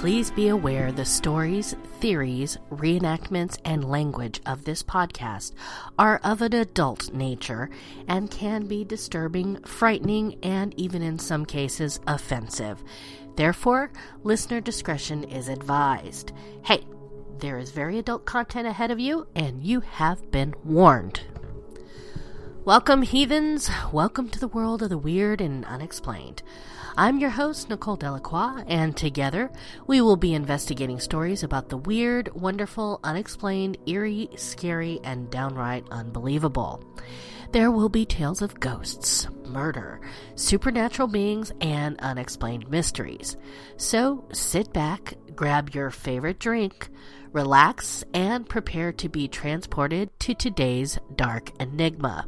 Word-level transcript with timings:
Please 0.00 0.30
be 0.30 0.48
aware 0.48 0.90
the 0.92 1.04
stories, 1.04 1.76
theories, 2.00 2.56
reenactments, 2.70 3.58
and 3.66 3.84
language 3.84 4.40
of 4.46 4.64
this 4.64 4.82
podcast 4.82 5.52
are 5.98 6.18
of 6.24 6.40
an 6.40 6.54
adult 6.54 7.12
nature 7.12 7.68
and 8.08 8.30
can 8.30 8.64
be 8.64 8.82
disturbing, 8.82 9.62
frightening, 9.64 10.38
and 10.42 10.72
even 10.80 11.02
in 11.02 11.18
some 11.18 11.44
cases 11.44 12.00
offensive. 12.06 12.82
Therefore, 13.36 13.92
listener 14.24 14.62
discretion 14.62 15.22
is 15.24 15.48
advised. 15.48 16.32
Hey, 16.64 16.82
there 17.38 17.58
is 17.58 17.70
very 17.70 17.98
adult 17.98 18.24
content 18.24 18.66
ahead 18.66 18.90
of 18.90 18.98
you, 18.98 19.26
and 19.34 19.62
you 19.62 19.80
have 19.80 20.30
been 20.30 20.54
warned. 20.64 21.20
Welcome, 22.66 23.00
heathens. 23.00 23.70
Welcome 23.90 24.28
to 24.28 24.38
the 24.38 24.46
world 24.46 24.82
of 24.82 24.90
the 24.90 24.98
weird 24.98 25.40
and 25.40 25.64
unexplained. 25.64 26.42
I'm 26.94 27.18
your 27.18 27.30
host, 27.30 27.70
Nicole 27.70 27.96
Delacroix, 27.96 28.64
and 28.66 28.94
together 28.94 29.50
we 29.86 30.02
will 30.02 30.16
be 30.16 30.34
investigating 30.34 31.00
stories 31.00 31.42
about 31.42 31.70
the 31.70 31.78
weird, 31.78 32.28
wonderful, 32.34 33.00
unexplained, 33.02 33.78
eerie, 33.86 34.28
scary, 34.36 35.00
and 35.04 35.30
downright 35.30 35.86
unbelievable. 35.90 36.84
There 37.52 37.70
will 37.70 37.88
be 37.88 38.04
tales 38.04 38.42
of 38.42 38.60
ghosts, 38.60 39.26
murder, 39.46 40.02
supernatural 40.34 41.08
beings, 41.08 41.52
and 41.62 41.98
unexplained 42.00 42.70
mysteries. 42.70 43.38
So 43.78 44.28
sit 44.34 44.70
back, 44.74 45.14
grab 45.34 45.70
your 45.70 45.90
favorite 45.90 46.38
drink, 46.38 46.90
relax, 47.32 48.04
and 48.12 48.46
prepare 48.46 48.92
to 48.92 49.08
be 49.08 49.28
transported 49.28 50.10
to 50.20 50.34
today's 50.34 50.98
dark 51.16 51.58
enigma. 51.58 52.26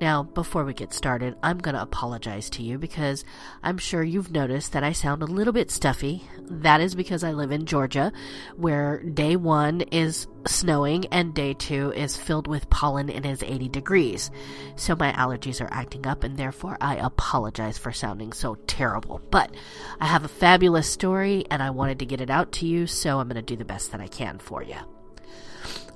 Now, 0.00 0.24
before 0.24 0.64
we 0.64 0.74
get 0.74 0.92
started, 0.92 1.36
I'm 1.42 1.58
going 1.58 1.76
to 1.76 1.82
apologize 1.82 2.50
to 2.50 2.62
you 2.62 2.78
because 2.78 3.24
I'm 3.62 3.78
sure 3.78 4.02
you've 4.02 4.32
noticed 4.32 4.72
that 4.72 4.82
I 4.82 4.92
sound 4.92 5.22
a 5.22 5.26
little 5.26 5.52
bit 5.52 5.70
stuffy. 5.70 6.24
That 6.40 6.80
is 6.80 6.94
because 6.94 7.22
I 7.22 7.32
live 7.32 7.52
in 7.52 7.64
Georgia, 7.64 8.12
where 8.56 9.02
day 9.02 9.36
one 9.36 9.82
is 9.82 10.26
snowing 10.46 11.06
and 11.06 11.32
day 11.32 11.54
two 11.54 11.92
is 11.92 12.16
filled 12.16 12.48
with 12.48 12.68
pollen 12.70 13.08
and 13.08 13.24
is 13.24 13.42
80 13.42 13.68
degrees. 13.68 14.30
So 14.76 14.96
my 14.96 15.12
allergies 15.12 15.60
are 15.60 15.72
acting 15.72 16.06
up, 16.06 16.24
and 16.24 16.36
therefore 16.36 16.76
I 16.80 16.96
apologize 16.96 17.78
for 17.78 17.92
sounding 17.92 18.32
so 18.32 18.56
terrible. 18.66 19.22
But 19.30 19.54
I 20.00 20.06
have 20.06 20.24
a 20.24 20.28
fabulous 20.28 20.90
story, 20.90 21.44
and 21.50 21.62
I 21.62 21.70
wanted 21.70 22.00
to 22.00 22.06
get 22.06 22.20
it 22.20 22.30
out 22.30 22.50
to 22.52 22.66
you, 22.66 22.88
so 22.88 23.20
I'm 23.20 23.28
going 23.28 23.36
to 23.36 23.42
do 23.42 23.56
the 23.56 23.64
best 23.64 23.92
that 23.92 24.00
I 24.00 24.08
can 24.08 24.38
for 24.38 24.62
you. 24.62 24.76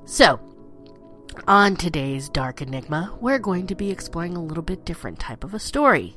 So, 0.04 0.40
on 1.46 1.76
today's 1.76 2.28
Dark 2.28 2.62
Enigma, 2.62 3.16
we're 3.20 3.38
going 3.38 3.66
to 3.68 3.74
be 3.74 3.90
exploring 3.90 4.36
a 4.36 4.42
little 4.42 4.62
bit 4.62 4.84
different 4.84 5.18
type 5.18 5.44
of 5.44 5.54
a 5.54 5.58
story. 5.58 6.16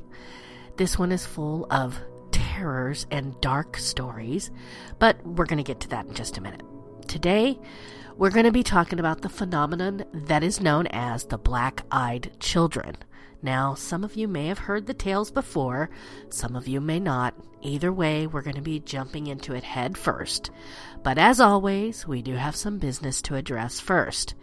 This 0.76 0.98
one 0.98 1.12
is 1.12 1.26
full 1.26 1.66
of 1.70 1.98
terrors 2.30 3.06
and 3.10 3.38
dark 3.40 3.76
stories, 3.76 4.50
but 4.98 5.24
we're 5.26 5.46
going 5.46 5.58
to 5.58 5.62
get 5.62 5.80
to 5.80 5.88
that 5.90 6.06
in 6.06 6.14
just 6.14 6.38
a 6.38 6.40
minute. 6.40 6.62
Today, 7.08 7.58
we're 8.16 8.30
going 8.30 8.46
to 8.46 8.52
be 8.52 8.62
talking 8.62 8.98
about 8.98 9.22
the 9.22 9.28
phenomenon 9.28 10.04
that 10.12 10.42
is 10.42 10.60
known 10.60 10.86
as 10.88 11.24
the 11.24 11.38
black 11.38 11.84
eyed 11.90 12.32
children. 12.40 12.96
Now, 13.42 13.74
some 13.74 14.04
of 14.04 14.14
you 14.14 14.28
may 14.28 14.46
have 14.46 14.60
heard 14.60 14.86
the 14.86 14.94
tales 14.94 15.30
before, 15.30 15.90
some 16.30 16.54
of 16.54 16.68
you 16.68 16.80
may 16.80 17.00
not. 17.00 17.34
Either 17.60 17.92
way, 17.92 18.26
we're 18.26 18.42
going 18.42 18.56
to 18.56 18.62
be 18.62 18.80
jumping 18.80 19.26
into 19.26 19.54
it 19.54 19.64
head 19.64 19.98
first. 19.98 20.50
But 21.02 21.18
as 21.18 21.40
always, 21.40 22.06
we 22.06 22.22
do 22.22 22.34
have 22.34 22.54
some 22.54 22.78
business 22.78 23.20
to 23.22 23.34
address 23.34 23.80
first. 23.80 24.34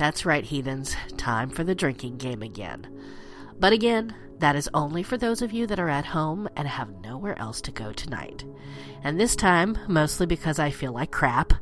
That's 0.00 0.24
right, 0.24 0.42
heathens, 0.42 0.96
time 1.18 1.50
for 1.50 1.62
the 1.62 1.74
drinking 1.74 2.16
game 2.16 2.40
again. 2.40 2.86
But 3.58 3.74
again, 3.74 4.14
that 4.38 4.56
is 4.56 4.66
only 4.72 5.02
for 5.02 5.18
those 5.18 5.42
of 5.42 5.52
you 5.52 5.66
that 5.66 5.78
are 5.78 5.90
at 5.90 6.06
home 6.06 6.48
and 6.56 6.66
have 6.66 7.02
nowhere 7.02 7.38
else 7.38 7.60
to 7.60 7.70
go 7.70 7.92
tonight. 7.92 8.42
And 9.04 9.20
this 9.20 9.36
time, 9.36 9.76
mostly 9.88 10.24
because 10.24 10.58
I 10.58 10.70
feel 10.70 10.92
like 10.92 11.10
crap, 11.10 11.52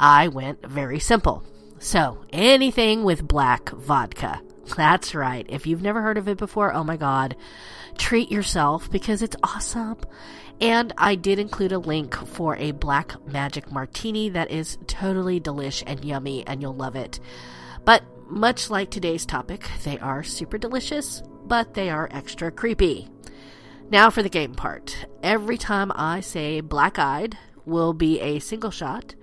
I 0.00 0.26
went 0.26 0.66
very 0.66 0.98
simple. 0.98 1.44
So, 1.78 2.24
anything 2.32 3.04
with 3.04 3.28
black 3.28 3.70
vodka. 3.70 4.42
That's 4.76 5.14
right. 5.14 5.46
If 5.48 5.64
you've 5.64 5.80
never 5.80 6.02
heard 6.02 6.18
of 6.18 6.26
it 6.26 6.38
before, 6.38 6.72
oh 6.72 6.82
my 6.82 6.96
god, 6.96 7.36
treat 7.96 8.32
yourself 8.32 8.90
because 8.90 9.22
it's 9.22 9.36
awesome. 9.44 9.98
And 10.60 10.92
I 10.96 11.14
did 11.16 11.38
include 11.38 11.72
a 11.72 11.78
link 11.78 12.14
for 12.14 12.56
a 12.56 12.72
black 12.72 13.14
magic 13.26 13.70
martini 13.70 14.30
that 14.30 14.50
is 14.50 14.78
totally 14.86 15.40
delish 15.40 15.82
and 15.86 16.04
yummy, 16.04 16.46
and 16.46 16.62
you'll 16.62 16.74
love 16.74 16.96
it. 16.96 17.20
But 17.84 18.02
much 18.28 18.70
like 18.70 18.90
today's 18.90 19.26
topic, 19.26 19.68
they 19.84 19.98
are 19.98 20.22
super 20.22 20.58
delicious, 20.58 21.22
but 21.44 21.74
they 21.74 21.90
are 21.90 22.08
extra 22.10 22.50
creepy. 22.50 23.08
Now 23.90 24.10
for 24.10 24.22
the 24.22 24.28
game 24.28 24.54
part. 24.54 25.06
Every 25.22 25.58
time 25.58 25.92
I 25.94 26.20
say 26.20 26.60
black 26.60 26.98
eyed 26.98 27.36
will 27.66 27.92
be 27.92 28.20
a 28.20 28.38
single 28.38 28.70
shot, 28.70 29.14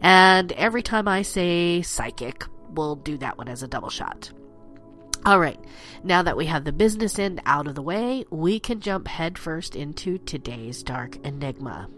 and 0.00 0.52
every 0.52 0.82
time 0.82 1.08
I 1.08 1.22
say 1.22 1.82
psychic, 1.82 2.44
we'll 2.70 2.96
do 2.96 3.18
that 3.18 3.38
one 3.38 3.48
as 3.48 3.62
a 3.62 3.68
double 3.68 3.90
shot. 3.90 4.30
All 5.26 5.40
right, 5.40 5.58
now 6.04 6.22
that 6.22 6.36
we 6.36 6.46
have 6.46 6.62
the 6.62 6.72
business 6.72 7.18
end 7.18 7.42
out 7.46 7.66
of 7.66 7.74
the 7.74 7.82
way, 7.82 8.24
we 8.30 8.60
can 8.60 8.78
jump 8.78 9.08
headfirst 9.08 9.74
into 9.74 10.18
today's 10.18 10.84
dark 10.84 11.16
enigma. 11.26 11.88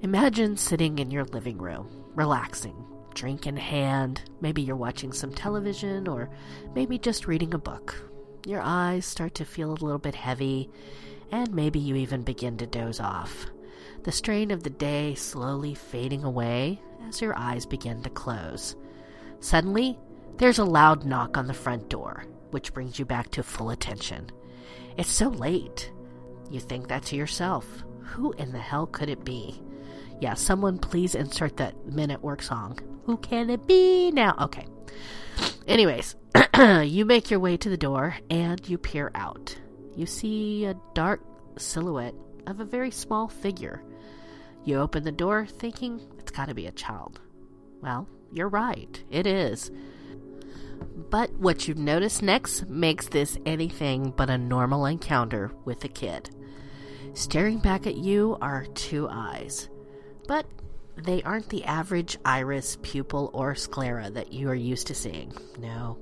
Imagine 0.00 0.56
sitting 0.56 0.98
in 0.98 1.10
your 1.10 1.24
living 1.24 1.58
room, 1.58 1.90
relaxing, 2.14 2.74
drink 3.12 3.46
in 3.46 3.58
hand. 3.58 4.22
Maybe 4.40 4.62
you're 4.62 4.76
watching 4.76 5.12
some 5.12 5.30
television 5.30 6.08
or 6.08 6.30
maybe 6.74 6.96
just 6.96 7.26
reading 7.26 7.52
a 7.52 7.58
book. 7.58 7.94
Your 8.46 8.62
eyes 8.62 9.04
start 9.04 9.34
to 9.34 9.44
feel 9.44 9.70
a 9.70 9.76
little 9.84 9.98
bit 9.98 10.14
heavy, 10.14 10.70
and 11.30 11.52
maybe 11.52 11.80
you 11.80 11.96
even 11.96 12.22
begin 12.22 12.56
to 12.56 12.66
doze 12.66 12.98
off. 12.98 13.44
The 14.04 14.12
strain 14.12 14.50
of 14.52 14.62
the 14.62 14.70
day 14.70 15.16
slowly 15.16 15.74
fading 15.74 16.24
away 16.24 16.80
as 17.06 17.20
your 17.20 17.36
eyes 17.36 17.66
begin 17.66 18.02
to 18.04 18.08
close. 18.08 18.74
Suddenly, 19.40 19.98
there's 20.38 20.58
a 20.58 20.64
loud 20.64 21.04
knock 21.04 21.36
on 21.36 21.46
the 21.46 21.54
front 21.54 21.88
door, 21.88 22.24
which 22.50 22.72
brings 22.74 22.98
you 22.98 23.04
back 23.04 23.30
to 23.32 23.42
full 23.42 23.70
attention. 23.70 24.30
It's 24.96 25.10
so 25.10 25.28
late. 25.28 25.90
You 26.50 26.60
think 26.60 26.88
that 26.88 27.04
to 27.04 27.16
yourself. 27.16 27.66
Who 28.02 28.32
in 28.32 28.52
the 28.52 28.58
hell 28.58 28.86
could 28.86 29.08
it 29.08 29.24
be? 29.24 29.60
Yeah, 30.20 30.34
someone 30.34 30.78
please 30.78 31.14
insert 31.14 31.56
that 31.58 31.86
Men 31.86 32.10
at 32.10 32.22
Work 32.22 32.42
song. 32.42 32.78
Who 33.04 33.16
can 33.18 33.50
it 33.50 33.66
be 33.66 34.10
now? 34.10 34.34
Okay. 34.40 34.66
Anyways, 35.66 36.16
you 36.84 37.04
make 37.04 37.30
your 37.30 37.40
way 37.40 37.56
to 37.56 37.68
the 37.68 37.76
door 37.76 38.16
and 38.30 38.66
you 38.68 38.78
peer 38.78 39.10
out. 39.14 39.56
You 39.94 40.06
see 40.06 40.64
a 40.64 40.76
dark 40.94 41.20
silhouette 41.58 42.14
of 42.46 42.60
a 42.60 42.64
very 42.64 42.90
small 42.90 43.28
figure. 43.28 43.82
You 44.64 44.78
open 44.78 45.04
the 45.04 45.12
door 45.12 45.46
thinking 45.46 46.00
it's 46.18 46.30
got 46.30 46.48
to 46.48 46.54
be 46.54 46.66
a 46.66 46.72
child. 46.72 47.20
Well, 47.80 48.08
you're 48.32 48.48
right, 48.48 49.02
it 49.10 49.26
is. 49.26 49.70
But 51.10 51.32
what 51.34 51.68
you 51.68 51.74
notice 51.74 52.22
next 52.22 52.68
makes 52.68 53.08
this 53.08 53.38
anything 53.46 54.12
but 54.16 54.30
a 54.30 54.38
normal 54.38 54.86
encounter 54.86 55.52
with 55.64 55.84
a 55.84 55.88
kid. 55.88 56.30
Staring 57.14 57.58
back 57.58 57.86
at 57.86 57.96
you 57.96 58.36
are 58.40 58.66
two 58.74 59.08
eyes. 59.10 59.68
But 60.26 60.46
they 60.96 61.22
aren't 61.22 61.48
the 61.50 61.64
average 61.64 62.18
iris, 62.24 62.78
pupil, 62.82 63.30
or 63.32 63.54
sclera 63.54 64.10
that 64.10 64.32
you 64.32 64.48
are 64.48 64.54
used 64.54 64.86
to 64.88 64.94
seeing. 64.94 65.32
No, 65.58 65.98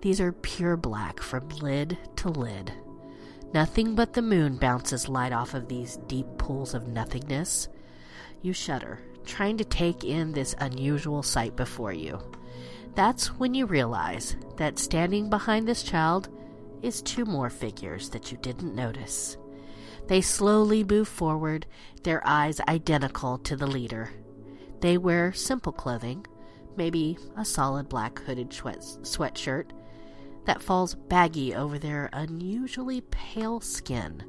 these 0.00 0.20
are 0.20 0.32
pure 0.32 0.76
black 0.76 1.20
from 1.20 1.48
lid 1.48 1.98
to 2.16 2.28
lid. 2.28 2.72
Nothing 3.52 3.94
but 3.94 4.12
the 4.12 4.22
moon 4.22 4.56
bounces 4.56 5.08
light 5.08 5.32
off 5.32 5.54
of 5.54 5.68
these 5.68 5.98
deep 6.06 6.26
pools 6.38 6.72
of 6.72 6.86
nothingness. 6.86 7.68
You 8.42 8.52
shudder, 8.52 9.00
trying 9.24 9.58
to 9.58 9.64
take 9.64 10.04
in 10.04 10.32
this 10.32 10.54
unusual 10.58 11.22
sight 11.22 11.56
before 11.56 11.92
you. 11.92 12.20
That's 12.94 13.28
when 13.38 13.54
you 13.54 13.66
realize 13.66 14.36
that 14.56 14.78
standing 14.78 15.30
behind 15.30 15.66
this 15.66 15.82
child 15.82 16.28
is 16.82 17.02
two 17.02 17.24
more 17.24 17.50
figures 17.50 18.10
that 18.10 18.30
you 18.30 18.38
didn't 18.38 18.74
notice. 18.74 19.36
They 20.06 20.20
slowly 20.20 20.82
move 20.82 21.08
forward, 21.08 21.66
their 22.02 22.26
eyes 22.26 22.60
identical 22.62 23.38
to 23.38 23.56
the 23.56 23.66
leader. 23.66 24.10
They 24.80 24.98
wear 24.98 25.32
simple 25.32 25.72
clothing, 25.72 26.26
maybe 26.76 27.18
a 27.36 27.44
solid 27.44 27.88
black 27.88 28.18
hooded 28.20 28.50
sweatshirt 28.50 29.70
that 30.46 30.62
falls 30.62 30.94
baggy 30.94 31.54
over 31.54 31.78
their 31.78 32.08
unusually 32.12 33.02
pale 33.10 33.60
skin. 33.60 34.24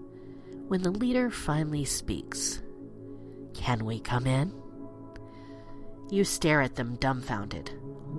When 0.68 0.84
the 0.84 0.92
leader 0.92 1.32
finally 1.32 1.86
speaks, 1.86 2.62
Can 3.54 3.86
we 3.86 4.00
come 4.00 4.28
in? 4.28 4.54
You 6.10 6.26
stare 6.26 6.62
at 6.62 6.76
them 6.76 6.96
dumbfounded. 6.98 7.72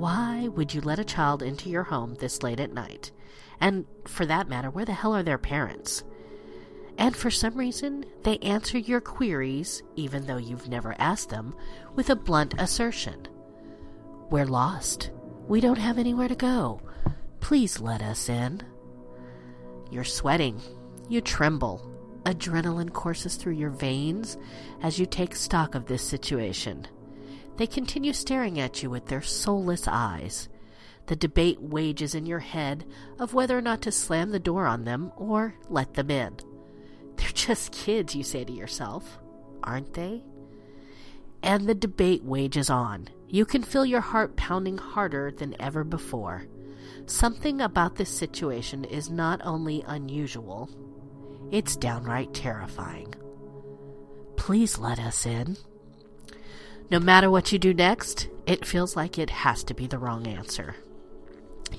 Why 0.03 0.49
would 0.49 0.75
you 0.75 0.81
let 0.81 0.99
a 0.99 1.05
child 1.05 1.45
into 1.45 1.71
your 1.71 1.85
home 1.85 2.17
this 2.17 2.43
late 2.43 2.59
at 2.59 2.73
night? 2.73 3.13
And 3.61 3.87
for 4.05 4.27
that 4.27 4.49
matter, 4.49 4.69
where 4.69 4.85
the 4.85 4.93
hell 4.93 5.15
are 5.15 5.23
their 5.23 5.39
parents? 5.39 6.03
And 6.99 7.15
for 7.15 7.31
some 7.31 7.55
reason, 7.55 8.05
they 8.25 8.39
answer 8.39 8.79
your 8.79 9.01
queries, 9.01 9.81
even 9.95 10.27
though 10.27 10.39
you've 10.39 10.69
never 10.69 10.97
asked 10.99 11.31
them, 11.31 11.55
with 11.95 12.11
a 12.11 12.17
blunt 12.17 12.55
assertion 12.59 13.29
We're 14.29 14.45
lost. 14.45 15.13
We 15.47 15.61
don't 15.61 15.79
have 15.79 15.99
anywhere 15.99 16.27
to 16.27 16.35
go. 16.35 16.81
Please 17.39 17.79
let 17.79 18.03
us 18.03 18.29
in. 18.29 18.61
You're 19.93 20.03
sweating. 20.03 20.61
You 21.09 21.21
tremble. 21.21 21.89
Adrenaline 22.25 22.93
courses 22.93 23.37
through 23.37 23.55
your 23.55 23.71
veins 23.71 24.37
as 24.83 24.99
you 24.99 25.07
take 25.07 25.37
stock 25.37 25.77
of 25.77 25.87
this 25.87 26.03
situation. 26.03 26.89
They 27.57 27.67
continue 27.67 28.13
staring 28.13 28.59
at 28.59 28.83
you 28.83 28.91
with 28.91 29.07
their 29.07 29.23
soulless 29.23 29.87
eyes. 29.87 30.49
The 31.07 31.17
debate 31.17 31.61
wages 31.61 32.15
in 32.15 32.27
your 32.27 32.39
head 32.39 32.85
of 33.19 33.35
whether 33.35 33.59
or 33.59 33.63
not 33.63 33.83
to 33.83 33.93
slam 33.93 34.31
the 34.31 34.39
door 34.39 34.67
on 34.67 34.85
them 34.85 35.13
or 35.17 35.55
let 35.69 35.95
them 35.95 36.11
in. 36.11 36.37
They're 37.17 37.29
just 37.33 37.73
kids, 37.73 38.15
you 38.15 38.23
say 38.23 38.45
to 38.45 38.53
yourself, 38.53 39.19
aren't 39.63 39.95
they? 39.95 40.25
And 41.43 41.67
the 41.67 41.75
debate 41.75 42.25
wages 42.25 42.71
on. 42.71 43.09
You 43.29 43.45
can 43.45 43.63
feel 43.63 43.85
your 43.85 44.01
heart 44.01 44.37
pounding 44.37 44.79
harder 44.79 45.31
than 45.31 45.61
ever 45.61 45.85
before. 45.85 46.47
Something 47.07 47.61
about 47.61 47.97
this 47.97 48.11
situation 48.11 48.85
is 48.85 49.11
not 49.11 49.41
only 49.45 49.83
unusual, 49.87 50.71
it's 51.51 51.77
downright 51.77 52.33
terrifying. 52.33 53.15
Please 54.37 54.79
let 54.79 54.99
us 54.99 55.27
in. 55.27 55.57
No 56.93 57.01
matter 57.01 57.31
what 57.31 57.51
you 57.51 57.59
do 57.59 57.73
next, 57.73 58.29
it 58.47 58.67
feels 58.67 58.97
like 58.97 59.19
it 59.19 59.31
has 59.31 59.65
to 59.65 59.73
be 59.73 59.87
the 59.87 59.97
wrong 59.97 60.27
answer. 60.27 60.77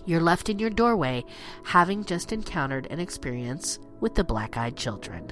You're 0.08 0.20
left 0.20 0.50
in 0.50 0.58
your 0.58 0.72
doorway, 0.72 1.24
having 1.64 2.04
just 2.04 2.32
encountered 2.32 2.88
an 2.88 3.00
experience 3.00 3.78
with 4.00 4.16
the 4.16 4.24
black 4.24 4.58
eyed 4.58 4.76
children. 4.76 5.32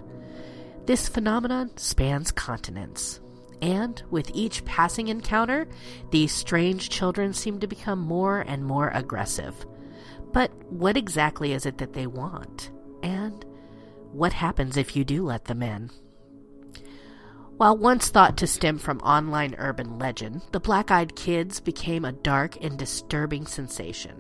This 0.86 1.10
phenomenon 1.10 1.76
spans 1.78 2.32
continents, 2.32 3.22
and 3.60 4.04
with 4.12 4.30
each 4.36 4.64
passing 4.66 5.08
encounter, 5.08 5.68
these 6.12 6.32
strange 6.32 6.90
children 6.92 7.34
seem 7.34 7.60
to 7.60 7.66
become 7.66 7.98
more 7.98 8.42
and 8.42 8.64
more 8.64 8.90
aggressive. 8.90 9.66
But 10.32 10.52
what 10.72 10.96
exactly 10.96 11.54
is 11.54 11.66
it 11.66 11.80
that 11.80 11.94
they 11.94 12.06
want? 12.06 12.70
And 13.02 13.44
what 14.12 14.34
happens 14.34 14.78
if 14.78 14.96
you 14.96 15.04
do 15.04 15.26
let 15.26 15.46
them 15.46 15.64
in? 15.64 15.90
While 17.62 17.78
once 17.78 18.10
thought 18.10 18.38
to 18.38 18.48
stem 18.48 18.80
from 18.80 18.98
online 19.02 19.54
urban 19.60 20.00
legend, 20.00 20.42
the 20.52 20.60
Black 20.60 20.90
Eyed 20.90 21.16
Kids 21.16 21.60
became 21.60 22.06
a 22.06 22.12
dark 22.12 22.58
and 22.60 22.76
disturbing 22.76 23.46
sensation. 23.46 24.20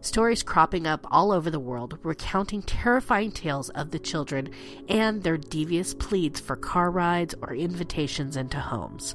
Stories 0.00 0.42
cropping 0.42 0.88
up 0.88 1.06
all 1.08 1.30
over 1.30 1.50
the 1.50 1.60
world 1.60 2.00
recounting 2.02 2.62
terrifying 2.62 3.30
tales 3.30 3.68
of 3.68 3.92
the 3.92 4.00
children 4.00 4.50
and 4.88 5.22
their 5.22 5.36
devious 5.36 5.94
pleads 5.94 6.40
for 6.40 6.56
car 6.56 6.90
rides 6.90 7.32
or 7.42 7.54
invitations 7.54 8.36
into 8.36 8.58
homes. 8.58 9.14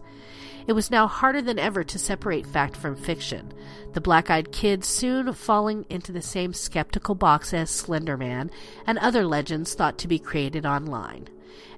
It 0.68 0.72
was 0.72 0.90
now 0.90 1.06
harder 1.08 1.42
than 1.42 1.60
ever 1.60 1.84
to 1.84 2.00
separate 2.00 2.48
fact 2.48 2.78
from 2.78 2.96
fiction, 2.96 3.52
the 3.92 4.00
black 4.00 4.30
eyed 4.30 4.54
kids 4.54 4.88
soon 4.88 5.34
falling 5.34 5.86
into 5.90 6.14
the 6.14 6.22
same 6.22 6.54
skeptical 6.54 7.14
box 7.14 7.54
as 7.54 7.72
Slender 7.72 8.16
Man 8.16 8.52
and 8.88 8.98
other 9.00 9.26
legends 9.26 9.74
thought 9.74 9.98
to 9.98 10.08
be 10.08 10.18
created 10.18 10.66
online 10.66 11.28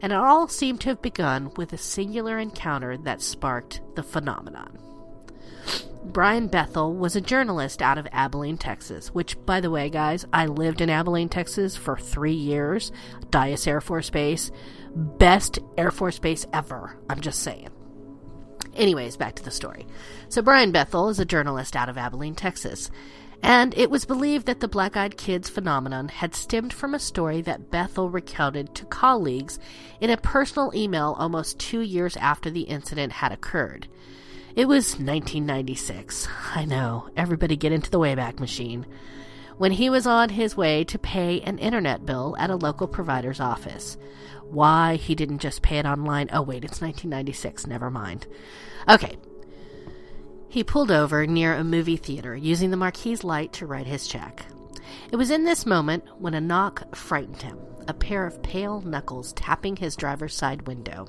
and 0.01 0.11
it 0.11 0.15
all 0.15 0.47
seemed 0.47 0.81
to 0.81 0.89
have 0.89 1.01
begun 1.01 1.51
with 1.55 1.73
a 1.73 1.77
singular 1.77 2.37
encounter 2.37 2.97
that 2.97 3.21
sparked 3.21 3.81
the 3.95 4.03
phenomenon. 4.03 4.79
Brian 6.03 6.47
Bethel 6.47 6.93
was 6.95 7.15
a 7.15 7.21
journalist 7.21 7.81
out 7.81 7.97
of 7.97 8.07
Abilene, 8.11 8.57
Texas, 8.57 9.13
which, 9.13 9.37
by 9.45 9.59
the 9.59 9.69
way, 9.69 9.89
guys, 9.89 10.25
I 10.31 10.45
lived 10.45 10.79
in 10.79 10.89
Abilene, 10.89 11.27
Texas 11.27 11.75
for 11.75 11.97
three 11.97 12.33
years. 12.33 12.91
Dyess 13.29 13.67
Air 13.67 13.81
Force 13.81 14.09
Base. 14.09 14.51
Best 14.95 15.59
Air 15.77 15.91
Force 15.91 16.17
Base 16.17 16.45
ever. 16.53 16.97
I'm 17.09 17.19
just 17.19 17.39
saying. 17.39 17.69
Anyways, 18.75 19.17
back 19.17 19.35
to 19.35 19.43
the 19.43 19.51
story. 19.51 19.85
So, 20.29 20.41
Brian 20.41 20.71
Bethel 20.71 21.09
is 21.09 21.19
a 21.19 21.25
journalist 21.25 21.75
out 21.75 21.89
of 21.89 21.97
Abilene, 21.97 22.35
Texas, 22.35 22.89
and 23.43 23.77
it 23.77 23.89
was 23.89 24.05
believed 24.05 24.45
that 24.47 24.59
the 24.59 24.67
black 24.67 24.97
eyed 24.97 25.17
kids 25.17 25.49
phenomenon 25.49 26.09
had 26.09 26.35
stemmed 26.35 26.73
from 26.73 26.93
a 26.93 26.99
story 26.99 27.41
that 27.41 27.69
Bethel 27.71 28.09
recounted 28.09 28.73
to 28.75 28.85
colleagues 28.85 29.59
in 30.01 30.09
a 30.09 30.17
personal 30.17 30.71
email 30.75 31.15
almost 31.17 31.59
two 31.59 31.81
years 31.81 32.17
after 32.17 32.49
the 32.49 32.61
incident 32.61 33.13
had 33.13 33.31
occurred. 33.31 33.87
It 34.55 34.67
was 34.67 34.93
1996. 34.93 36.27
I 36.55 36.65
know, 36.65 37.09
everybody 37.15 37.55
get 37.55 37.71
into 37.71 37.91
the 37.91 37.99
Wayback 37.99 38.39
Machine. 38.39 38.87
When 39.57 39.71
he 39.71 39.89
was 39.89 40.07
on 40.07 40.29
his 40.29 40.57
way 40.57 40.83
to 40.85 40.99
pay 40.99 41.41
an 41.41 41.57
internet 41.59 42.05
bill 42.05 42.35
at 42.39 42.49
a 42.49 42.55
local 42.55 42.87
provider's 42.87 43.39
office. 43.39 43.97
Why 44.49 44.95
he 44.95 45.13
didn't 45.13 45.39
just 45.39 45.61
pay 45.61 45.77
it 45.77 45.85
online? 45.85 46.29
Oh, 46.31 46.41
wait, 46.41 46.63
it's 46.63 46.81
1996. 46.81 47.67
Never 47.67 47.91
mind. 47.91 48.27
Okay, 48.87 49.17
he 50.57 50.63
pulled 50.63 50.89
over 50.89 51.27
near 51.27 51.53
a 51.53 51.63
movie 51.63 51.97
theater, 51.97 52.35
using 52.35 52.71
the 52.71 52.77
marquee's 52.77 53.23
light 53.23 53.53
to 53.53 53.67
write 53.67 53.85
his 53.85 54.07
check. 54.07 54.43
It 55.11 55.15
was 55.15 55.29
in 55.29 55.43
this 55.43 55.67
moment 55.67 56.03
when 56.17 56.33
a 56.33 56.41
knock 56.41 56.95
frightened 56.95 57.43
him, 57.43 57.59
a 57.87 57.93
pair 57.93 58.25
of 58.25 58.41
pale 58.41 58.81
knuckles 58.81 59.33
tapping 59.33 59.75
his 59.75 59.95
driver's 59.95 60.35
side 60.35 60.65
window. 60.65 61.07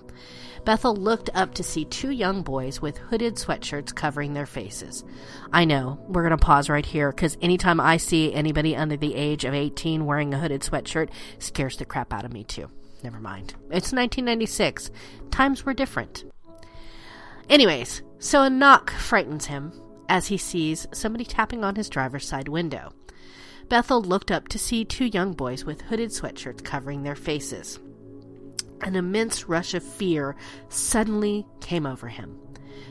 Bethel 0.66 0.94
looked 0.94 1.30
up 1.32 1.54
to 1.54 1.62
see 1.62 1.86
two 1.86 2.10
young 2.10 2.42
boys 2.42 2.82
with 2.82 2.98
hooded 2.98 3.36
sweatshirts 3.36 3.94
covering 3.94 4.34
their 4.34 4.44
faces. 4.44 5.02
I 5.50 5.64
know, 5.64 5.98
we're 6.08 6.28
going 6.28 6.38
to 6.38 6.44
pause 6.44 6.68
right 6.68 6.84
here 6.84 7.10
because 7.10 7.38
anytime 7.40 7.80
I 7.80 7.96
see 7.96 8.34
anybody 8.34 8.76
under 8.76 8.98
the 8.98 9.14
age 9.14 9.46
of 9.46 9.54
18 9.54 10.04
wearing 10.04 10.34
a 10.34 10.38
hooded 10.38 10.60
sweatshirt, 10.60 11.08
scares 11.38 11.78
the 11.78 11.86
crap 11.86 12.12
out 12.12 12.26
of 12.26 12.34
me 12.34 12.44
too. 12.44 12.68
Never 13.02 13.18
mind. 13.18 13.54
It's 13.70 13.94
1996. 13.94 14.90
Times 15.30 15.64
were 15.64 15.72
different. 15.72 16.24
Anyways, 17.48 18.02
so 18.18 18.42
a 18.42 18.50
knock 18.50 18.90
frightens 18.90 19.46
him 19.46 19.72
as 20.08 20.26
he 20.26 20.36
sees 20.36 20.86
somebody 20.92 21.24
tapping 21.24 21.62
on 21.62 21.76
his 21.76 21.88
driver's 21.88 22.26
side 22.26 22.48
window. 22.48 22.92
Bethel 23.68 24.00
looked 24.00 24.30
up 24.30 24.48
to 24.48 24.58
see 24.58 24.84
two 24.84 25.04
young 25.06 25.34
boys 25.34 25.64
with 25.64 25.82
hooded 25.82 26.10
sweatshirts 26.10 26.64
covering 26.64 27.02
their 27.02 27.14
faces. 27.14 27.78
An 28.80 28.96
immense 28.96 29.48
rush 29.48 29.74
of 29.74 29.82
fear 29.82 30.36
suddenly 30.68 31.46
came 31.60 31.84
over 31.84 32.08
him. 32.08 32.38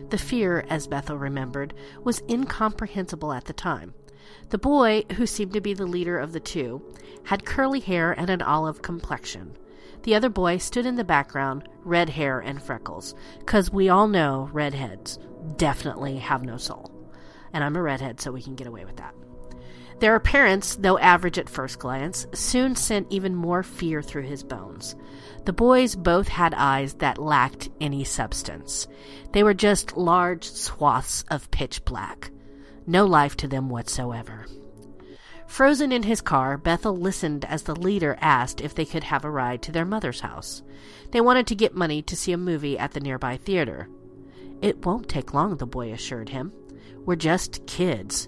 The 0.10 0.18
fear, 0.18 0.66
as 0.70 0.88
Bethel 0.88 1.18
remembered, 1.18 1.74
was 2.04 2.22
incomprehensible 2.30 3.34
at 3.34 3.46
the 3.46 3.54
time. 3.54 3.94
The 4.50 4.58
boy, 4.58 5.06
who 5.14 5.26
seemed 5.26 5.54
to 5.54 5.62
be 5.62 5.74
the 5.74 5.86
leader 5.86 6.20
of 6.20 6.34
the 6.34 6.40
two, 6.40 6.82
had 7.24 7.46
curly 7.46 7.80
hair 7.80 8.12
and 8.12 8.30
an 8.30 8.42
olive 8.42 8.82
complexion. 8.82 9.58
The 10.08 10.16
other 10.16 10.30
boy 10.30 10.60
stood 10.60 10.86
in 10.86 10.96
the 10.96 11.04
background, 11.04 11.68
red 11.84 12.08
hair 12.08 12.40
and 12.40 12.64
freckles, 12.64 13.14
because 13.40 13.74
we 13.74 13.90
all 13.90 14.08
know 14.08 14.50
redheads 14.54 15.20
definitely 15.58 16.16
have 16.20 16.44
no 16.44 16.56
soul. 16.56 16.90
And 17.52 17.62
I'm 17.62 17.76
a 17.76 17.82
redhead, 17.82 18.22
so 18.22 18.32
we 18.32 18.42
can 18.42 18.56
get 18.56 18.68
away 18.68 18.86
with 18.86 18.96
that. 18.96 19.14
Their 20.00 20.16
appearance, 20.16 20.78
though 20.78 20.98
average 20.98 21.38
at 21.38 21.50
first 21.50 21.80
glance, 21.80 22.26
soon 22.34 22.78
sent 22.78 23.12
even 23.12 23.36
more 23.36 23.64
fear 23.64 24.02
through 24.02 24.22
his 24.22 24.46
bones. 24.46 24.96
The 25.44 25.52
boys 25.52 25.94
both 25.94 26.30
had 26.30 26.54
eyes 26.54 26.94
that 27.00 27.18
lacked 27.18 27.68
any 27.82 28.06
substance. 28.06 28.88
They 29.34 29.44
were 29.44 29.54
just 29.54 29.98
large 29.98 30.46
swaths 30.46 31.26
of 31.30 31.52
pitch 31.52 31.84
black. 31.84 32.32
No 32.86 33.06
life 33.06 33.36
to 33.38 33.48
them 33.50 33.68
whatsoever. 33.68 34.46
Frozen 35.48 35.92
in 35.92 36.04
his 36.04 36.22
car, 36.22 36.58
Bethel 36.58 36.96
listened 36.96 37.46
as 37.46 37.64
the 37.64 37.76
leader 37.76 38.18
asked 38.22 38.62
if 38.62 38.76
they 38.76 38.86
could 38.86 39.06
have 39.06 39.26
a 39.26 39.32
ride 39.32 39.62
to 39.64 39.72
their 39.72 39.86
mother's 39.86 40.20
house. 40.20 40.62
They 41.12 41.22
wanted 41.22 41.48
to 41.48 41.56
get 41.56 41.74
money 41.74 42.02
to 42.04 42.16
see 42.16 42.34
a 42.34 42.38
movie 42.38 42.78
at 42.78 42.92
the 42.92 43.00
nearby 43.00 43.38
theater. 43.38 43.90
It 44.62 44.86
won't 44.86 45.10
take 45.10 45.34
long, 45.34 45.58
the 45.58 45.66
boy 45.66 45.92
assured 45.92 46.30
him. 46.30 46.52
We're 47.06 47.16
just 47.16 47.66
kids, 47.66 48.28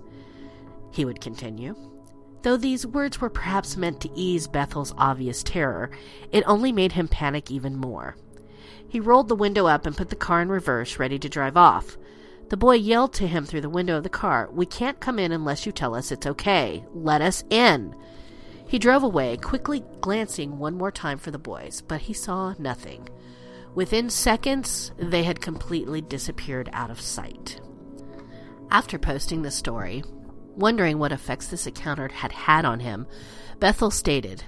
he 0.92 1.06
would 1.06 1.22
continue. 1.22 1.76
Though 2.42 2.58
these 2.58 2.88
words 2.88 3.20
were 3.20 3.30
perhaps 3.30 3.76
meant 3.76 4.00
to 4.02 4.12
ease 4.16 4.48
Bethel's 4.48 4.94
obvious 4.98 5.44
terror, 5.44 5.92
it 6.32 6.46
only 6.48 6.72
made 6.72 6.94
him 6.94 7.10
panic 7.10 7.52
even 7.52 7.76
more. 7.76 8.16
He 8.88 9.00
rolled 9.00 9.28
the 9.28 9.36
window 9.36 9.68
up 9.68 9.86
and 9.86 9.96
put 9.96 10.10
the 10.10 10.16
car 10.16 10.42
in 10.42 10.50
reverse, 10.50 10.98
ready 10.98 11.20
to 11.20 11.30
drive 11.30 11.58
off. 11.58 11.98
The 12.50 12.58
boy 12.58 12.76
yelled 12.76 13.14
to 13.14 13.28
him 13.28 13.46
through 13.46 13.62
the 13.62 13.70
window 13.70 13.98
of 13.98 14.04
the 14.04 14.10
car, 14.10 14.50
We 14.52 14.66
can't 14.66 15.00
come 15.00 15.20
in 15.20 15.32
unless 15.32 15.66
you 15.66 15.72
tell 15.72 15.94
us 15.94 16.12
it's 16.12 16.26
okay. 16.26 16.84
Let 16.94 17.22
us 17.22 17.44
in. 17.50 17.96
He 18.68 18.80
drove 18.80 19.04
away, 19.04 19.38
quickly 19.38 19.84
glancing 20.02 20.58
one 20.58 20.76
more 20.76 20.92
time 20.92 21.20
for 21.20 21.32
the 21.32 21.38
boys, 21.40 21.82
but 21.82 22.02
he 22.02 22.14
saw 22.14 22.56
nothing. 22.58 23.08
Within 23.76 24.10
seconds, 24.10 24.92
they 24.98 25.24
had 25.24 25.42
completely 25.42 26.02
disappeared 26.02 26.70
out 26.74 26.90
of 26.90 27.00
sight. 27.00 27.60
After 28.72 28.98
posting 28.98 29.44
the 29.44 29.52
story, 29.52 30.04
wondering 30.56 30.98
what 30.98 31.12
effects 31.12 31.48
this 31.48 31.68
encounter 31.68 32.08
had 32.08 32.32
had 32.32 32.66
on 32.66 32.80
him, 32.80 33.06
Bethel 33.60 33.92
stated, 33.92 34.44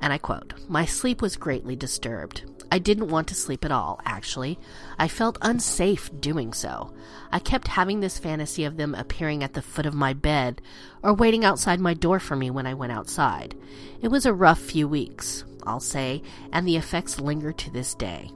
and 0.00 0.12
I 0.12 0.18
quote, 0.18 0.54
My 0.68 0.84
sleep 0.84 1.20
was 1.20 1.36
greatly 1.36 1.76
disturbed. 1.76 2.44
I 2.70 2.78
didn't 2.78 3.08
want 3.08 3.28
to 3.28 3.34
sleep 3.34 3.64
at 3.64 3.70
all, 3.70 4.00
actually. 4.04 4.58
I 4.98 5.08
felt 5.08 5.38
unsafe 5.42 6.10
doing 6.20 6.52
so. 6.52 6.92
I 7.30 7.38
kept 7.38 7.68
having 7.68 8.00
this 8.00 8.18
fantasy 8.18 8.64
of 8.64 8.76
them 8.76 8.94
appearing 8.94 9.42
at 9.42 9.54
the 9.54 9.62
foot 9.62 9.86
of 9.86 9.94
my 9.94 10.12
bed 10.12 10.60
or 11.02 11.14
waiting 11.14 11.44
outside 11.44 11.80
my 11.80 11.94
door 11.94 12.18
for 12.18 12.36
me 12.36 12.50
when 12.50 12.66
I 12.66 12.74
went 12.74 12.92
outside. 12.92 13.54
It 14.02 14.08
was 14.08 14.26
a 14.26 14.34
rough 14.34 14.60
few 14.60 14.88
weeks, 14.88 15.44
I'll 15.64 15.80
say, 15.80 16.22
and 16.52 16.66
the 16.66 16.76
effects 16.76 17.20
linger 17.20 17.52
to 17.52 17.70
this 17.70 17.94
day. 17.94 18.30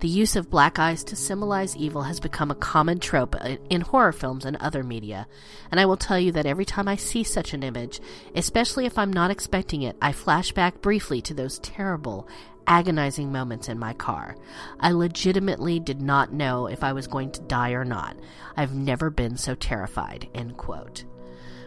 The 0.00 0.08
use 0.08 0.36
of 0.36 0.50
black 0.50 0.78
eyes 0.78 1.02
to 1.04 1.16
symbolize 1.16 1.74
evil 1.74 2.02
has 2.02 2.20
become 2.20 2.50
a 2.50 2.56
common 2.56 3.00
trope 3.00 3.34
in 3.70 3.80
horror 3.80 4.12
films 4.12 4.44
and 4.44 4.56
other 4.56 4.82
media, 4.82 5.26
and 5.70 5.80
I 5.80 5.86
will 5.86 5.96
tell 5.96 6.18
you 6.18 6.32
that 6.32 6.44
every 6.44 6.66
time 6.66 6.86
I 6.86 6.96
see 6.96 7.24
such 7.24 7.54
an 7.54 7.62
image, 7.62 8.00
especially 8.34 8.84
if 8.84 8.98
I'm 8.98 9.12
not 9.12 9.30
expecting 9.30 9.82
it, 9.82 9.96
I 10.02 10.12
flash 10.12 10.52
back 10.52 10.82
briefly 10.82 11.22
to 11.22 11.34
those 11.34 11.58
terrible, 11.60 12.28
agonizing 12.66 13.32
moments 13.32 13.68
in 13.68 13.78
my 13.78 13.92
car. 13.92 14.36
I 14.80 14.92
legitimately 14.92 15.80
did 15.80 16.00
not 16.00 16.32
know 16.32 16.66
if 16.66 16.82
I 16.82 16.92
was 16.92 17.06
going 17.06 17.32
to 17.32 17.40
die 17.42 17.72
or 17.72 17.84
not. 17.84 18.16
I've 18.56 18.74
never 18.74 19.10
been 19.10 19.36
so 19.36 19.54
terrified. 19.54 20.28
End 20.34 20.56
quote. 20.56 21.04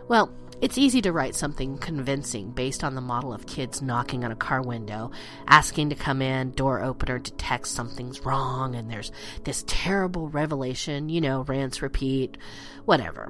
Well, 0.08 0.34
it's 0.62 0.78
easy 0.78 1.02
to 1.04 1.14
write 1.14 1.36
something 1.36 1.78
convincing 1.78 2.52
based 2.52 2.84
on 2.84 2.94
the 2.94 3.02
model 3.02 3.32
of 3.32 3.48
kids 3.48 3.82
knocking 3.82 4.26
on 4.26 4.32
a 4.32 4.36
car 4.36 4.62
window, 4.62 5.12
asking 5.48 5.90
to 5.90 5.96
come 5.96 6.22
in, 6.22 6.52
door 6.52 6.84
opener 6.84 7.18
detects 7.18 7.70
something's 7.70 8.26
wrong, 8.26 8.76
and 8.76 8.92
there's 8.92 9.12
this 9.46 9.64
terrible 9.68 10.28
revelation, 10.28 11.08
you 11.08 11.22
know, 11.22 11.44
rants 11.44 11.82
repeat, 11.82 12.38
whatever. 12.84 13.30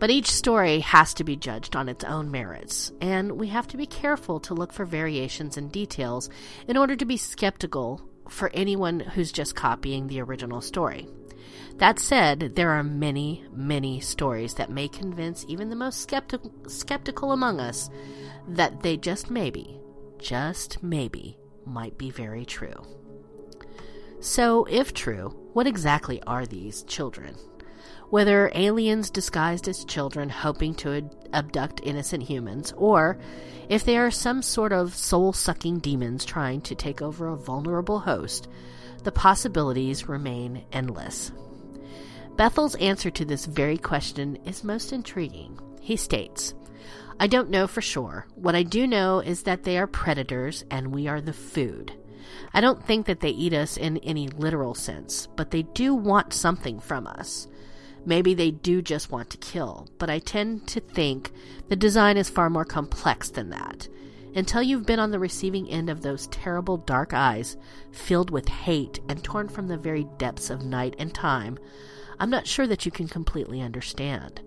But 0.00 0.10
each 0.10 0.30
story 0.30 0.80
has 0.80 1.12
to 1.14 1.24
be 1.24 1.36
judged 1.36 1.74
on 1.74 1.88
its 1.88 2.04
own 2.04 2.30
merits, 2.30 2.92
and 3.00 3.32
we 3.32 3.48
have 3.48 3.66
to 3.68 3.76
be 3.76 3.86
careful 3.86 4.38
to 4.40 4.54
look 4.54 4.72
for 4.72 4.84
variations 4.84 5.56
and 5.56 5.72
details 5.72 6.30
in 6.68 6.76
order 6.76 6.94
to 6.94 7.04
be 7.04 7.16
skeptical 7.16 8.00
for 8.28 8.50
anyone 8.54 9.00
who's 9.00 9.32
just 9.32 9.56
copying 9.56 10.06
the 10.06 10.20
original 10.20 10.60
story. 10.60 11.08
That 11.78 11.98
said, 11.98 12.54
there 12.54 12.70
are 12.70 12.82
many, 12.82 13.44
many 13.52 14.00
stories 14.00 14.54
that 14.54 14.70
may 14.70 14.88
convince 14.88 15.44
even 15.48 15.70
the 15.70 15.76
most 15.76 16.00
skeptical, 16.00 16.52
skeptical 16.68 17.32
among 17.32 17.60
us 17.60 17.90
that 18.48 18.82
they 18.82 18.96
just 18.96 19.30
maybe, 19.30 19.80
just 20.18 20.82
maybe, 20.82 21.38
might 21.64 21.96
be 21.98 22.10
very 22.10 22.44
true. 22.44 22.84
So, 24.20 24.64
if 24.64 24.92
true, 24.92 25.28
what 25.52 25.66
exactly 25.68 26.20
are 26.24 26.46
these 26.46 26.82
children? 26.82 27.36
Whether 28.10 28.50
aliens 28.54 29.10
disguised 29.10 29.68
as 29.68 29.84
children 29.84 30.28
hoping 30.28 30.74
to 30.74 31.08
abduct 31.32 31.80
innocent 31.82 32.22
humans, 32.22 32.72
or 32.76 33.18
if 33.68 33.84
they 33.84 33.98
are 33.98 34.10
some 34.10 34.42
sort 34.42 34.72
of 34.72 34.94
soul 34.94 35.32
sucking 35.32 35.78
demons 35.78 36.24
trying 36.24 36.60
to 36.62 36.74
take 36.74 37.02
over 37.02 37.28
a 37.28 37.36
vulnerable 37.36 38.00
host, 38.00 38.48
the 39.04 39.12
possibilities 39.12 40.08
remain 40.08 40.64
endless. 40.72 41.32
Bethel's 42.36 42.76
answer 42.76 43.10
to 43.10 43.24
this 43.24 43.46
very 43.46 43.76
question 43.76 44.36
is 44.44 44.64
most 44.64 44.92
intriguing. 44.92 45.58
He 45.80 45.96
states, 45.96 46.54
I 47.20 47.26
don't 47.26 47.50
know 47.50 47.66
for 47.66 47.82
sure. 47.82 48.26
What 48.36 48.54
I 48.54 48.62
do 48.62 48.86
know 48.86 49.18
is 49.18 49.42
that 49.42 49.64
they 49.64 49.76
are 49.76 49.88
predators 49.88 50.64
and 50.70 50.92
we 50.92 51.08
are 51.08 51.20
the 51.20 51.32
food. 51.32 51.92
I 52.54 52.60
don't 52.60 52.84
think 52.84 53.06
that 53.06 53.20
they 53.20 53.30
eat 53.30 53.52
us 53.52 53.76
in 53.76 53.98
any 53.98 54.28
literal 54.28 54.74
sense, 54.74 55.26
but 55.36 55.50
they 55.50 55.62
do 55.62 55.94
want 55.94 56.32
something 56.32 56.78
from 56.78 57.06
us. 57.06 57.48
Maybe 58.04 58.34
they 58.34 58.50
do 58.50 58.80
just 58.80 59.10
want 59.10 59.30
to 59.30 59.38
kill, 59.38 59.88
but 59.98 60.08
I 60.10 60.18
tend 60.18 60.66
to 60.68 60.80
think 60.80 61.32
the 61.68 61.76
design 61.76 62.16
is 62.16 62.30
far 62.30 62.48
more 62.48 62.64
complex 62.64 63.28
than 63.30 63.50
that. 63.50 63.88
Until 64.34 64.62
you've 64.62 64.86
been 64.86 65.00
on 65.00 65.10
the 65.10 65.18
receiving 65.18 65.68
end 65.68 65.90
of 65.90 66.02
those 66.02 66.26
terrible 66.28 66.76
dark 66.76 67.12
eyes, 67.12 67.56
filled 67.92 68.30
with 68.30 68.48
hate 68.48 69.00
and 69.08 69.22
torn 69.24 69.48
from 69.48 69.68
the 69.68 69.76
very 69.76 70.06
depths 70.18 70.50
of 70.50 70.64
night 70.64 70.94
and 70.98 71.14
time, 71.14 71.58
I'm 72.20 72.30
not 72.30 72.46
sure 72.46 72.66
that 72.66 72.84
you 72.84 72.92
can 72.92 73.08
completely 73.08 73.60
understand. 73.60 74.40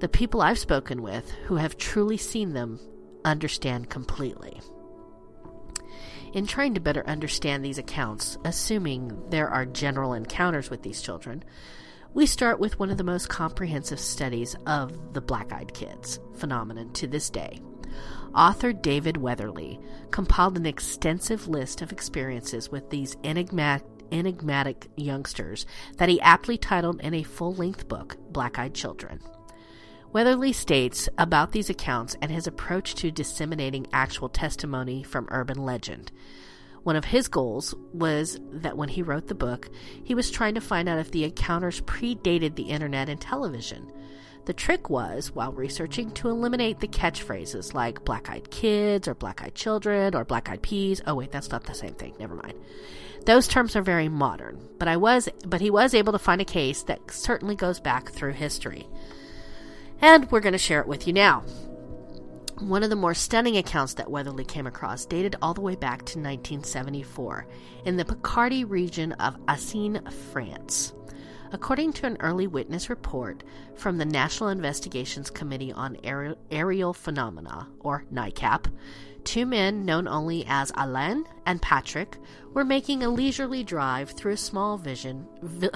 The 0.00 0.08
people 0.08 0.40
I've 0.40 0.58
spoken 0.58 1.02
with 1.02 1.30
who 1.46 1.56
have 1.56 1.76
truly 1.76 2.16
seen 2.16 2.52
them 2.52 2.80
understand 3.24 3.90
completely. 3.90 4.60
In 6.32 6.46
trying 6.46 6.74
to 6.74 6.80
better 6.80 7.04
understand 7.06 7.64
these 7.64 7.78
accounts, 7.78 8.38
assuming 8.44 9.30
there 9.30 9.48
are 9.48 9.66
general 9.66 10.14
encounters 10.14 10.70
with 10.70 10.82
these 10.82 11.02
children, 11.02 11.42
we 12.12 12.26
start 12.26 12.58
with 12.58 12.78
one 12.78 12.90
of 12.90 12.96
the 12.96 13.04
most 13.04 13.28
comprehensive 13.28 14.00
studies 14.00 14.56
of 14.66 15.14
the 15.14 15.20
black 15.20 15.52
eyed 15.52 15.72
kids 15.72 16.18
phenomenon 16.34 16.92
to 16.92 17.06
this 17.06 17.30
day. 17.30 17.60
Author 18.34 18.72
David 18.72 19.16
Weatherly 19.16 19.80
compiled 20.10 20.56
an 20.56 20.66
extensive 20.66 21.48
list 21.48 21.82
of 21.82 21.92
experiences 21.92 22.70
with 22.70 22.90
these 22.90 23.16
enigmatic, 23.22 23.86
enigmatic 24.10 24.88
youngsters 24.96 25.66
that 25.98 26.08
he 26.08 26.20
aptly 26.20 26.58
titled 26.58 27.00
in 27.00 27.14
a 27.14 27.22
full 27.22 27.54
length 27.54 27.88
book, 27.88 28.16
Black 28.32 28.58
Eyed 28.58 28.74
Children. 28.74 29.20
Weatherly 30.12 30.52
states 30.52 31.08
about 31.18 31.52
these 31.52 31.70
accounts 31.70 32.16
and 32.20 32.32
his 32.32 32.48
approach 32.48 32.96
to 32.96 33.12
disseminating 33.12 33.86
actual 33.92 34.28
testimony 34.28 35.04
from 35.04 35.28
urban 35.30 35.64
legend. 35.64 36.10
One 36.82 36.96
of 36.96 37.04
his 37.04 37.28
goals 37.28 37.74
was 37.92 38.38
that 38.52 38.76
when 38.76 38.88
he 38.88 39.02
wrote 39.02 39.26
the 39.26 39.34
book, 39.34 39.68
he 40.02 40.14
was 40.14 40.30
trying 40.30 40.54
to 40.54 40.60
find 40.60 40.88
out 40.88 40.98
if 40.98 41.10
the 41.10 41.24
encounters 41.24 41.80
predated 41.82 42.54
the 42.54 42.70
internet 42.70 43.08
and 43.08 43.20
television. 43.20 43.92
The 44.46 44.54
trick 44.54 44.88
was, 44.88 45.34
while 45.34 45.52
researching, 45.52 46.10
to 46.12 46.28
eliminate 46.28 46.80
the 46.80 46.88
catchphrases 46.88 47.74
like 47.74 48.04
black 48.04 48.30
eyed 48.30 48.50
kids 48.50 49.06
or 49.06 49.14
black 49.14 49.42
eyed 49.42 49.54
children 49.54 50.14
or 50.14 50.24
black 50.24 50.48
eyed 50.48 50.62
peas. 50.62 51.02
Oh, 51.06 51.14
wait, 51.14 51.30
that's 51.30 51.50
not 51.50 51.64
the 51.64 51.74
same 51.74 51.94
thing. 51.94 52.14
Never 52.18 52.34
mind. 52.34 52.54
Those 53.26 53.46
terms 53.46 53.76
are 53.76 53.82
very 53.82 54.08
modern, 54.08 54.58
but 54.78 54.88
I 54.88 54.96
was 54.96 55.28
but 55.46 55.60
he 55.60 55.70
was 55.70 55.92
able 55.92 56.14
to 56.14 56.18
find 56.18 56.40
a 56.40 56.46
case 56.46 56.82
that 56.84 57.10
certainly 57.10 57.54
goes 57.54 57.78
back 57.78 58.10
through 58.10 58.32
history. 58.32 58.88
And 60.00 60.30
we're 60.30 60.40
going 60.40 60.52
to 60.52 60.58
share 60.58 60.80
it 60.80 60.88
with 60.88 61.06
you 61.06 61.12
now. 61.12 61.44
One 62.60 62.82
of 62.82 62.90
the 62.90 62.96
more 62.96 63.14
stunning 63.14 63.56
accounts 63.56 63.94
that 63.94 64.10
Weatherly 64.10 64.44
came 64.44 64.66
across 64.66 65.06
dated 65.06 65.34
all 65.40 65.54
the 65.54 65.62
way 65.62 65.76
back 65.76 66.00
to 66.00 66.18
1974 66.18 67.46
in 67.86 67.96
the 67.96 68.04
Picardy 68.04 68.64
region 68.64 69.12
of 69.12 69.38
Assen, 69.48 70.06
France. 70.32 70.92
According 71.52 71.94
to 71.94 72.06
an 72.06 72.18
early 72.20 72.46
witness 72.46 72.90
report 72.90 73.42
from 73.76 73.96
the 73.96 74.04
National 74.04 74.50
Investigations 74.50 75.30
Committee 75.30 75.72
on 75.72 75.96
Aerial 76.04 76.92
Phenomena, 76.92 77.66
or 77.80 78.04
NICAP, 78.12 78.66
two 79.24 79.46
men 79.46 79.86
known 79.86 80.06
only 80.06 80.44
as 80.46 80.70
Alain 80.76 81.24
and 81.46 81.62
Patrick 81.62 82.18
were 82.52 82.64
making 82.64 83.02
a 83.02 83.08
leisurely 83.08 83.64
drive 83.64 84.10
through 84.10 84.32
a 84.32 84.36
small 84.36 84.76
vision, 84.76 85.26
vi- 85.42 85.70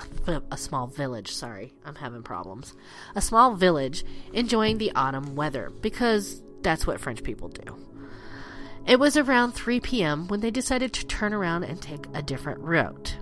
a 0.52 0.56
small 0.56 0.86
village. 0.86 1.32
Sorry, 1.32 1.72
I'm 1.84 1.96
having 1.96 2.22
problems. 2.22 2.74
A 3.16 3.22
small 3.22 3.54
village, 3.54 4.04
enjoying 4.32 4.78
the 4.78 4.92
autumn 4.94 5.34
weather 5.34 5.72
because 5.80 6.43
that's 6.64 6.86
what 6.86 6.98
French 6.98 7.22
people 7.22 7.48
do. 7.48 7.76
It 8.86 8.98
was 8.98 9.16
around 9.16 9.52
3 9.52 9.80
p.m. 9.80 10.26
when 10.26 10.40
they 10.40 10.50
decided 10.50 10.92
to 10.92 11.06
turn 11.06 11.32
around 11.32 11.64
and 11.64 11.80
take 11.80 12.06
a 12.12 12.22
different 12.22 12.60
route. 12.60 13.16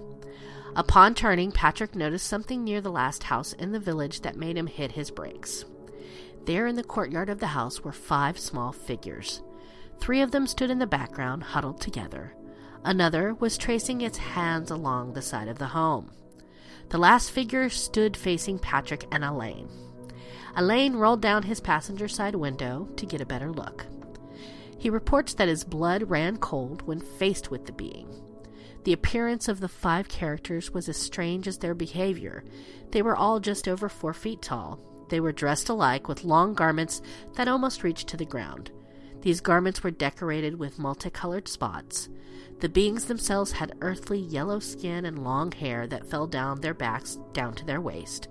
Upon 0.75 1.14
turning, 1.14 1.52
Patrick 1.52 1.94
noticed 1.94 2.26
something 2.26 2.64
near 2.64 2.80
the 2.80 2.90
last 2.90 3.25
house 3.25 3.52
in 3.52 3.72
the 3.72 3.78
village 3.78 4.22
that 4.22 4.37
made 4.37 4.56
him 4.56 4.66
hit 4.66 4.92
his 4.92 5.11
brakes. 5.11 5.66
There 6.46 6.66
in 6.66 6.76
the 6.76 6.82
courtyard 6.82 7.28
of 7.28 7.38
the 7.38 7.49
house 7.49 7.82
were 7.82 7.92
five 7.92 8.38
small 8.38 8.72
figures. 8.72 9.42
Three 10.00 10.22
of 10.22 10.32
them 10.32 10.46
stood 10.46 10.70
in 10.70 10.78
the 10.78 10.87
background, 10.87 11.42
huddled 11.42 11.80
together. 11.80 12.34
Another 12.84 13.34
was 13.34 13.56
tracing 13.58 14.00
its 14.00 14.18
hands 14.18 14.70
along 14.70 15.12
the 15.12 15.22
side 15.22 15.46
of 15.46 15.58
the 15.58 15.66
home. 15.66 16.11
The 16.88 16.99
last 16.99 17.30
figure 17.30 17.68
stood 17.68 18.16
facing 18.16 18.58
Patrick 18.58 19.06
and 19.12 19.25
Elaine. 19.25 19.68
Alain 20.54 20.97
rolled 20.97 21.23
down 21.23 21.44
his 21.44 21.61
passenger 21.61 22.09
side 22.09 22.35
window 22.35 22.88
to 22.97 23.06
get 23.06 23.21
a 23.21 23.26
better 23.26 23.50
look. 23.50 23.87
He 24.78 24.90
reports 24.90 25.35
that 25.35 25.49
his 25.49 25.64
blood 25.64 26.11
ran 26.11 26.37
cold 26.38 26.82
when 26.87 27.00
faced 27.00 27.50
with 27.50 27.66
the 27.66 27.73
being. 27.73 28.09
The 28.85 28.92
appearance 28.92 29.49
of 29.49 29.61
the 29.61 29.68
five 29.68 30.09
characters 30.09 30.73
was 30.73 30.88
as 30.88 30.97
strange 30.97 31.47
as 31.47 31.59
their 31.59 31.75
behavior. 31.75 32.44
They 32.90 33.00
were 33.00 33.16
all 33.16 33.38
just 33.38 33.68
over 33.68 33.88
four 33.88 34.12
feet 34.12 34.42
tall. 34.42 34.80
They 35.09 35.21
were 35.21 35.32
dressed 35.32 35.68
alike 35.68 36.09
with 36.09 36.25
long 36.25 36.54
garments 36.54 37.00
that 37.37 37.49
almost 37.49 37.85
reached 37.85 38.09
to 38.09 38.16
the 38.16 38.25
ground. 38.25 38.73
These 39.21 39.40
garments 39.40 39.85
were 39.85 39.92
decorated 39.92 40.59
with 40.59 40.80
multicolored 40.80 41.47
spots. 41.47 42.09
The 42.59 42.68
beings 42.68 43.04
themselves 43.04 43.52
had 43.52 43.76
earthly 43.80 44.18
yellow 44.18 44.59
skin 44.59 45.04
and 45.04 45.25
long 45.25 45.52
hair 45.52 45.87
that 45.87 46.06
fell 46.06 46.26
down 46.26 46.61
their 46.61 46.75
backs 46.75 47.18
down 47.32 47.54
to 47.54 47.64
their 47.64 47.80
waist. 47.80 48.28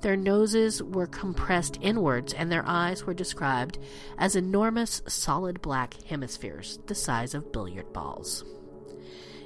Their 0.00 0.16
noses 0.16 0.82
were 0.82 1.06
compressed 1.06 1.78
inwards, 1.80 2.32
and 2.32 2.50
their 2.50 2.64
eyes 2.66 3.04
were 3.04 3.14
described 3.14 3.78
as 4.16 4.36
enormous 4.36 5.02
solid 5.08 5.60
black 5.60 5.94
hemispheres 6.04 6.78
the 6.86 6.94
size 6.94 7.34
of 7.34 7.52
billiard 7.52 7.92
balls. 7.92 8.44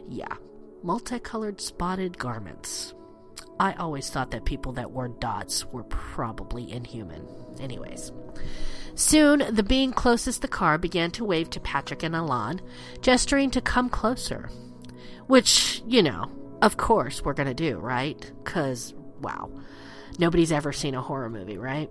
Yeah, 0.08 0.36
multicolored 0.82 1.60
spotted 1.60 2.18
garments. 2.18 2.94
I 3.58 3.72
always 3.74 4.10
thought 4.10 4.30
that 4.32 4.44
people 4.44 4.72
that 4.72 4.90
wore 4.90 5.08
dots 5.08 5.64
were 5.66 5.84
probably 5.84 6.70
inhuman. 6.70 7.26
Anyways. 7.60 8.12
Soon, 8.94 9.42
the 9.54 9.62
being 9.62 9.92
closest 9.92 10.42
the 10.42 10.48
car 10.48 10.76
began 10.76 11.10
to 11.12 11.24
wave 11.24 11.48
to 11.50 11.60
Patrick 11.60 12.02
and 12.02 12.14
Alain, 12.14 12.60
gesturing 13.00 13.50
to 13.52 13.60
come 13.60 13.88
closer. 13.88 14.50
Which, 15.28 15.82
you 15.86 16.02
know, 16.02 16.30
of 16.60 16.76
course 16.76 17.22
we're 17.22 17.32
to 17.46 17.54
do, 17.54 17.78
right? 17.78 18.30
Because, 18.44 18.92
wow. 19.20 19.50
Nobody's 20.18 20.52
ever 20.52 20.72
seen 20.72 20.94
a 20.94 21.02
horror 21.02 21.30
movie, 21.30 21.58
right? 21.58 21.90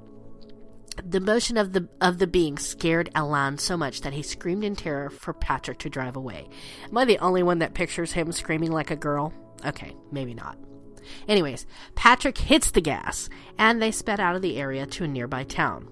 The 1.03 1.19
motion 1.19 1.57
of 1.57 1.73
the 1.73 1.87
of 2.01 2.17
the 2.17 2.27
being 2.27 2.57
scared 2.57 3.09
Alan 3.15 3.57
so 3.57 3.77
much 3.77 4.01
that 4.01 4.13
he 4.13 4.21
screamed 4.21 4.63
in 4.63 4.75
terror 4.75 5.09
for 5.09 5.33
Patrick 5.33 5.79
to 5.79 5.89
drive 5.89 6.15
away. 6.15 6.49
Am 6.89 6.97
I 6.97 7.05
the 7.05 7.19
only 7.19 7.43
one 7.43 7.59
that 7.59 7.73
pictures 7.73 8.11
him 8.11 8.31
screaming 8.31 8.71
like 8.71 8.91
a 8.91 8.95
girl? 8.95 9.33
Okay, 9.65 9.95
maybe 10.11 10.33
not. 10.33 10.57
Anyways, 11.27 11.65
Patrick 11.95 12.37
hits 12.37 12.71
the 12.71 12.81
gas, 12.81 13.29
and 13.57 13.81
they 13.81 13.91
sped 13.91 14.19
out 14.19 14.35
of 14.35 14.41
the 14.41 14.57
area 14.57 14.85
to 14.85 15.03
a 15.03 15.07
nearby 15.07 15.43
town, 15.43 15.83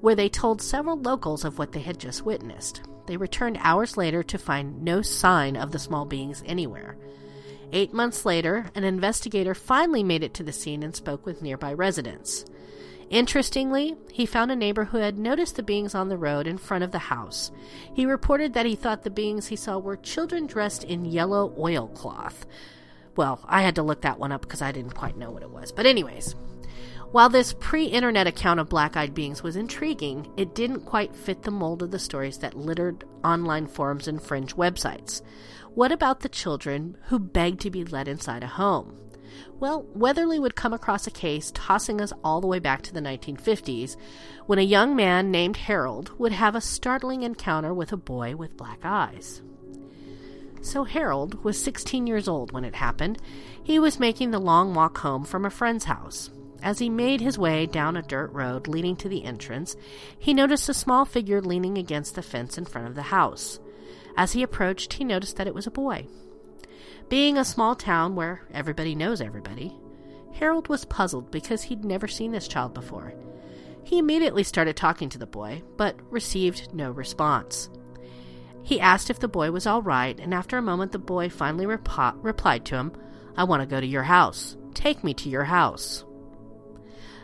where 0.00 0.14
they 0.14 0.28
told 0.28 0.62
several 0.62 0.98
locals 0.98 1.44
of 1.44 1.58
what 1.58 1.72
they 1.72 1.80
had 1.80 1.98
just 1.98 2.24
witnessed. 2.24 2.82
They 3.06 3.16
returned 3.16 3.58
hours 3.60 3.96
later 3.96 4.22
to 4.22 4.38
find 4.38 4.82
no 4.82 5.02
sign 5.02 5.56
of 5.56 5.72
the 5.72 5.78
small 5.78 6.04
beings 6.04 6.42
anywhere. 6.46 6.96
Eight 7.72 7.92
months 7.92 8.24
later, 8.24 8.70
an 8.74 8.84
investigator 8.84 9.54
finally 9.54 10.02
made 10.02 10.22
it 10.22 10.34
to 10.34 10.42
the 10.42 10.52
scene 10.52 10.82
and 10.82 10.94
spoke 10.94 11.26
with 11.26 11.42
nearby 11.42 11.72
residents. 11.72 12.44
Interestingly, 13.10 13.96
he 14.10 14.26
found 14.26 14.50
a 14.50 14.56
neighbor 14.56 14.84
who 14.84 14.98
had 14.98 15.18
noticed 15.18 15.56
the 15.56 15.62
beings 15.62 15.94
on 15.94 16.08
the 16.08 16.18
road 16.18 16.46
in 16.46 16.58
front 16.58 16.84
of 16.84 16.92
the 16.92 16.98
house. 16.98 17.50
He 17.94 18.04
reported 18.04 18.52
that 18.52 18.66
he 18.66 18.76
thought 18.76 19.02
the 19.02 19.10
beings 19.10 19.46
he 19.46 19.56
saw 19.56 19.78
were 19.78 19.96
children 19.96 20.46
dressed 20.46 20.84
in 20.84 21.06
yellow 21.06 21.54
oilcloth. 21.58 22.46
Well, 23.16 23.40
I 23.46 23.62
had 23.62 23.74
to 23.76 23.82
look 23.82 24.02
that 24.02 24.18
one 24.18 24.32
up 24.32 24.42
because 24.42 24.62
I 24.62 24.72
didn't 24.72 24.94
quite 24.94 25.16
know 25.16 25.30
what 25.30 25.42
it 25.42 25.50
was. 25.50 25.72
But, 25.72 25.86
anyways, 25.86 26.34
while 27.10 27.30
this 27.30 27.54
pre 27.58 27.86
internet 27.86 28.26
account 28.26 28.60
of 28.60 28.68
black 28.68 28.94
eyed 28.94 29.14
beings 29.14 29.42
was 29.42 29.56
intriguing, 29.56 30.30
it 30.36 30.54
didn't 30.54 30.80
quite 30.84 31.16
fit 31.16 31.42
the 31.42 31.50
mold 31.50 31.82
of 31.82 31.90
the 31.90 31.98
stories 31.98 32.38
that 32.38 32.54
littered 32.54 33.04
online 33.24 33.66
forums 33.66 34.06
and 34.06 34.22
fringe 34.22 34.54
websites. 34.54 35.22
What 35.78 35.92
about 35.92 36.22
the 36.22 36.28
children 36.28 36.96
who 37.04 37.20
begged 37.20 37.60
to 37.60 37.70
be 37.70 37.84
let 37.84 38.08
inside 38.08 38.42
a 38.42 38.48
home? 38.48 38.96
Well, 39.60 39.86
Weatherly 39.94 40.40
would 40.40 40.56
come 40.56 40.72
across 40.72 41.06
a 41.06 41.12
case 41.12 41.52
tossing 41.54 42.00
us 42.00 42.12
all 42.24 42.40
the 42.40 42.48
way 42.48 42.58
back 42.58 42.82
to 42.82 42.92
the 42.92 43.00
1950s 43.00 43.94
when 44.46 44.58
a 44.58 44.62
young 44.62 44.96
man 44.96 45.30
named 45.30 45.56
Harold 45.56 46.10
would 46.18 46.32
have 46.32 46.56
a 46.56 46.60
startling 46.60 47.22
encounter 47.22 47.72
with 47.72 47.92
a 47.92 47.96
boy 47.96 48.34
with 48.34 48.56
black 48.56 48.80
eyes. 48.82 49.40
So, 50.62 50.82
Harold 50.82 51.44
was 51.44 51.62
16 51.62 52.08
years 52.08 52.26
old 52.26 52.50
when 52.50 52.64
it 52.64 52.74
happened. 52.74 53.22
He 53.62 53.78
was 53.78 54.00
making 54.00 54.32
the 54.32 54.40
long 54.40 54.74
walk 54.74 54.98
home 54.98 55.24
from 55.24 55.44
a 55.44 55.48
friend's 55.48 55.84
house. 55.84 56.28
As 56.60 56.80
he 56.80 56.90
made 56.90 57.20
his 57.20 57.38
way 57.38 57.66
down 57.66 57.96
a 57.96 58.02
dirt 58.02 58.32
road 58.32 58.66
leading 58.66 58.96
to 58.96 59.08
the 59.08 59.22
entrance, 59.22 59.76
he 60.18 60.34
noticed 60.34 60.68
a 60.68 60.74
small 60.74 61.04
figure 61.04 61.40
leaning 61.40 61.78
against 61.78 62.16
the 62.16 62.22
fence 62.22 62.58
in 62.58 62.64
front 62.64 62.88
of 62.88 62.96
the 62.96 63.02
house. 63.02 63.60
As 64.18 64.32
he 64.32 64.42
approached, 64.42 64.94
he 64.94 65.04
noticed 65.04 65.36
that 65.36 65.46
it 65.46 65.54
was 65.54 65.68
a 65.68 65.70
boy. 65.70 66.08
Being 67.08 67.38
a 67.38 67.44
small 67.44 67.76
town 67.76 68.16
where 68.16 68.42
everybody 68.52 68.96
knows 68.96 69.20
everybody, 69.20 69.72
Harold 70.34 70.66
was 70.68 70.84
puzzled 70.84 71.30
because 71.30 71.62
he'd 71.62 71.84
never 71.84 72.08
seen 72.08 72.32
this 72.32 72.48
child 72.48 72.74
before. 72.74 73.14
He 73.84 73.98
immediately 73.98 74.42
started 74.42 74.76
talking 74.76 75.08
to 75.10 75.18
the 75.18 75.26
boy, 75.26 75.62
but 75.76 75.96
received 76.10 76.74
no 76.74 76.90
response. 76.90 77.70
He 78.64 78.80
asked 78.80 79.08
if 79.08 79.20
the 79.20 79.28
boy 79.28 79.52
was 79.52 79.68
all 79.68 79.82
right, 79.82 80.18
and 80.18 80.34
after 80.34 80.58
a 80.58 80.62
moment, 80.62 80.90
the 80.90 80.98
boy 80.98 81.28
finally 81.28 81.64
rep- 81.64 81.88
replied 82.16 82.64
to 82.66 82.74
him, 82.74 82.92
I 83.36 83.44
want 83.44 83.62
to 83.62 83.66
go 83.66 83.80
to 83.80 83.86
your 83.86 84.02
house. 84.02 84.56
Take 84.74 85.04
me 85.04 85.14
to 85.14 85.28
your 85.28 85.44
house. 85.44 86.04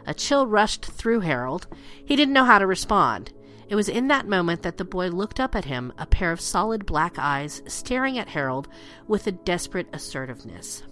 A 0.07 0.15
chill 0.15 0.47
rushed 0.47 0.85
through 0.85 1.21
Harold. 1.21 1.67
He 2.05 2.15
didn't 2.15 2.35
know 2.35 2.45
how 2.45 2.61
to 2.61 2.69
respond. 2.69 3.33
It 3.75 3.77
was 3.77 3.89
in 3.89 4.07
that 4.07 4.29
moment 4.29 4.63
that 4.63 4.77
the 4.77 4.85
boy 4.85 5.09
looked 5.09 5.41
up 5.41 5.57
at 5.57 5.65
him, 5.65 5.93
a 5.99 6.07
pair 6.07 6.31
of 6.31 6.41
solid 6.41 6.87
black 6.87 7.19
eyes 7.19 7.61
staring 7.67 8.17
at 8.21 8.29
Harold 8.29 8.69
with 9.09 9.27
a 9.27 9.33
desperate 9.33 9.89
assertiveness. 9.93 10.85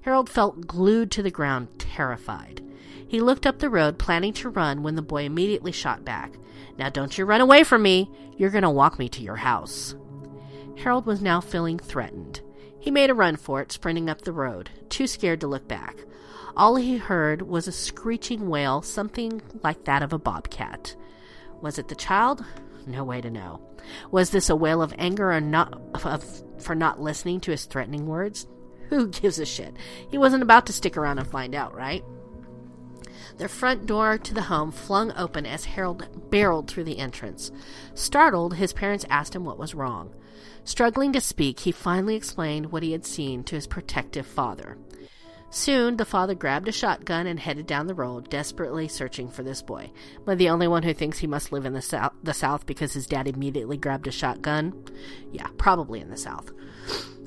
Harold 0.00 0.28
felt 0.28 0.66
glued 0.66 1.12
to 1.12 1.22
the 1.22 1.30
ground, 1.30 1.68
terrified. 1.78 2.64
He 3.06 3.20
looked 3.20 3.46
up 3.46 3.60
the 3.60 3.70
road, 3.70 3.96
planning 3.96 4.32
to 4.32 4.48
run, 4.48 4.82
when 4.82 4.96
the 4.96 5.02
boy 5.02 5.22
immediately 5.22 5.70
shot 5.70 6.04
back. 6.04 6.32
Now 6.76 6.88
don't 6.88 7.16
you 7.16 7.24
run 7.24 7.40
away 7.40 7.62
from 7.62 7.82
me! 7.82 8.10
You're 8.36 8.50
going 8.50 8.62
to 8.62 8.70
walk 8.70 8.98
me 8.98 9.08
to 9.10 9.22
your 9.22 9.36
house. 9.36 9.94
Harold 10.78 11.06
was 11.06 11.22
now 11.22 11.40
feeling 11.40 11.78
threatened. 11.78 12.40
He 12.80 12.90
made 12.90 13.10
a 13.10 13.14
run 13.14 13.36
for 13.36 13.60
it, 13.60 13.70
sprinting 13.70 14.10
up 14.10 14.22
the 14.22 14.32
road, 14.32 14.68
too 14.88 15.06
scared 15.06 15.42
to 15.42 15.46
look 15.46 15.68
back. 15.68 15.96
All 16.56 16.74
he 16.74 16.96
heard 16.96 17.42
was 17.42 17.68
a 17.68 17.72
screeching 17.72 18.48
wail, 18.48 18.82
something 18.82 19.42
like 19.62 19.84
that 19.84 20.02
of 20.02 20.12
a 20.12 20.18
bobcat. 20.18 20.96
Was 21.60 21.78
it 21.78 21.88
the 21.88 21.94
child? 21.94 22.44
No 22.86 23.04
way 23.04 23.20
to 23.20 23.30
know. 23.30 23.60
Was 24.10 24.30
this 24.30 24.48
a 24.48 24.56
wail 24.56 24.82
of 24.82 24.94
anger 24.98 25.32
or 25.32 25.40
not 25.40 25.80
of, 26.04 26.24
for 26.58 26.74
not 26.74 27.00
listening 27.00 27.40
to 27.40 27.50
his 27.50 27.66
threatening 27.66 28.06
words? 28.06 28.46
Who 28.88 29.08
gives 29.08 29.38
a 29.38 29.46
shit? 29.46 29.76
He 30.10 30.18
wasn't 30.18 30.42
about 30.42 30.66
to 30.66 30.72
stick 30.72 30.96
around 30.96 31.18
and 31.18 31.28
find 31.28 31.54
out, 31.54 31.74
right? 31.74 32.04
The 33.38 33.48
front 33.48 33.86
door 33.86 34.18
to 34.18 34.34
the 34.34 34.42
home 34.42 34.70
flung 34.70 35.12
open 35.16 35.46
as 35.46 35.64
Harold 35.64 36.30
barreled 36.30 36.68
through 36.68 36.84
the 36.84 36.98
entrance. 36.98 37.50
Startled, 37.94 38.56
his 38.56 38.72
parents 38.72 39.06
asked 39.08 39.34
him 39.34 39.44
what 39.44 39.58
was 39.58 39.74
wrong. 39.74 40.14
Struggling 40.64 41.12
to 41.12 41.20
speak, 41.20 41.60
he 41.60 41.72
finally 41.72 42.16
explained 42.16 42.70
what 42.70 42.82
he 42.82 42.92
had 42.92 43.06
seen 43.06 43.44
to 43.44 43.54
his 43.54 43.66
protective 43.66 44.26
father. 44.26 44.76
Soon, 45.52 45.96
the 45.96 46.04
father 46.04 46.34
grabbed 46.34 46.68
a 46.68 46.72
shotgun 46.72 47.26
and 47.26 47.40
headed 47.40 47.66
down 47.66 47.88
the 47.88 47.94
road, 47.94 48.30
desperately 48.30 48.86
searching 48.86 49.28
for 49.28 49.42
this 49.42 49.62
boy. 49.62 49.90
Am 50.16 50.28
I 50.28 50.34
the 50.36 50.48
only 50.48 50.68
one 50.68 50.84
who 50.84 50.94
thinks 50.94 51.18
he 51.18 51.26
must 51.26 51.50
live 51.50 51.66
in 51.66 51.72
the 51.72 51.82
south, 51.82 52.12
the 52.22 52.32
south 52.32 52.66
because 52.66 52.92
his 52.92 53.08
dad 53.08 53.26
immediately 53.26 53.76
grabbed 53.76 54.06
a 54.06 54.12
shotgun? 54.12 54.84
Yeah, 55.32 55.48
probably 55.58 56.00
in 56.00 56.08
the 56.08 56.16
south. 56.16 56.52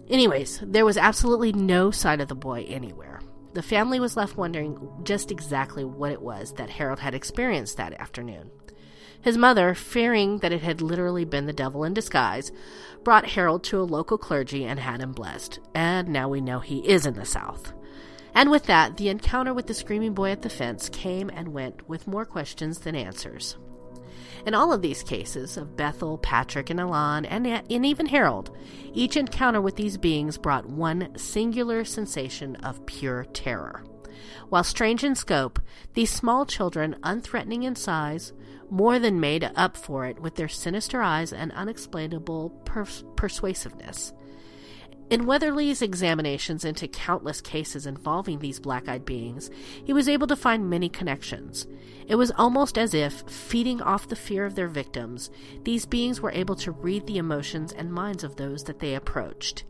Anyways, 0.09 0.61
there 0.65 0.85
was 0.85 0.97
absolutely 0.97 1.51
no 1.51 1.91
sign 1.91 2.21
of 2.21 2.29
the 2.29 2.35
boy 2.35 2.65
anywhere. 2.69 3.19
The 3.53 3.61
family 3.61 3.99
was 3.99 4.15
left 4.15 4.37
wondering 4.37 4.77
just 5.03 5.29
exactly 5.29 5.83
what 5.83 6.11
it 6.11 6.21
was 6.21 6.53
that 6.53 6.69
Harold 6.69 6.99
had 6.99 7.13
experienced 7.13 7.75
that 7.77 7.93
afternoon. 7.99 8.49
His 9.21 9.37
mother, 9.37 9.73
fearing 9.73 10.39
that 10.39 10.51
it 10.51 10.61
had 10.61 10.81
literally 10.81 11.23
been 11.23 11.45
the 11.45 11.53
devil 11.53 11.83
in 11.83 11.93
disguise, 11.93 12.51
brought 13.03 13.25
Harold 13.25 13.63
to 13.65 13.79
a 13.79 13.83
local 13.83 14.17
clergy 14.17 14.65
and 14.65 14.79
had 14.79 15.01
him 15.01 15.11
blessed. 15.11 15.59
And 15.73 16.09
now 16.09 16.27
we 16.29 16.41
know 16.41 16.59
he 16.59 16.79
is 16.87 17.05
in 17.05 17.13
the 17.13 17.25
South. 17.25 17.73
And 18.35 18.49
with 18.49 18.65
that, 18.65 18.97
the 18.97 19.09
encounter 19.09 19.53
with 19.53 19.67
the 19.67 19.73
screaming 19.73 20.13
boy 20.13 20.31
at 20.31 20.41
the 20.41 20.49
fence 20.49 20.89
came 20.89 21.29
and 21.29 21.53
went 21.53 21.87
with 21.87 22.07
more 22.07 22.25
questions 22.25 22.79
than 22.79 22.95
answers. 22.95 23.57
In 24.45 24.53
all 24.53 24.73
of 24.73 24.81
these 24.81 25.03
cases 25.03 25.55
of 25.55 25.77
Bethel, 25.77 26.17
Patrick, 26.17 26.69
and 26.69 26.79
Elan, 26.79 27.25
and, 27.25 27.47
and 27.47 27.85
even 27.85 28.07
Harold, 28.07 28.55
each 28.93 29.15
encounter 29.15 29.61
with 29.61 29.75
these 29.75 29.97
beings 29.97 30.37
brought 30.37 30.67
one 30.67 31.17
singular 31.17 31.85
sensation 31.85 32.55
of 32.57 32.85
pure 32.85 33.25
terror. 33.25 33.83
While 34.49 34.63
strange 34.63 35.03
in 35.03 35.15
scope, 35.15 35.59
these 35.93 36.11
small 36.11 36.45
children, 36.45 36.95
unthreatening 37.03 37.63
in 37.63 37.75
size, 37.75 38.33
more 38.69 38.99
than 38.99 39.19
made 39.19 39.49
up 39.55 39.77
for 39.77 40.05
it 40.05 40.19
with 40.19 40.35
their 40.35 40.47
sinister 40.49 41.01
eyes 41.01 41.31
and 41.31 41.51
unexplainable 41.53 42.49
pers- 42.65 43.03
persuasiveness. 43.15 44.13
In 45.13 45.27
Weatherly's 45.27 45.83
examinations 45.83 46.65
into 46.65 46.87
countless 46.87 47.39
cases 47.39 47.85
involving 47.85 48.39
these 48.39 48.59
black 48.59 48.89
eyed 48.89 49.05
beings, 49.05 49.51
he 49.85 49.93
was 49.93 50.09
able 50.09 50.25
to 50.25 50.35
find 50.35 50.67
many 50.67 50.89
connections. 50.89 51.67
It 52.07 52.15
was 52.15 52.31
almost 52.31 52.79
as 52.79 52.95
if, 52.95 53.21
feeding 53.29 53.79
off 53.79 54.07
the 54.07 54.15
fear 54.15 54.43
of 54.43 54.55
their 54.55 54.67
victims, 54.67 55.29
these 55.65 55.85
beings 55.85 56.19
were 56.19 56.31
able 56.31 56.55
to 56.55 56.71
read 56.71 57.05
the 57.05 57.19
emotions 57.19 57.71
and 57.73 57.93
minds 57.93 58.23
of 58.23 58.37
those 58.37 58.63
that 58.63 58.79
they 58.79 58.95
approached. 58.95 59.65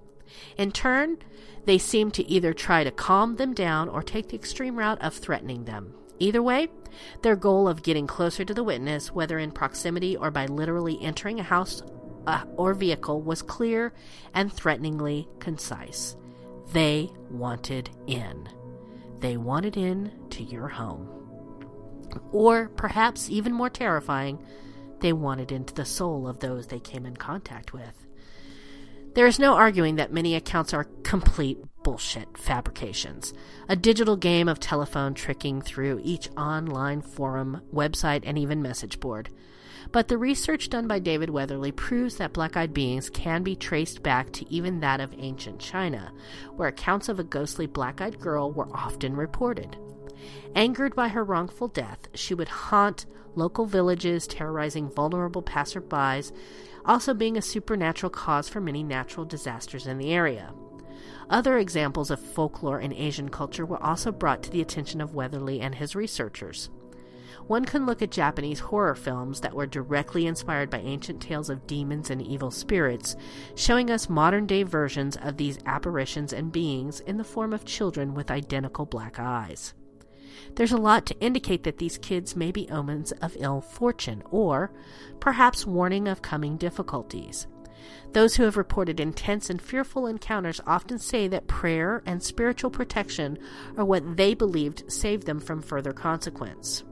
In 0.58 0.72
turn, 0.72 1.18
they 1.66 1.78
seemed 1.78 2.14
to 2.14 2.26
either 2.30 2.54
try 2.54 2.86
to 2.86 2.92
calm 2.92 3.36
them 3.36 3.54
down 3.54 3.90
or 3.90 4.02
take 4.02 4.30
the 4.30 4.38
extreme 4.38 4.78
route 4.78 5.02
of 5.02 5.14
threatening 5.14 5.66
them. 5.66 5.94
Either 6.20 6.42
way, 6.42 6.70
their 7.22 7.36
goal 7.36 7.68
of 7.68 7.84
getting 7.84 8.08
closer 8.08 8.46
to 8.46 8.54
the 8.54 8.64
witness, 8.64 9.12
whether 9.12 9.38
in 9.40 9.52
proximity 9.52 10.16
or 10.16 10.32
by 10.32 10.46
literally 10.46 10.98
entering 11.02 11.42
a 11.42 11.44
house 11.44 11.84
uh, 12.28 12.44
or 12.56 12.74
vehicle 12.74 13.22
was 13.22 13.42
clear 13.42 13.94
and 14.34 14.52
threateningly 14.52 15.28
concise. 15.40 16.16
They 16.72 17.12
wanted 17.30 17.90
in. 18.08 18.50
They 19.20 19.38
wanted 19.38 19.78
in 19.78 20.12
to 20.32 20.44
your 20.44 20.68
home. 20.68 21.10
Or 22.32 22.70
perhaps 22.70 23.30
even 23.30 23.54
more 23.54 23.70
terrifying, 23.70 24.44
they 25.00 25.14
wanted 25.14 25.52
into 25.52 25.74
the 25.74 25.86
soul 25.86 26.28
of 26.28 26.40
those 26.40 26.68
they 26.68 26.80
came 26.80 27.06
in 27.06 27.16
contact 27.18 27.74
with. 27.74 28.06
There 29.16 29.28
is 29.28 29.38
no 29.38 29.54
arguing 29.54 29.98
that 29.98 30.12
many 30.12 30.34
accounts 30.34 30.74
are 30.74 30.88
complete 31.04 31.60
bullshit 31.84 32.38
fabrications, 32.38 33.34
a 33.70 33.76
digital 33.76 34.16
game 34.16 34.48
of 34.48 34.60
telephone 34.60 35.14
tricking 35.14 35.62
through 35.62 36.02
each 36.04 36.30
online 36.36 37.02
forum, 37.02 37.62
website, 37.72 38.24
and 38.26 38.40
even 38.40 38.62
message 38.62 39.00
board. 39.00 39.30
But 39.92 40.08
the 40.08 40.18
research 40.18 40.70
done 40.70 40.88
by 40.88 41.00
David 41.00 41.30
Weatherly 41.30 41.72
proves 41.72 42.18
that 42.18 42.34
black 42.34 42.56
eyed 42.58 42.74
beings 42.74 43.10
can 43.10 43.44
be 43.44 43.56
traced 43.56 44.02
back 44.04 44.32
to 44.34 44.52
even 44.52 44.80
that 44.80 45.00
of 45.00 45.14
ancient 45.18 45.60
China, 45.60 46.14
where 46.56 46.70
accounts 46.70 47.10
of 47.10 47.20
a 47.20 47.24
ghostly 47.24 47.68
black 47.68 48.02
eyed 48.02 48.20
girl 48.20 48.52
were 48.52 48.70
often 48.76 49.16
reported. 49.16 49.78
Angered 50.56 50.96
by 50.96 51.10
her 51.10 51.24
wrongful 51.24 51.68
death, 51.68 52.08
she 52.14 52.34
would 52.34 52.48
haunt 52.48 53.06
local 53.36 53.66
villages, 53.66 54.28
terrorizing 54.28 54.90
vulnerable 54.90 55.42
passerbys, 55.42 56.32
also 56.86 57.14
being 57.14 57.38
a 57.38 57.42
supernatural 57.42 58.10
cause 58.10 58.48
for 58.48 58.62
many 58.62 58.84
natural 58.84 59.26
disasters 59.26 59.88
in 59.88 59.98
the 59.98 60.14
area. 60.14 60.54
Other 61.30 61.58
examples 61.58 62.12
of 62.12 62.20
folklore 62.20 62.80
in 62.80 62.94
Asian 62.94 63.30
culture 63.30 63.66
were 63.66 63.82
also 63.82 64.12
brought 64.12 64.44
to 64.44 64.52
the 64.52 64.62
attention 64.62 65.02
of 65.02 65.16
Weatherly 65.16 65.62
and 65.62 65.76
his 65.76 65.96
researchers 65.96 66.70
one 67.48 67.66
can 67.66 67.86
look 67.86 68.02
at 68.02 68.12
Japanese 68.12 68.60
horror 68.60 68.96
films 68.96 69.42
that 69.42 69.54
were 69.54 69.66
directly 69.66 70.28
inspired 70.28 70.70
by 70.70 70.80
ancient 70.80 71.22
tales 71.22 71.50
of 71.50 71.68
demons 71.68 72.10
and 72.10 72.22
evil 72.22 72.52
spirits, 72.52 73.16
showing 73.56 73.90
us 73.90 74.10
modern 74.10 74.46
day 74.46 74.64
versions 74.64 75.18
of 75.18 75.38
these 75.38 75.60
apparitions 75.66 76.34
and 76.34 76.52
beings 76.52 77.00
in 77.02 77.18
the 77.18 77.24
form 77.24 77.54
of 77.54 77.66
children 77.66 78.14
with 78.14 78.32
identical 78.32 78.86
black 78.86 79.20
eyes. 79.20 79.74
There's 80.56 80.72
a 80.72 80.78
lot 80.78 81.06
to 81.08 81.20
indicate 81.20 81.64
that 81.64 81.78
these 81.78 81.98
kids 81.98 82.36
may 82.36 82.52
be 82.52 82.70
omens 82.70 83.12
of 83.14 83.38
ill 83.40 83.62
fortune 83.62 84.24
or 84.30 84.72
perhaps 85.20 85.66
warning 85.66 86.08
of 86.08 86.22
coming 86.22 86.58
difficulties. 86.58 87.48
Those 88.14 88.36
who 88.36 88.44
have 88.44 88.58
reported 88.58 89.00
intense 89.00 89.50
and 89.50 89.62
fearful 89.62 90.08
encounters 90.08 90.62
often 90.66 91.00
say 91.00 91.28
that 91.28 91.48
prayer 91.48 92.02
and 92.06 92.22
spiritual 92.22 92.70
protection 92.70 93.38
are 93.78 93.86
what 93.86 94.18
they 94.18 94.34
believed 94.34 94.92
saved 94.92 95.26
them 95.26 95.40
from 95.40 95.62
further 95.62 95.94
consequence. 95.94 96.84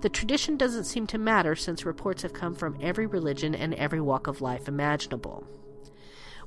The 0.00 0.08
tradition 0.08 0.56
doesn't 0.56 0.84
seem 0.84 1.06
to 1.08 1.18
matter 1.18 1.54
since 1.54 1.84
reports 1.84 2.22
have 2.22 2.32
come 2.32 2.54
from 2.54 2.78
every 2.80 3.06
religion 3.06 3.54
and 3.54 3.74
every 3.74 4.00
walk 4.00 4.26
of 4.26 4.40
life 4.40 4.68
imaginable. 4.68 5.46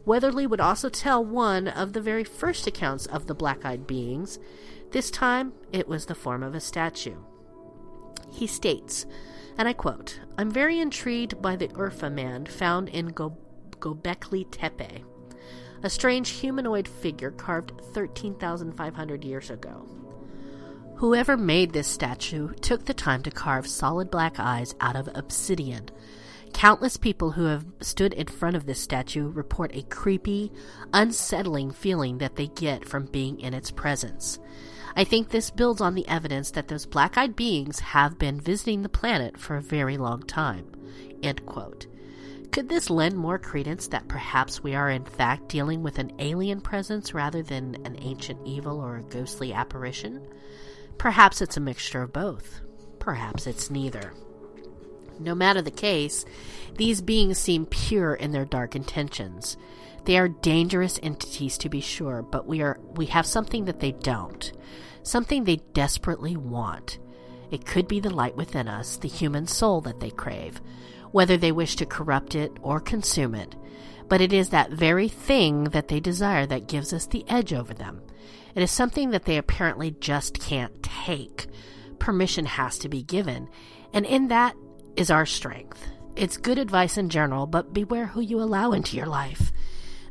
Weatherly 0.06 0.46
would 0.46 0.60
also 0.60 0.90
tell 0.90 1.24
one 1.24 1.68
of 1.68 1.94
the 1.94 2.02
very 2.02 2.24
first 2.24 2.68
accounts 2.68 3.06
of 3.06 3.28
the 3.28 3.36
black 3.36 3.64
eyed 3.64 3.88
beings. 3.88 4.38
This 4.92 5.10
time, 5.10 5.54
it 5.72 5.88
was 5.88 6.06
the 6.06 6.16
form 6.16 6.44
of 6.44 6.56
a 6.56 6.60
statue. 6.60 7.16
He 8.30 8.48
states, 8.48 9.06
and 9.58 9.68
I 9.68 9.74
quote, 9.74 10.20
I'm 10.38 10.52
very 10.52 10.80
intrigued 10.80 11.42
by 11.42 11.56
the 11.56 11.70
Urfa 11.70 12.12
man 12.12 12.46
found 12.46 12.90
in 12.90 13.08
Go- 13.08 13.38
Gobekli 13.80 14.46
Tepe, 14.52 15.04
a 15.84 15.90
strange 15.90 16.30
humanoid 16.30 16.88
figure 16.88 17.32
carved 17.32 17.74
13,500 17.94 19.24
years 19.24 19.50
ago. 19.50 19.88
Whoever 20.98 21.36
made 21.36 21.74
this 21.74 21.88
statue 21.88 22.54
took 22.62 22.86
the 22.86 22.94
time 22.94 23.24
to 23.24 23.32
carve 23.32 23.68
solid 23.68 24.10
black 24.10 24.40
eyes 24.40 24.74
out 24.80 24.96
of 24.96 25.10
obsidian. 25.16 25.90
Countless 26.54 26.98
people 26.98 27.32
who 27.32 27.46
have 27.46 27.66
stood 27.82 28.14
in 28.14 28.28
front 28.28 28.56
of 28.56 28.66
this 28.66 28.80
statue 28.80 29.30
report 29.30 29.76
a 29.76 29.82
creepy, 29.84 30.52
unsettling 30.94 31.72
feeling 31.72 32.20
that 32.20 32.36
they 32.36 32.48
get 32.48 32.88
from 32.88 33.06
being 33.08 33.40
in 33.40 33.54
its 33.54 33.72
presence. 33.72 34.40
I 34.96 35.04
think 35.04 35.30
this 35.30 35.50
builds 35.50 35.82
on 35.82 35.96
the 35.96 36.08
evidence 36.08 36.52
that 36.52 36.68
those 36.68 36.86
black 36.86 37.18
eyed 37.18 37.36
beings 37.36 37.80
have 37.80 38.20
been 38.20 38.40
visiting 38.40 38.84
the 38.84 38.90
planet 38.90 39.38
for 39.38 39.58
a 39.58 39.62
very 39.62 39.98
long 39.98 40.22
time. 40.24 40.68
Could 42.52 42.70
this 42.70 42.92
lend 42.92 43.18
more 43.18 43.40
credence 43.40 43.88
that 43.88 44.08
perhaps 44.08 44.62
we 44.62 44.76
are 44.76 44.92
in 44.92 45.06
fact 45.06 45.50
dealing 45.50 45.82
with 45.82 45.98
an 45.98 46.12
alien 46.20 46.62
presence 46.62 47.16
rather 47.16 47.42
than 47.42 47.78
an 47.84 47.98
ancient 48.00 48.40
evil 48.46 48.80
or 48.80 48.98
a 48.98 49.04
ghostly 49.04 49.52
apparition? 49.54 50.22
Perhaps 50.98 51.42
it's 51.42 51.58
a 51.58 51.62
mixture 51.62 52.02
of 52.02 52.14
both. 52.14 52.62
Perhaps 53.00 53.48
it's 53.48 53.70
neither. 53.70 54.14
No 55.20 55.36
matter 55.36 55.62
the 55.62 55.72
case, 55.72 56.26
these 56.78 57.02
beings 57.02 57.38
seem 57.38 57.66
pure 57.66 58.14
in 58.14 58.32
their 58.32 58.46
dark 58.46 58.76
intentions. 58.76 59.58
They 60.06 60.18
are 60.18 60.28
dangerous 60.28 61.00
entities 61.02 61.58
to 61.60 61.70
be 61.70 61.82
sure, 61.82 62.22
but 62.22 62.46
we 62.46 62.62
are 62.62 62.80
we 62.96 63.06
have 63.08 63.26
something 63.26 63.66
that 63.66 63.80
they 63.80 63.92
don't. 63.92 64.52
Something 65.04 65.44
they 65.44 65.58
desperately 65.74 66.36
want. 66.36 67.00
It 67.52 67.66
could 67.66 67.88
be 67.88 68.00
the 68.00 68.10
light 68.10 68.36
within 68.36 68.68
us, 68.68 68.98
the 68.98 69.08
human 69.08 69.48
soul 69.48 69.82
that 69.82 70.00
they 70.00 70.10
crave, 70.10 70.62
whether 71.12 71.38
they 71.38 71.52
wish 71.52 71.76
to 71.78 71.86
corrupt 71.86 72.36
it 72.36 72.52
or 72.62 72.80
consume 72.80 73.36
it. 73.36 73.56
But 74.10 74.22
it 74.22 74.34
is 74.34 74.50
that 74.50 74.72
very 74.72 75.08
thing 75.08 75.66
that 75.66 75.88
they 75.88 76.00
desire 76.00 76.46
that 76.48 76.68
gives 76.68 76.94
us 76.94 77.06
the 77.06 77.26
edge 77.30 77.54
over 77.54 77.74
them. 77.74 78.02
It 78.56 78.62
is 78.64 78.72
something 78.72 79.10
that 79.12 79.26
they 79.26 79.38
apparently 79.38 79.92
just 79.92 80.40
can't 80.40 80.84
take. 80.84 81.48
Permission 82.00 82.46
has 82.46 82.78
to 82.80 82.90
be 82.90 83.04
given, 83.04 83.50
and 83.94 84.06
in 84.06 84.28
that 84.28 84.56
is 84.96 85.10
our 85.10 85.26
strength. 85.26 85.88
It's 86.16 86.38
good 86.38 86.60
advice 86.60 86.98
in 86.98 87.10
general, 87.10 87.48
but 87.48 87.74
beware 87.74 88.08
who 88.08 88.22
you 88.22 88.42
allow 88.42 88.72
into 88.72 88.98
your 88.98 89.08
life. 89.08 89.52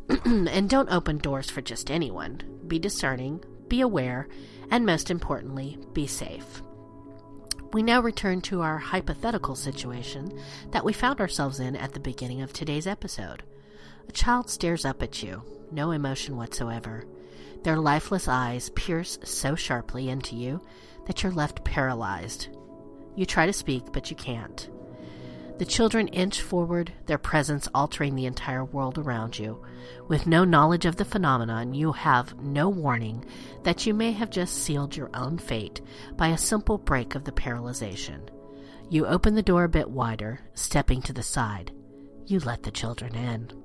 and 0.24 0.68
don't 0.68 0.90
open 0.90 1.18
doors 1.18 1.50
for 1.50 1.60
just 1.60 1.90
anyone. 1.90 2.40
Be 2.66 2.78
discerning, 2.78 3.44
be 3.68 3.80
aware, 3.80 4.28
and 4.70 4.84
most 4.84 5.10
importantly, 5.10 5.78
be 5.92 6.06
safe. 6.06 6.62
We 7.72 7.82
now 7.82 8.00
return 8.00 8.42
to 8.42 8.60
our 8.60 8.78
hypothetical 8.78 9.54
situation 9.54 10.38
that 10.72 10.84
we 10.84 10.92
found 10.92 11.20
ourselves 11.20 11.60
in 11.60 11.76
at 11.76 11.92
the 11.92 12.00
beginning 12.00 12.42
of 12.42 12.52
today's 12.52 12.86
episode. 12.86 13.44
A 14.08 14.12
child 14.12 14.50
stares 14.50 14.84
up 14.84 15.02
at 15.02 15.22
you, 15.22 15.42
no 15.70 15.92
emotion 15.92 16.36
whatsoever. 16.36 17.06
Their 17.62 17.76
lifeless 17.76 18.28
eyes 18.28 18.70
pierce 18.70 19.18
so 19.24 19.54
sharply 19.54 20.08
into 20.08 20.36
you 20.36 20.60
that 21.06 21.22
you're 21.22 21.32
left 21.32 21.64
paralyzed. 21.64 22.48
You 23.14 23.26
try 23.26 23.46
to 23.46 23.52
speak, 23.52 23.92
but 23.92 24.10
you 24.10 24.16
can't. 24.16 24.68
The 25.58 25.66
children 25.66 26.08
inch 26.08 26.40
forward, 26.42 26.92
their 27.06 27.18
presence 27.18 27.68
altering 27.72 28.16
the 28.16 28.26
entire 28.26 28.64
world 28.64 28.98
around 28.98 29.38
you. 29.38 29.62
With 30.08 30.26
no 30.26 30.44
knowledge 30.44 30.86
of 30.86 30.96
the 30.96 31.04
phenomenon, 31.04 31.72
you 31.74 31.92
have 31.92 32.36
no 32.40 32.68
warning 32.68 33.24
that 33.62 33.86
you 33.86 33.94
may 33.94 34.10
have 34.12 34.30
just 34.30 34.64
sealed 34.64 34.96
your 34.96 35.10
own 35.14 35.38
fate 35.38 35.80
by 36.16 36.28
a 36.28 36.38
simple 36.38 36.78
break 36.78 37.14
of 37.14 37.24
the 37.24 37.32
paralyzation. 37.32 38.28
You 38.90 39.06
open 39.06 39.34
the 39.36 39.42
door 39.42 39.64
a 39.64 39.68
bit 39.68 39.88
wider, 39.88 40.40
stepping 40.54 41.00
to 41.02 41.12
the 41.12 41.22
side. 41.22 41.70
You 42.26 42.40
let 42.40 42.64
the 42.64 42.70
children 42.70 43.14
in. 43.14 43.61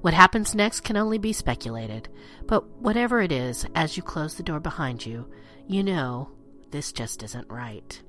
What 0.00 0.14
happens 0.14 0.54
next 0.54 0.80
can 0.80 0.96
only 0.96 1.18
be 1.18 1.32
speculated, 1.32 2.08
but 2.46 2.68
whatever 2.80 3.20
it 3.20 3.32
is, 3.32 3.66
as 3.74 3.96
you 3.96 4.02
close 4.02 4.34
the 4.34 4.42
door 4.42 4.60
behind 4.60 5.04
you, 5.04 5.26
you 5.66 5.82
know 5.82 6.30
this 6.70 6.92
just 6.92 7.22
isn't 7.22 7.50
right. 7.50 8.00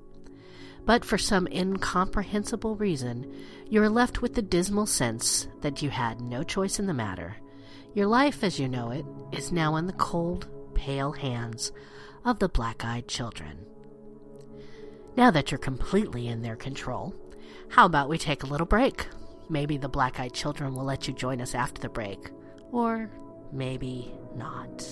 But 0.85 1.03
for 1.03 1.17
some 1.17 1.47
incomprehensible 1.47 2.75
reason, 2.75 3.33
you 3.69 3.81
are 3.83 3.89
left 3.89 4.21
with 4.21 4.35
the 4.35 4.41
dismal 4.41 4.85
sense 4.85 5.47
that 5.61 5.81
you 5.81 5.89
had 5.89 6.21
no 6.21 6.43
choice 6.43 6.79
in 6.79 6.87
the 6.87 6.93
matter. 6.93 7.35
Your 7.93 8.07
life, 8.07 8.43
as 8.43 8.59
you 8.59 8.69
know 8.69 8.91
it, 8.91 9.05
is 9.31 9.51
now 9.51 9.75
in 9.75 9.87
the 9.87 9.93
cold, 9.93 10.47
pale 10.75 11.11
hands 11.11 11.71
of 12.23 12.39
the 12.39 12.49
black 12.49 12.85
eyed 12.85 13.07
children. 13.07 13.65
Now 15.15 15.31
that 15.31 15.51
you're 15.51 15.57
completely 15.57 16.27
in 16.27 16.41
their 16.41 16.55
control, 16.55 17.15
how 17.69 17.85
about 17.85 18.07
we 18.07 18.17
take 18.17 18.43
a 18.43 18.47
little 18.47 18.67
break? 18.67 19.07
Maybe 19.49 19.77
the 19.77 19.89
black 19.89 20.19
eyed 20.19 20.33
children 20.33 20.73
will 20.73 20.83
let 20.83 21.07
you 21.07 21.13
join 21.13 21.41
us 21.41 21.55
after 21.55 21.81
the 21.81 21.89
break. 21.89 22.31
Or 22.71 23.09
maybe 23.51 24.13
not. 24.35 24.85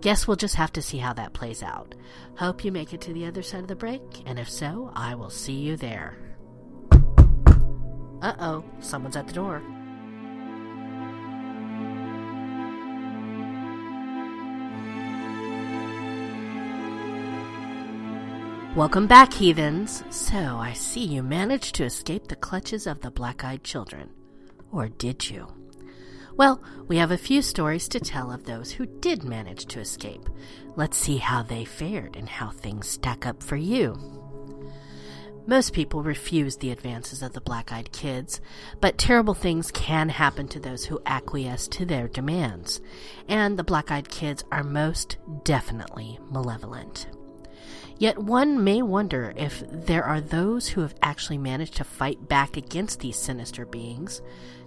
Guess 0.00 0.26
we'll 0.26 0.36
just 0.36 0.56
have 0.56 0.72
to 0.72 0.82
see 0.82 0.98
how 0.98 1.12
that 1.14 1.32
plays 1.32 1.62
out. 1.62 1.94
Hope 2.36 2.64
you 2.64 2.72
make 2.72 2.92
it 2.92 3.00
to 3.02 3.12
the 3.12 3.26
other 3.26 3.42
side 3.42 3.60
of 3.60 3.68
the 3.68 3.76
break, 3.76 4.02
and 4.26 4.38
if 4.38 4.50
so, 4.50 4.90
I 4.94 5.14
will 5.14 5.30
see 5.30 5.54
you 5.54 5.76
there. 5.76 6.16
Uh 8.20 8.34
oh, 8.40 8.64
someone's 8.80 9.16
at 9.16 9.26
the 9.26 9.32
door. 9.32 9.62
Welcome 18.74 19.06
back, 19.06 19.34
heathens. 19.34 20.02
So, 20.08 20.56
I 20.56 20.72
see 20.72 21.04
you 21.04 21.22
managed 21.22 21.74
to 21.74 21.84
escape 21.84 22.28
the 22.28 22.36
clutches 22.36 22.86
of 22.86 23.02
the 23.02 23.10
black 23.10 23.44
eyed 23.44 23.62
children. 23.64 24.08
Or 24.70 24.88
did 24.88 25.28
you? 25.28 25.46
Well, 26.38 26.62
we 26.88 26.96
have 26.96 27.10
a 27.10 27.18
few 27.18 27.42
stories 27.42 27.86
to 27.88 28.00
tell 28.00 28.32
of 28.32 28.44
those 28.44 28.72
who 28.72 28.86
did 28.86 29.24
manage 29.24 29.66
to 29.66 29.80
escape. 29.80 30.26
Let's 30.74 30.96
see 30.96 31.18
how 31.18 31.42
they 31.42 31.66
fared 31.66 32.16
and 32.16 32.26
how 32.26 32.48
things 32.48 32.88
stack 32.88 33.26
up 33.26 33.42
for 33.42 33.56
you. 33.56 33.94
Most 35.46 35.74
people 35.74 36.02
refuse 36.02 36.56
the 36.56 36.70
advances 36.70 37.22
of 37.22 37.34
the 37.34 37.42
black 37.42 37.72
eyed 37.72 37.92
kids, 37.92 38.40
but 38.80 38.96
terrible 38.96 39.34
things 39.34 39.70
can 39.70 40.08
happen 40.08 40.48
to 40.48 40.60
those 40.60 40.86
who 40.86 40.98
acquiesce 41.04 41.68
to 41.68 41.84
their 41.84 42.08
demands, 42.08 42.80
and 43.28 43.58
the 43.58 43.64
black 43.64 43.90
eyed 43.90 44.08
kids 44.08 44.44
are 44.50 44.64
most 44.64 45.18
definitely 45.44 46.18
malevolent. 46.30 47.08
Yet 48.02 48.18
one 48.18 48.64
may 48.64 48.82
wonder 48.82 49.32
if 49.36 49.62
there 49.70 50.02
are 50.02 50.20
those 50.20 50.66
who 50.66 50.80
have 50.80 50.96
actually 51.02 51.38
managed 51.38 51.76
to 51.76 51.84
fight 51.84 52.28
back 52.28 52.56
against 52.56 52.98
these 52.98 53.16
sinister 53.16 53.64
beings, 53.64 54.20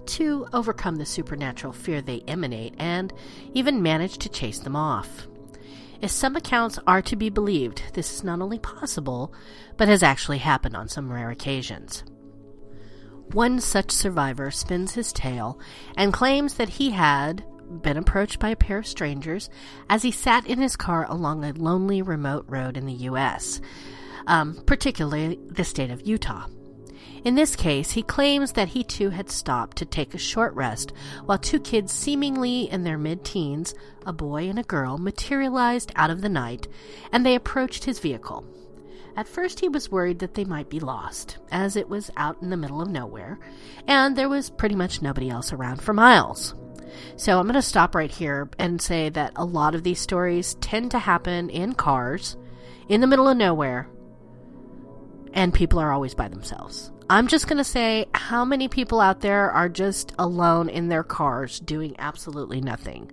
to 0.06 0.48
overcome 0.54 0.96
the 0.96 1.06
supernatural 1.06 1.74
fear 1.74 2.02
they 2.02 2.22
emanate, 2.30 2.76
and 2.80 3.12
even 3.54 3.84
manage 3.84 4.20
to 4.20 4.30
chase 4.30 4.60
them 4.60 4.78
off. 4.78 5.28
If 6.00 6.12
some 6.12 6.38
accounts 6.38 6.80
are 6.88 7.02
to 7.02 7.18
be 7.18 7.28
believed, 7.30 7.82
this 7.94 8.10
is 8.14 8.24
not 8.24 8.40
only 8.40 8.58
possible, 8.58 9.34
but 9.76 9.90
has 9.90 10.02
actually 10.02 10.38
happened 10.38 10.78
on 10.78 10.88
some 10.88 11.12
rare 11.12 11.30
occasions. 11.30 12.06
One 13.34 13.60
such 13.60 13.92
survivor 13.92 14.50
spins 14.50 14.94
his 14.94 15.12
tale 15.12 15.60
and 15.98 16.14
claims 16.14 16.54
that 16.54 16.70
he 16.70 16.92
had 16.92 17.44
been 17.70 17.98
approached 17.98 18.40
by 18.40 18.50
a 18.50 18.56
pair 18.56 18.78
of 18.78 18.88
strangers 18.88 19.50
as 19.90 20.04
he 20.04 20.12
sat 20.12 20.46
in 20.48 20.60
his 20.60 20.76
car 20.76 21.06
along 21.10 21.44
a 21.44 21.54
lonely, 21.54 22.02
remote 22.02 22.46
road 22.48 22.78
in 22.78 22.86
the 22.86 22.94
U.S., 22.94 23.62
um, 24.28 24.62
particularly 24.66 25.40
the 25.50 25.64
state 25.64 25.92
of 25.92 26.06
Utah. 26.06 26.48
In 27.26 27.34
this 27.34 27.56
case, 27.56 27.92
he 27.92 28.04
claims 28.04 28.52
that 28.52 28.70
he 28.70 28.84
too 28.84 29.10
had 29.10 29.32
stopped 29.32 29.78
to 29.78 29.86
take 29.86 30.14
a 30.14 30.20
short 30.20 30.54
rest 30.54 30.94
while 31.26 31.40
two 31.40 31.60
kids, 31.60 31.92
seemingly 31.92 32.70
in 32.70 32.84
their 32.84 33.00
mid 33.00 33.26
teens, 33.26 33.74
a 34.06 34.14
boy 34.14 34.48
and 34.48 34.60
a 34.60 34.64
girl, 34.64 35.00
materialized 35.00 35.92
out 35.96 36.12
of 36.12 36.22
the 36.22 36.30
night 36.30 36.68
and 37.12 37.26
they 37.26 37.34
approached 37.34 37.86
his 37.86 37.98
vehicle. 37.98 38.46
At 39.18 39.28
first, 39.28 39.60
he 39.60 39.70
was 39.70 39.90
worried 39.90 40.20
that 40.20 40.36
they 40.36 40.46
might 40.46 40.70
be 40.70 40.80
lost, 40.80 41.38
as 41.50 41.76
it 41.76 41.90
was 41.90 42.12
out 42.18 42.42
in 42.42 42.50
the 42.50 42.58
middle 42.58 42.82
of 42.82 42.90
nowhere, 42.90 43.40
and 43.88 44.16
there 44.16 44.30
was 44.30 44.50
pretty 44.50 44.76
much 44.76 45.02
nobody 45.02 45.30
else 45.30 45.54
around 45.54 45.82
for 45.82 45.94
miles. 45.94 46.54
So 47.16 47.38
I'm 47.40 47.46
going 47.46 47.56
to 47.56 47.62
stop 47.62 47.96
right 47.96 48.12
here 48.12 48.50
and 48.60 48.82
say 48.82 49.10
that 49.10 49.34
a 49.36 49.46
lot 49.46 49.76
of 49.76 49.84
these 49.84 50.00
stories 50.00 50.56
tend 50.56 50.92
to 50.92 51.00
happen 51.00 51.50
in 51.50 51.74
cars, 51.74 52.38
in 52.88 53.02
the 53.02 53.08
middle 53.08 53.28
of 53.28 53.38
nowhere, 53.38 53.88
and 55.34 55.54
people 55.54 55.80
are 55.80 55.92
always 55.92 56.16
by 56.16 56.28
themselves. 56.28 56.92
I'm 57.10 57.28
just 57.28 57.48
going 57.48 57.58
to 57.58 57.64
say 57.64 58.08
how 58.14 58.46
many 58.46 58.68
people 58.68 59.00
out 59.00 59.22
there 59.22 59.52
are 59.52 59.70
just 59.70 60.14
alone 60.18 60.70
in 60.70 60.88
their 60.88 61.04
cars 61.04 61.60
doing 61.60 61.96
absolutely 62.00 62.62
nothing. 62.62 63.12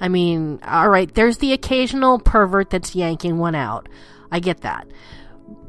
I 0.00 0.08
mean, 0.08 0.58
all 0.64 0.88
right, 0.88 1.12
there's 1.14 1.38
the 1.38 1.52
occasional 1.52 2.18
pervert 2.18 2.70
that's 2.70 2.94
yanking 2.94 3.38
one 3.38 3.54
out. 3.54 3.88
I 4.30 4.40
get 4.40 4.62
that. 4.62 4.88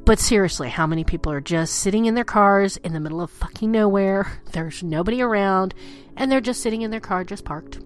But 0.06 0.20
seriously, 0.20 0.70
how 0.70 0.86
many 0.86 1.06
people 1.06 1.32
are 1.32 1.40
just 1.40 1.76
sitting 1.76 2.06
in 2.06 2.14
their 2.14 2.26
cars 2.26 2.76
in 2.78 2.94
the 2.94 3.00
middle 3.00 3.22
of 3.22 3.32
fucking 3.32 3.72
nowhere? 3.72 4.42
There's 4.52 4.84
nobody 4.84 5.22
around, 5.22 5.74
and 6.18 6.32
they're 6.32 6.42
just 6.42 6.62
sitting 6.62 6.82
in 6.82 6.92
their 6.92 7.00
car, 7.00 7.24
just 7.24 7.46
parked. 7.46 7.80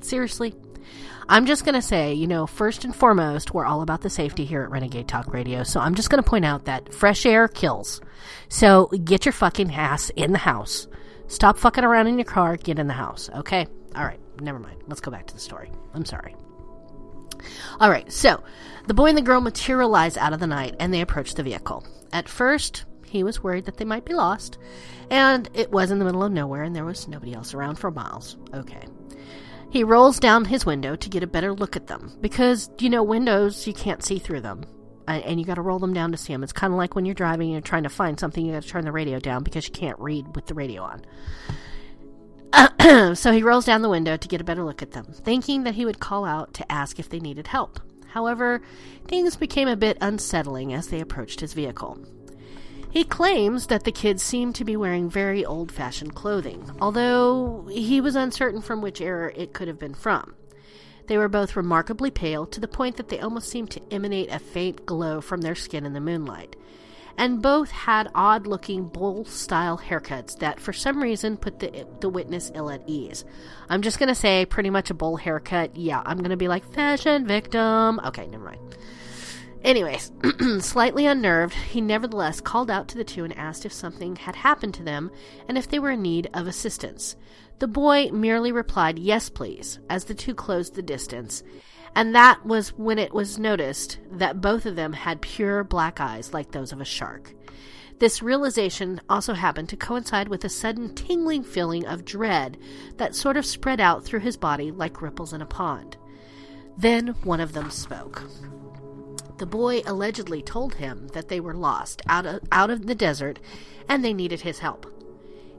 Seriously. 0.00 0.54
I'm 1.28 1.46
just 1.46 1.64
going 1.64 1.74
to 1.74 1.82
say, 1.82 2.12
you 2.12 2.26
know, 2.26 2.46
first 2.46 2.84
and 2.84 2.94
foremost, 2.94 3.54
we're 3.54 3.64
all 3.64 3.80
about 3.80 4.02
the 4.02 4.10
safety 4.10 4.44
here 4.44 4.62
at 4.62 4.70
Renegade 4.70 5.08
Talk 5.08 5.32
Radio. 5.32 5.62
So 5.62 5.80
I'm 5.80 5.94
just 5.94 6.10
going 6.10 6.22
to 6.22 6.28
point 6.28 6.44
out 6.44 6.66
that 6.66 6.92
fresh 6.92 7.24
air 7.24 7.48
kills. 7.48 8.02
So 8.48 8.88
get 8.88 9.24
your 9.24 9.32
fucking 9.32 9.72
ass 9.72 10.10
in 10.10 10.32
the 10.32 10.38
house. 10.38 10.86
Stop 11.28 11.56
fucking 11.56 11.84
around 11.84 12.08
in 12.08 12.18
your 12.18 12.26
car. 12.26 12.56
Get 12.56 12.78
in 12.78 12.88
the 12.88 12.92
house. 12.92 13.30
Okay? 13.34 13.66
All 13.96 14.04
right. 14.04 14.20
Never 14.40 14.58
mind. 14.58 14.82
Let's 14.86 15.00
go 15.00 15.10
back 15.10 15.26
to 15.28 15.34
the 15.34 15.40
story. 15.40 15.70
I'm 15.94 16.04
sorry. 16.04 16.36
All 17.80 17.88
right. 17.88 18.10
So 18.12 18.42
the 18.86 18.94
boy 18.94 19.06
and 19.06 19.18
the 19.18 19.22
girl 19.22 19.40
materialize 19.40 20.16
out 20.16 20.32
of 20.32 20.40
the 20.40 20.46
night 20.46 20.76
and 20.78 20.92
they 20.92 21.00
approach 21.00 21.34
the 21.34 21.42
vehicle. 21.42 21.86
At 22.12 22.28
first, 22.28 22.84
he 23.06 23.22
was 23.22 23.42
worried 23.42 23.64
that 23.66 23.76
they 23.76 23.84
might 23.84 24.04
be 24.04 24.14
lost, 24.14 24.58
and 25.10 25.48
it 25.54 25.70
was 25.70 25.90
in 25.90 25.98
the 25.98 26.04
middle 26.04 26.24
of 26.24 26.32
nowhere 26.32 26.62
and 26.62 26.74
there 26.74 26.84
was 26.84 27.08
nobody 27.08 27.34
else 27.34 27.54
around 27.54 27.76
for 27.76 27.90
miles. 27.90 28.36
Okay. 28.52 28.82
He 29.70 29.82
rolls 29.82 30.20
down 30.20 30.44
his 30.44 30.64
window 30.64 30.94
to 30.94 31.08
get 31.08 31.22
a 31.24 31.26
better 31.26 31.52
look 31.52 31.74
at 31.74 31.88
them 31.88 32.16
because, 32.20 32.70
you 32.78 32.88
know, 32.88 33.02
windows, 33.02 33.66
you 33.66 33.72
can't 33.72 34.04
see 34.04 34.18
through 34.18 34.42
them. 34.42 34.64
And 35.06 35.38
you 35.38 35.44
got 35.44 35.56
to 35.56 35.62
roll 35.62 35.78
them 35.80 35.92
down 35.92 36.12
to 36.12 36.16
see 36.16 36.32
them. 36.32 36.42
It's 36.42 36.52
kind 36.52 36.72
of 36.72 36.78
like 36.78 36.94
when 36.94 37.04
you're 37.04 37.14
driving 37.14 37.48
and 37.48 37.52
you're 37.54 37.60
trying 37.60 37.82
to 37.82 37.88
find 37.90 38.18
something, 38.18 38.46
you 38.46 38.52
got 38.52 38.62
to 38.62 38.68
turn 38.68 38.84
the 38.84 38.92
radio 38.92 39.18
down 39.18 39.42
because 39.42 39.66
you 39.66 39.72
can't 39.72 39.98
read 39.98 40.34
with 40.34 40.46
the 40.46 40.54
radio 40.54 40.82
on. 40.82 41.02
so 43.16 43.32
he 43.32 43.42
rolls 43.42 43.64
down 43.64 43.82
the 43.82 43.88
window 43.88 44.16
to 44.16 44.28
get 44.28 44.40
a 44.40 44.44
better 44.44 44.64
look 44.64 44.80
at 44.80 44.92
them, 44.92 45.04
thinking 45.04 45.64
that 45.64 45.74
he 45.74 45.84
would 45.84 45.98
call 45.98 46.24
out 46.24 46.54
to 46.54 46.72
ask 46.72 46.98
if 46.98 47.08
they 47.08 47.18
needed 47.18 47.48
help. 47.48 47.80
However, 48.14 48.62
things 49.08 49.34
became 49.34 49.66
a 49.66 49.74
bit 49.74 49.98
unsettling 50.00 50.72
as 50.72 50.86
they 50.86 51.00
approached 51.00 51.40
his 51.40 51.52
vehicle. 51.52 51.98
He 52.88 53.02
claims 53.02 53.66
that 53.66 53.82
the 53.82 53.90
kids 53.90 54.22
seemed 54.22 54.54
to 54.54 54.64
be 54.64 54.76
wearing 54.76 55.10
very 55.10 55.44
old 55.44 55.72
fashioned 55.72 56.14
clothing, 56.14 56.70
although 56.80 57.66
he 57.68 58.00
was 58.00 58.14
uncertain 58.14 58.60
from 58.62 58.80
which 58.80 59.00
era 59.00 59.32
it 59.34 59.52
could 59.52 59.66
have 59.66 59.80
been 59.80 59.94
from. 59.94 60.36
They 61.08 61.18
were 61.18 61.28
both 61.28 61.56
remarkably 61.56 62.12
pale 62.12 62.46
to 62.46 62.60
the 62.60 62.68
point 62.68 62.98
that 62.98 63.08
they 63.08 63.18
almost 63.18 63.48
seemed 63.48 63.72
to 63.72 63.82
emanate 63.92 64.30
a 64.30 64.38
faint 64.38 64.86
glow 64.86 65.20
from 65.20 65.40
their 65.40 65.56
skin 65.56 65.84
in 65.84 65.92
the 65.92 66.00
moonlight. 66.00 66.54
And 67.16 67.40
both 67.40 67.70
had 67.70 68.10
odd 68.14 68.46
looking 68.46 68.88
bowl 68.88 69.24
style 69.24 69.78
haircuts 69.78 70.38
that 70.38 70.58
for 70.58 70.72
some 70.72 71.02
reason 71.02 71.36
put 71.36 71.60
the, 71.60 71.86
the 72.00 72.08
witness 72.08 72.50
ill 72.54 72.70
at 72.70 72.82
ease. 72.86 73.24
I'm 73.68 73.82
just 73.82 73.98
going 73.98 74.08
to 74.08 74.14
say 74.14 74.46
pretty 74.46 74.70
much 74.70 74.90
a 74.90 74.94
bowl 74.94 75.16
haircut. 75.16 75.76
Yeah, 75.76 76.02
I'm 76.04 76.18
going 76.18 76.30
to 76.30 76.36
be 76.36 76.48
like 76.48 76.72
fashion 76.72 77.26
victim. 77.26 78.00
Okay, 78.04 78.26
never 78.26 78.44
mind. 78.44 78.76
Anyways, 79.64 80.12
slightly 80.60 81.06
unnerved, 81.06 81.54
he 81.54 81.80
nevertheless 81.80 82.40
called 82.40 82.70
out 82.70 82.86
to 82.88 82.98
the 82.98 83.04
two 83.04 83.24
and 83.24 83.34
asked 83.34 83.64
if 83.64 83.72
something 83.72 84.16
had 84.16 84.36
happened 84.36 84.74
to 84.74 84.82
them 84.82 85.10
and 85.48 85.56
if 85.56 85.68
they 85.68 85.78
were 85.78 85.92
in 85.92 86.02
need 86.02 86.28
of 86.34 86.46
assistance. 86.46 87.16
The 87.60 87.68
boy 87.68 88.10
merely 88.10 88.52
replied, 88.52 88.98
Yes, 88.98 89.30
please, 89.30 89.78
as 89.88 90.04
the 90.04 90.14
two 90.14 90.34
closed 90.34 90.74
the 90.74 90.82
distance, 90.82 91.42
and 91.94 92.14
that 92.14 92.44
was 92.44 92.70
when 92.70 92.98
it 92.98 93.14
was 93.14 93.38
noticed 93.38 93.98
that 94.10 94.40
both 94.40 94.66
of 94.66 94.76
them 94.76 94.92
had 94.92 95.20
pure 95.20 95.62
black 95.64 96.00
eyes 96.00 96.32
like 96.32 96.50
those 96.50 96.72
of 96.72 96.80
a 96.80 96.84
shark. 96.84 97.34
This 98.00 98.22
realization 98.22 99.00
also 99.08 99.34
happened 99.34 99.68
to 99.68 99.76
coincide 99.76 100.28
with 100.28 100.44
a 100.44 100.48
sudden 100.48 100.94
tingling 100.94 101.44
feeling 101.44 101.86
of 101.86 102.04
dread 102.04 102.58
that 102.96 103.14
sort 103.14 103.36
of 103.36 103.46
spread 103.46 103.80
out 103.80 104.04
through 104.04 104.20
his 104.20 104.36
body 104.36 104.72
like 104.72 105.00
ripples 105.00 105.32
in 105.32 105.40
a 105.40 105.46
pond. 105.46 105.96
Then 106.76 107.08
one 107.22 107.40
of 107.40 107.52
them 107.52 107.70
spoke. 107.70 108.24
The 109.38 109.46
boy 109.46 109.82
allegedly 109.86 110.42
told 110.42 110.74
him 110.74 111.08
that 111.08 111.28
they 111.28 111.40
were 111.40 111.54
lost 111.54 112.02
out 112.08 112.26
of, 112.26 112.40
out 112.50 112.70
of 112.70 112.86
the 112.86 112.94
desert 112.94 113.38
and 113.88 114.04
they 114.04 114.12
needed 114.12 114.40
his 114.40 114.58
help. 114.58 114.90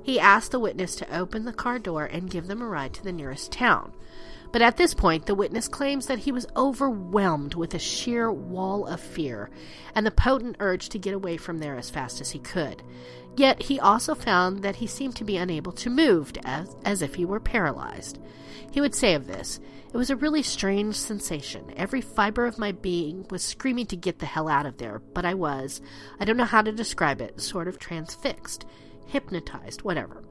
He 0.04 0.20
asked 0.20 0.52
the 0.52 0.60
witness 0.60 0.96
to 0.98 1.18
open 1.18 1.46
the 1.46 1.54
car 1.54 1.80
door 1.80 2.06
and 2.06 2.30
give 2.30 2.48
them 2.48 2.62
a 2.62 2.68
ride 2.68 2.94
to 2.94 3.04
the 3.04 3.12
nearest 3.12 3.52
town. 3.52 3.94
But 4.56 4.62
at 4.62 4.78
this 4.78 4.94
point, 4.94 5.26
the 5.26 5.36
witness 5.36 5.68
claims 5.68 6.06
that 6.06 6.20
he 6.20 6.32
was 6.32 6.48
overwhelmed 6.56 7.56
with 7.56 7.74
a 7.74 7.78
sheer 7.78 8.32
wall 8.32 8.88
of 8.88 9.02
fear 9.02 9.50
and 9.94 10.06
the 10.06 10.12
potent 10.12 10.56
urge 10.62 10.88
to 10.88 10.98
get 10.98 11.14
away 11.14 11.36
from 11.36 11.58
there 11.58 11.76
as 11.76 11.90
fast 11.90 12.22
as 12.22 12.32
he 12.32 12.40
could. 12.40 12.82
Yet 13.36 13.64
he 13.64 13.82
also 13.82 14.16
found 14.16 14.64
that 14.64 14.78
he 14.78 14.88
seemed 14.88 15.18
to 15.18 15.26
be 15.26 15.36
unable 15.36 15.74
to 15.74 15.90
move, 15.90 16.32
as, 16.46 16.74
as 16.86 17.02
if 17.02 17.16
he 17.16 17.26
were 17.26 17.42
paralyzed. 17.42 18.18
He 18.72 18.80
would 18.80 18.96
say 18.96 19.14
of 19.14 19.28
this, 19.28 19.60
it 19.94 19.98
was 19.98 20.10
a 20.10 20.16
really 20.16 20.42
strange 20.42 20.96
sensation. 20.96 21.74
Every 21.76 22.00
fiber 22.00 22.46
of 22.46 22.58
my 22.58 22.72
being 22.72 23.28
was 23.30 23.44
screaming 23.44 23.88
to 23.88 23.98
get 23.98 24.20
the 24.20 24.26
hell 24.26 24.48
out 24.48 24.66
of 24.66 24.78
there, 24.78 25.00
but 25.00 25.26
I 25.26 25.34
was, 25.34 25.82
I 26.18 26.24
don't 26.24 26.38
know 26.38 26.46
how 26.46 26.62
to 26.62 26.72
describe 26.72 27.20
it, 27.20 27.42
sort 27.42 27.68
of 27.68 27.78
transfixed, 27.78 28.66
hypnotized, 29.06 29.82
whatever. 29.82 30.24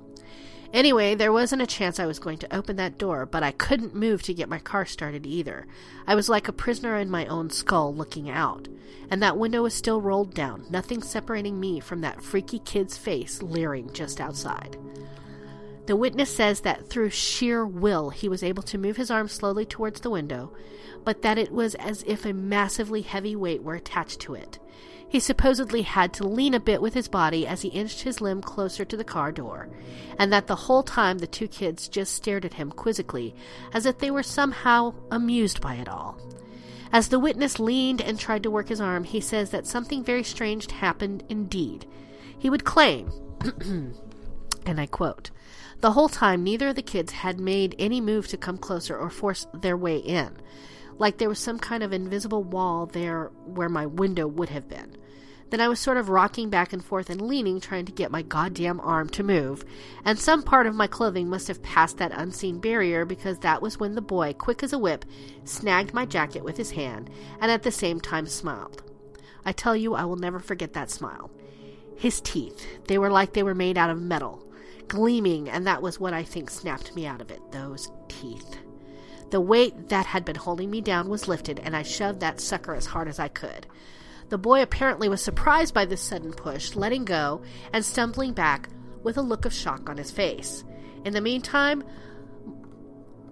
Anyway, 0.74 1.14
there 1.14 1.32
wasn't 1.32 1.62
a 1.62 1.68
chance 1.68 2.00
I 2.00 2.06
was 2.06 2.18
going 2.18 2.37
to 2.38 2.52
open 2.52 2.74
that 2.76 2.98
door, 2.98 3.26
but 3.26 3.44
I 3.44 3.52
couldn't 3.52 3.94
move 3.94 4.24
to 4.24 4.34
get 4.34 4.48
my 4.48 4.58
car 4.58 4.84
started 4.84 5.24
either. 5.24 5.68
I 6.04 6.16
was 6.16 6.28
like 6.28 6.48
a 6.48 6.52
prisoner 6.52 6.96
in 6.96 7.08
my 7.08 7.26
own 7.26 7.50
skull 7.50 7.94
looking 7.94 8.28
out, 8.28 8.66
and 9.08 9.22
that 9.22 9.38
window 9.38 9.62
was 9.62 9.72
still 9.72 10.00
rolled 10.00 10.34
down, 10.34 10.66
nothing 10.68 11.00
separating 11.00 11.60
me 11.60 11.78
from 11.78 12.00
that 12.00 12.24
freaky 12.24 12.58
kid's 12.58 12.98
face 12.98 13.40
leering 13.40 13.92
just 13.92 14.20
outside. 14.20 14.76
The 15.86 15.96
witness 15.96 16.34
says 16.34 16.60
that 16.60 16.88
through 16.88 17.10
sheer 17.10 17.66
will 17.66 18.10
he 18.10 18.28
was 18.28 18.42
able 18.42 18.62
to 18.64 18.78
move 18.78 18.96
his 18.96 19.10
arm 19.10 19.28
slowly 19.28 19.66
towards 19.66 20.00
the 20.00 20.10
window, 20.10 20.52
but 21.04 21.22
that 21.22 21.36
it 21.36 21.52
was 21.52 21.74
as 21.74 22.02
if 22.06 22.24
a 22.24 22.32
massively 22.32 23.02
heavy 23.02 23.36
weight 23.36 23.62
were 23.62 23.74
attached 23.74 24.20
to 24.20 24.34
it. 24.34 24.58
He 25.06 25.20
supposedly 25.20 25.82
had 25.82 26.12
to 26.14 26.26
lean 26.26 26.54
a 26.54 26.60
bit 26.60 26.80
with 26.80 26.94
his 26.94 27.06
body 27.06 27.46
as 27.46 27.62
he 27.62 27.68
inched 27.68 28.00
his 28.00 28.20
limb 28.20 28.40
closer 28.40 28.84
to 28.84 28.96
the 28.96 29.04
car 29.04 29.30
door, 29.30 29.68
and 30.18 30.32
that 30.32 30.46
the 30.46 30.56
whole 30.56 30.82
time 30.82 31.18
the 31.18 31.26
two 31.26 31.46
kids 31.46 31.86
just 31.86 32.14
stared 32.14 32.44
at 32.44 32.54
him 32.54 32.72
quizzically, 32.72 33.34
as 33.72 33.84
if 33.84 33.98
they 33.98 34.10
were 34.10 34.22
somehow 34.22 34.94
amused 35.10 35.60
by 35.60 35.74
it 35.74 35.88
all. 35.88 36.18
As 36.92 37.08
the 37.08 37.18
witness 37.18 37.60
leaned 37.60 38.00
and 38.00 38.18
tried 38.18 38.42
to 38.44 38.50
work 38.50 38.68
his 38.68 38.80
arm, 38.80 39.04
he 39.04 39.20
says 39.20 39.50
that 39.50 39.66
something 39.66 40.02
very 40.02 40.24
strange 40.24 40.70
happened 40.70 41.24
indeed. 41.28 41.86
He 42.38 42.48
would 42.48 42.64
claim, 42.64 43.12
and 43.60 44.80
I 44.80 44.86
quote, 44.86 45.30
the 45.84 45.92
whole 45.92 46.08
time, 46.08 46.42
neither 46.42 46.68
of 46.68 46.76
the 46.76 46.82
kids 46.82 47.12
had 47.12 47.38
made 47.38 47.76
any 47.78 48.00
move 48.00 48.26
to 48.26 48.38
come 48.38 48.56
closer 48.56 48.96
or 48.96 49.10
force 49.10 49.46
their 49.52 49.76
way 49.76 49.98
in, 49.98 50.34
like 50.96 51.18
there 51.18 51.28
was 51.28 51.38
some 51.38 51.58
kind 51.58 51.82
of 51.82 51.92
invisible 51.92 52.42
wall 52.42 52.86
there 52.86 53.30
where 53.44 53.68
my 53.68 53.84
window 53.84 54.26
would 54.26 54.48
have 54.48 54.66
been. 54.66 54.96
Then 55.50 55.60
I 55.60 55.68
was 55.68 55.78
sort 55.78 55.98
of 55.98 56.08
rocking 56.08 56.48
back 56.48 56.72
and 56.72 56.82
forth 56.82 57.10
and 57.10 57.20
leaning, 57.20 57.60
trying 57.60 57.84
to 57.84 57.92
get 57.92 58.10
my 58.10 58.22
goddamn 58.22 58.80
arm 58.80 59.10
to 59.10 59.22
move, 59.22 59.62
and 60.06 60.18
some 60.18 60.42
part 60.42 60.66
of 60.66 60.74
my 60.74 60.86
clothing 60.86 61.28
must 61.28 61.48
have 61.48 61.62
passed 61.62 61.98
that 61.98 62.12
unseen 62.12 62.60
barrier 62.60 63.04
because 63.04 63.40
that 63.40 63.60
was 63.60 63.78
when 63.78 63.94
the 63.94 64.00
boy, 64.00 64.32
quick 64.32 64.62
as 64.62 64.72
a 64.72 64.78
whip, 64.78 65.04
snagged 65.44 65.92
my 65.92 66.06
jacket 66.06 66.44
with 66.44 66.56
his 66.56 66.70
hand 66.70 67.10
and 67.42 67.52
at 67.52 67.62
the 67.62 67.70
same 67.70 68.00
time 68.00 68.26
smiled. 68.26 68.82
I 69.44 69.52
tell 69.52 69.76
you, 69.76 69.92
I 69.92 70.06
will 70.06 70.16
never 70.16 70.38
forget 70.38 70.72
that 70.72 70.90
smile. 70.90 71.30
His 71.94 72.22
teeth, 72.22 72.66
they 72.86 72.96
were 72.96 73.10
like 73.10 73.34
they 73.34 73.42
were 73.42 73.54
made 73.54 73.76
out 73.76 73.90
of 73.90 74.00
metal 74.00 74.44
gleaming, 74.88 75.48
and 75.48 75.66
that 75.66 75.82
was 75.82 76.00
what 76.00 76.12
I 76.12 76.22
think 76.22 76.50
snapped 76.50 76.94
me 76.94 77.06
out 77.06 77.20
of 77.20 77.30
it 77.30 77.40
those 77.52 77.90
teeth. 78.08 78.58
The 79.30 79.40
weight 79.40 79.88
that 79.88 80.06
had 80.06 80.24
been 80.24 80.36
holding 80.36 80.70
me 80.70 80.80
down 80.80 81.08
was 81.08 81.28
lifted, 81.28 81.58
and 81.60 81.74
I 81.74 81.82
shoved 81.82 82.20
that 82.20 82.40
sucker 82.40 82.74
as 82.74 82.86
hard 82.86 83.08
as 83.08 83.18
I 83.18 83.28
could. 83.28 83.66
The 84.28 84.38
boy 84.38 84.62
apparently 84.62 85.08
was 85.08 85.22
surprised 85.22 85.74
by 85.74 85.84
this 85.84 86.00
sudden 86.00 86.32
push, 86.32 86.74
letting 86.74 87.04
go 87.04 87.42
and 87.72 87.84
stumbling 87.84 88.32
back 88.32 88.68
with 89.02 89.18
a 89.18 89.22
look 89.22 89.44
of 89.44 89.52
shock 89.52 89.88
on 89.88 89.96
his 89.96 90.10
face. 90.10 90.64
In 91.04 91.12
the 91.12 91.20
meantime, 91.20 91.84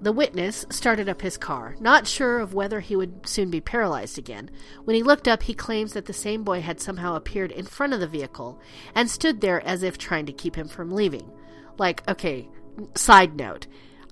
the 0.02 0.12
witness 0.12 0.66
started 0.68 1.08
up 1.08 1.22
his 1.22 1.38
car, 1.38 1.76
not 1.78 2.08
sure 2.08 2.40
of 2.40 2.54
whether 2.54 2.80
he 2.80 2.96
would 2.96 3.24
soon 3.24 3.50
be 3.50 3.60
paralyzed 3.60 4.18
again. 4.18 4.50
When 4.84 4.96
he 4.96 5.02
looked 5.04 5.28
up, 5.28 5.44
he 5.44 5.54
claims 5.54 5.92
that 5.92 6.06
the 6.06 6.12
same 6.12 6.42
boy 6.42 6.60
had 6.60 6.80
somehow 6.80 7.14
appeared 7.14 7.52
in 7.52 7.66
front 7.66 7.92
of 7.92 8.00
the 8.00 8.08
vehicle 8.08 8.60
and 8.96 9.08
stood 9.08 9.40
there 9.40 9.64
as 9.64 9.84
if 9.84 9.96
trying 9.96 10.26
to 10.26 10.32
keep 10.32 10.56
him 10.56 10.66
from 10.66 10.90
leaving. 10.90 11.30
Like, 11.82 12.08
okay, 12.08 12.48
side 12.94 13.34
note. 13.34 13.66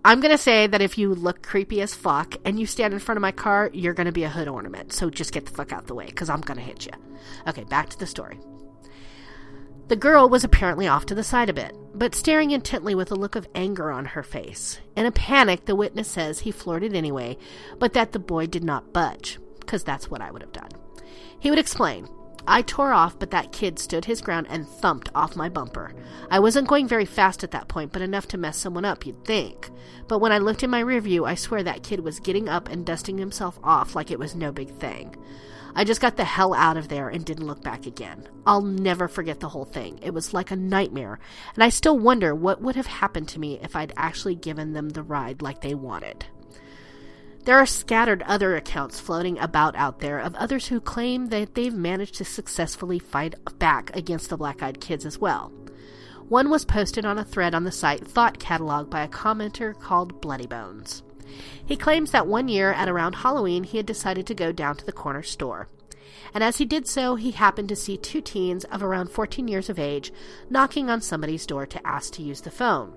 I'm 0.05 0.19
going 0.19 0.33
to 0.33 0.43
say 0.43 0.67
that 0.67 0.83
if 0.83 0.99
you 0.99 1.15
look 1.15 1.41
creepy 1.41 1.81
as 1.83 1.95
fuck 1.95 2.35
and 2.45 2.59
you 2.59 2.67
stand 2.67 2.93
in 2.93 2.99
front 2.99 3.17
of 3.17 3.23
my 3.23 3.31
car, 3.31 3.71
you're 3.73 3.95
going 3.95 4.07
to 4.07 4.13
be 4.13 4.25
a 4.25 4.29
hood 4.29 4.49
ornament. 4.49 4.93
So 4.93 5.09
just 5.09 5.33
get 5.33 5.47
the 5.47 5.53
fuck 5.53 5.73
out 5.73 5.87
the 5.87 5.95
way 5.95 6.07
because 6.07 6.29
I'm 6.29 6.41
going 6.41 6.59
to 6.59 6.65
hit 6.65 6.85
you. 6.87 6.93
Okay, 7.47 7.63
back 7.63 7.89
to 7.91 7.97
the 7.97 8.09
story. 8.09 8.41
The 9.87 9.95
girl 9.95 10.29
was 10.29 10.43
apparently 10.43 10.89
off 10.89 11.07
to 11.07 11.15
the 11.15 11.23
side 11.23 11.49
a 11.49 11.53
bit, 11.53 11.77
but 11.95 12.17
staring 12.17 12.51
intently 12.51 12.97
with 12.97 13.13
a 13.13 13.15
look 13.15 13.37
of 13.37 13.47
anger 13.55 13.93
on 13.93 14.05
her 14.05 14.25
face. 14.25 14.81
In 14.97 15.07
a 15.07 15.13
panic, 15.13 15.67
the 15.67 15.77
witness 15.77 16.09
says 16.09 16.41
he 16.41 16.51
it 16.51 16.93
anyway, 16.93 17.39
but 17.79 17.93
that 17.93 18.11
the 18.11 18.19
boy 18.19 18.49
did 18.49 18.65
not 18.65 18.93
budge, 18.93 19.39
because 19.61 19.85
that's 19.85 20.11
what 20.11 20.21
I 20.21 20.33
would 20.33 20.43
have 20.43 20.53
done. 20.53 20.71
He 21.39 21.51
would 21.51 21.59
explain. 21.61 22.09
I 22.51 22.63
tore 22.63 22.93
off, 22.93 23.17
but 23.17 23.31
that 23.31 23.53
kid 23.53 23.79
stood 23.79 24.07
his 24.07 24.21
ground 24.21 24.49
and 24.51 24.69
thumped 24.69 25.09
off 25.15 25.37
my 25.37 25.49
bumper. 25.49 25.95
I 26.33 26.41
wasn't 26.41 26.67
going 26.67 26.89
very 26.89 27.05
fast 27.05 27.45
at 27.45 27.53
that 27.53 27.69
point, 27.69 27.93
but 27.93 28.03
enough 28.03 28.27
to 28.29 28.39
mess 28.39 28.57
someone 28.57 28.85
up, 28.85 29.07
you'd 29.07 29.25
think. 29.25 29.71
But 30.09 30.19
when 30.19 30.33
I 30.33 30.39
looked 30.39 30.65
in 30.65 30.71
my 30.71 30.81
rear 30.81 31.01
view, 31.01 31.25
I 31.25 31.37
swear 31.37 31.63
that 31.63 31.85
kid 31.85 32.01
was 32.01 32.19
getting 32.19 32.49
up 32.49 32.69
and 32.69 32.85
dusting 32.85 33.19
himself 33.19 33.61
off 33.63 33.95
like 33.95 34.11
it 34.11 34.19
was 34.19 34.35
no 34.35 34.51
big 34.51 34.75
thing. 34.79 35.15
I 35.77 35.85
just 35.85 36.01
got 36.01 36.17
the 36.17 36.25
hell 36.25 36.53
out 36.53 36.77
of 36.77 36.89
there 36.89 37.09
and 37.09 37.25
didn't 37.25 37.47
look 37.47 37.63
back 37.63 37.87
again. 37.87 38.29
I'll 38.45 38.63
never 38.63 39.07
forget 39.07 39.39
the 39.39 39.51
whole 39.51 39.65
thing. 39.65 40.01
It 40.03 40.13
was 40.13 40.35
like 40.35 40.51
a 40.51 40.57
nightmare, 40.57 41.21
and 41.55 41.63
I 41.63 41.69
still 41.69 41.97
wonder 41.97 42.35
what 42.35 42.61
would 42.61 42.75
have 42.75 42.87
happened 42.87 43.29
to 43.29 43.39
me 43.39 43.61
if 43.63 43.77
I'd 43.77 43.93
actually 43.97 44.35
given 44.35 44.73
them 44.73 44.89
the 44.89 45.05
ride 45.05 45.41
like 45.41 45.61
they 45.61 45.77
wanted. 45.77 46.27
There 47.45 47.57
are 47.57 47.67
scattered 47.67 48.23
other 48.25 48.55
accounts 48.55 49.01
floating 49.01 49.39
about 49.39 49.75
out 49.75 50.01
there 50.01 50.19
of 50.19 50.35
others 50.35 50.69
who 50.69 50.81
claim 50.81 51.29
that 51.29 51.55
they've 51.55 51.73
managed 51.73 52.17
to 52.17 52.25
successfully 52.25 52.99
fight 52.99 53.35
back 53.59 53.95
against 53.97 54.29
the 54.29 54.37
black 54.37 54.63
eyed 54.63 54.81
kids 54.81 55.07
as 55.07 55.19
well. 55.19 55.51
One 56.29 56.51
was 56.51 56.67
posted 56.67 57.05
on 57.05 57.19
a 57.19 57.25
thread 57.25 57.55
on 57.55 57.65
the 57.65 57.73
site 57.73 58.07
Thought 58.07 58.39
Catalog 58.39 58.91
by 58.91 59.03
a 59.03 59.09
commenter 59.09 59.79
called 59.79 60.21
Bloody 60.21 60.47
Bones. 60.47 61.03
He 61.65 61.77
claims 61.77 62.11
that 62.11 62.27
one 62.27 62.49
year 62.49 62.73
at 62.73 62.89
around 62.89 63.15
Halloween 63.15 63.65
he 63.65 63.79
had 63.79 63.87
decided 63.87 64.27
to 64.27 64.35
go 64.35 64.53
down 64.53 64.77
to 64.77 64.85
the 64.85 64.93
corner 64.93 65.23
store. 65.23 65.69
And 66.35 66.45
as 66.45 66.59
he 66.59 66.65
did 66.65 66.87
so, 66.87 67.17
he 67.17 67.31
happened 67.31 67.69
to 67.71 67.77
see 67.77 67.97
two 67.97 68.21
teens 68.21 68.65
of 68.67 68.83
around 68.83 69.11
14 69.11 69.49
years 69.49 69.71
of 69.71 69.79
age 69.79 70.13
knocking 70.51 70.91
on 70.91 71.01
somebody's 71.01 71.47
door 71.47 71.67
to 71.67 71.87
ask 71.87 72.13
to 72.15 72.23
use 72.23 72.43
the 72.43 72.51
phone. 72.51 72.93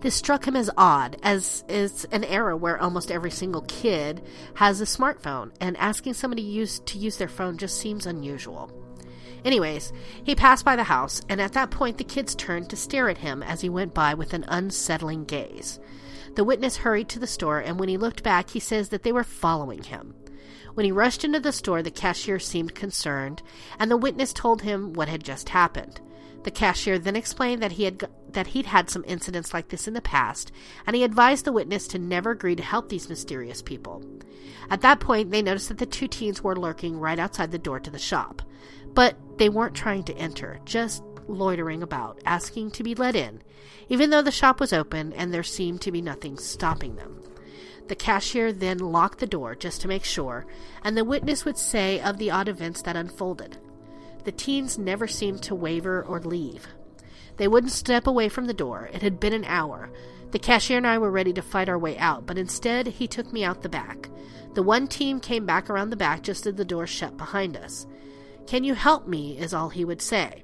This 0.00 0.14
struck 0.14 0.46
him 0.46 0.56
as 0.56 0.70
odd, 0.76 1.16
as 1.22 1.64
it's 1.68 2.04
an 2.06 2.24
era 2.24 2.56
where 2.56 2.80
almost 2.80 3.10
every 3.10 3.30
single 3.30 3.62
kid 3.62 4.22
has 4.54 4.80
a 4.80 4.84
smartphone, 4.84 5.52
and 5.60 5.76
asking 5.76 6.14
somebody 6.14 6.42
use, 6.42 6.80
to 6.80 6.98
use 6.98 7.16
their 7.16 7.28
phone 7.28 7.58
just 7.58 7.78
seems 7.78 8.06
unusual. 8.06 8.72
Anyways, 9.44 9.92
he 10.22 10.34
passed 10.34 10.64
by 10.64 10.76
the 10.76 10.84
house, 10.84 11.22
and 11.28 11.40
at 11.40 11.52
that 11.54 11.70
point 11.70 11.98
the 11.98 12.04
kids 12.04 12.34
turned 12.34 12.68
to 12.70 12.76
stare 12.76 13.08
at 13.08 13.18
him 13.18 13.42
as 13.42 13.60
he 13.60 13.68
went 13.68 13.94
by 13.94 14.14
with 14.14 14.34
an 14.34 14.44
unsettling 14.48 15.24
gaze. 15.24 15.80
The 16.34 16.44
witness 16.44 16.78
hurried 16.78 17.08
to 17.10 17.18
the 17.18 17.26
store, 17.26 17.58
and 17.58 17.80
when 17.80 17.88
he 17.88 17.96
looked 17.96 18.22
back, 18.22 18.50
he 18.50 18.60
says 18.60 18.90
that 18.90 19.02
they 19.02 19.12
were 19.12 19.24
following 19.24 19.82
him. 19.82 20.14
When 20.74 20.84
he 20.84 20.92
rushed 20.92 21.24
into 21.24 21.40
the 21.40 21.52
store, 21.52 21.82
the 21.82 21.90
cashier 21.90 22.38
seemed 22.38 22.74
concerned, 22.74 23.42
and 23.78 23.90
the 23.90 23.96
witness 23.96 24.32
told 24.32 24.62
him 24.62 24.92
what 24.92 25.08
had 25.08 25.24
just 25.24 25.48
happened. 25.48 26.00
The 26.44 26.50
cashier 26.50 26.98
then 26.98 27.16
explained 27.16 27.62
that 27.62 27.72
he 27.72 27.84
had 27.84 28.08
that 28.34 28.48
he'd 28.48 28.66
had 28.66 28.90
some 28.90 29.04
incidents 29.06 29.52
like 29.54 29.68
this 29.68 29.88
in 29.88 29.94
the 29.94 30.00
past, 30.00 30.52
and 30.86 30.96
he 30.96 31.04
advised 31.04 31.44
the 31.44 31.52
witness 31.52 31.86
to 31.88 31.98
never 31.98 32.30
agree 32.30 32.56
to 32.56 32.62
help 32.62 32.88
these 32.88 33.08
mysterious 33.08 33.62
people. 33.62 34.04
At 34.70 34.82
that 34.82 35.00
point, 35.00 35.30
they 35.30 35.42
noticed 35.42 35.68
that 35.68 35.78
the 35.78 35.86
two 35.86 36.08
teens 36.08 36.42
were 36.42 36.56
lurking 36.56 36.98
right 36.98 37.18
outside 37.18 37.50
the 37.50 37.58
door 37.58 37.80
to 37.80 37.90
the 37.90 37.98
shop. 37.98 38.42
But 38.94 39.16
they 39.38 39.48
weren't 39.48 39.74
trying 39.74 40.04
to 40.04 40.16
enter, 40.16 40.60
just 40.64 41.02
loitering 41.26 41.82
about, 41.82 42.20
asking 42.24 42.72
to 42.72 42.82
be 42.82 42.94
let 42.94 43.16
in, 43.16 43.42
even 43.88 44.10
though 44.10 44.22
the 44.22 44.30
shop 44.30 44.60
was 44.60 44.72
open 44.72 45.12
and 45.12 45.32
there 45.32 45.42
seemed 45.42 45.80
to 45.82 45.92
be 45.92 46.02
nothing 46.02 46.36
stopping 46.36 46.96
them. 46.96 47.22
The 47.88 47.96
cashier 47.96 48.52
then 48.52 48.78
locked 48.78 49.18
the 49.18 49.26
door 49.26 49.54
just 49.56 49.80
to 49.80 49.88
make 49.88 50.04
sure, 50.04 50.46
and 50.84 50.96
the 50.96 51.04
witness 51.04 51.44
would 51.44 51.58
say 51.58 52.00
of 52.00 52.18
the 52.18 52.30
odd 52.30 52.48
events 52.48 52.82
that 52.82 52.96
unfolded. 52.96 53.58
The 54.24 54.32
teens 54.32 54.78
never 54.78 55.08
seemed 55.08 55.42
to 55.44 55.54
waver 55.54 56.02
or 56.02 56.20
leave. 56.20 56.68
They 57.40 57.48
wouldn't 57.48 57.72
step 57.72 58.06
away 58.06 58.28
from 58.28 58.44
the 58.44 58.52
door. 58.52 58.90
It 58.92 59.00
had 59.00 59.18
been 59.18 59.32
an 59.32 59.46
hour. 59.46 59.88
The 60.30 60.38
cashier 60.38 60.76
and 60.76 60.86
I 60.86 60.98
were 60.98 61.10
ready 61.10 61.32
to 61.32 61.40
fight 61.40 61.70
our 61.70 61.78
way 61.78 61.96
out, 61.96 62.26
but 62.26 62.36
instead 62.36 62.86
he 62.86 63.08
took 63.08 63.32
me 63.32 63.44
out 63.44 63.62
the 63.62 63.68
back. 63.70 64.10
The 64.52 64.62
one 64.62 64.86
team 64.86 65.20
came 65.20 65.46
back 65.46 65.70
around 65.70 65.88
the 65.88 65.96
back 65.96 66.22
just 66.22 66.46
as 66.46 66.56
the 66.56 66.66
door 66.66 66.86
shut 66.86 67.16
behind 67.16 67.56
us. 67.56 67.86
Can 68.46 68.62
you 68.62 68.74
help 68.74 69.06
me? 69.06 69.38
is 69.38 69.54
all 69.54 69.70
he 69.70 69.86
would 69.86 70.02
say. 70.02 70.42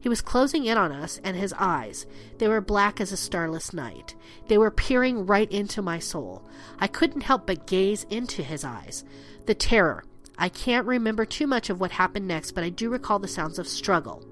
He 0.00 0.08
was 0.08 0.20
closing 0.20 0.64
in 0.64 0.76
on 0.76 0.90
us, 0.90 1.20
and 1.22 1.36
his 1.36 1.54
eyes, 1.56 2.04
they 2.38 2.48
were 2.48 2.60
black 2.60 3.00
as 3.00 3.12
a 3.12 3.16
starless 3.16 3.72
night. 3.72 4.16
They 4.48 4.58
were 4.58 4.72
peering 4.72 5.26
right 5.26 5.50
into 5.52 5.82
my 5.82 6.00
soul. 6.00 6.44
I 6.80 6.88
couldn't 6.88 7.20
help 7.20 7.46
but 7.46 7.68
gaze 7.68 8.06
into 8.10 8.42
his 8.42 8.64
eyes. 8.64 9.04
The 9.46 9.54
terror, 9.54 10.02
I 10.36 10.48
can't 10.48 10.84
remember 10.84 11.26
too 11.26 11.46
much 11.46 11.70
of 11.70 11.78
what 11.78 11.92
happened 11.92 12.26
next, 12.26 12.56
but 12.56 12.64
I 12.64 12.70
do 12.70 12.90
recall 12.90 13.20
the 13.20 13.28
sounds 13.28 13.60
of 13.60 13.68
struggle. 13.68 14.24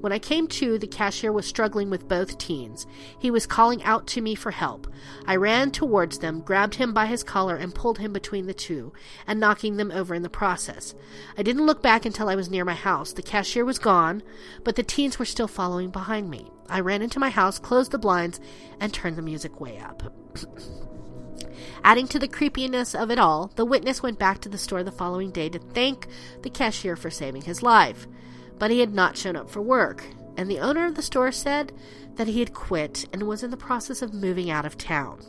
When 0.00 0.12
I 0.12 0.18
came 0.20 0.46
to, 0.48 0.78
the 0.78 0.86
cashier 0.86 1.32
was 1.32 1.46
struggling 1.46 1.90
with 1.90 2.08
both 2.08 2.38
teens. 2.38 2.86
He 3.18 3.30
was 3.30 3.46
calling 3.46 3.82
out 3.82 4.06
to 4.08 4.20
me 4.20 4.36
for 4.36 4.52
help. 4.52 4.86
I 5.26 5.34
ran 5.36 5.72
towards 5.72 6.18
them, 6.18 6.40
grabbed 6.40 6.76
him 6.76 6.92
by 6.92 7.06
his 7.06 7.24
collar, 7.24 7.56
and 7.56 7.74
pulled 7.74 7.98
him 7.98 8.12
between 8.12 8.46
the 8.46 8.54
two, 8.54 8.92
and 9.26 9.40
knocking 9.40 9.76
them 9.76 9.90
over 9.90 10.14
in 10.14 10.22
the 10.22 10.30
process. 10.30 10.94
I 11.36 11.42
didn't 11.42 11.66
look 11.66 11.82
back 11.82 12.06
until 12.06 12.28
I 12.28 12.36
was 12.36 12.48
near 12.48 12.64
my 12.64 12.74
house. 12.74 13.12
The 13.12 13.22
cashier 13.22 13.64
was 13.64 13.80
gone, 13.80 14.22
but 14.62 14.76
the 14.76 14.84
teens 14.84 15.18
were 15.18 15.24
still 15.24 15.48
following 15.48 15.90
behind 15.90 16.30
me. 16.30 16.48
I 16.68 16.80
ran 16.80 17.02
into 17.02 17.18
my 17.18 17.30
house, 17.30 17.58
closed 17.58 17.90
the 17.90 17.98
blinds, 17.98 18.40
and 18.78 18.94
turned 18.94 19.16
the 19.16 19.22
music 19.22 19.60
way 19.60 19.78
up. 19.78 20.14
Adding 21.84 22.08
to 22.08 22.18
the 22.18 22.28
creepiness 22.28 22.94
of 22.94 23.10
it 23.10 23.18
all, 23.18 23.50
the 23.56 23.64
witness 23.64 24.02
went 24.02 24.18
back 24.18 24.40
to 24.40 24.48
the 24.48 24.58
store 24.58 24.82
the 24.82 24.92
following 24.92 25.30
day 25.30 25.48
to 25.48 25.58
thank 25.58 26.06
the 26.42 26.50
cashier 26.50 26.96
for 26.96 27.10
saving 27.10 27.42
his 27.42 27.62
life. 27.62 28.06
But 28.58 28.70
he 28.70 28.80
had 28.80 28.94
not 28.94 29.16
shown 29.16 29.36
up 29.36 29.50
for 29.50 29.62
work, 29.62 30.04
and 30.36 30.50
the 30.50 30.60
owner 30.60 30.86
of 30.86 30.94
the 30.94 31.02
store 31.02 31.32
said 31.32 31.72
that 32.16 32.28
he 32.28 32.40
had 32.40 32.54
quit 32.54 33.06
and 33.12 33.22
was 33.24 33.42
in 33.42 33.50
the 33.50 33.56
process 33.56 34.02
of 34.02 34.12
moving 34.12 34.50
out 34.50 34.66
of 34.66 34.76
town. 34.76 35.20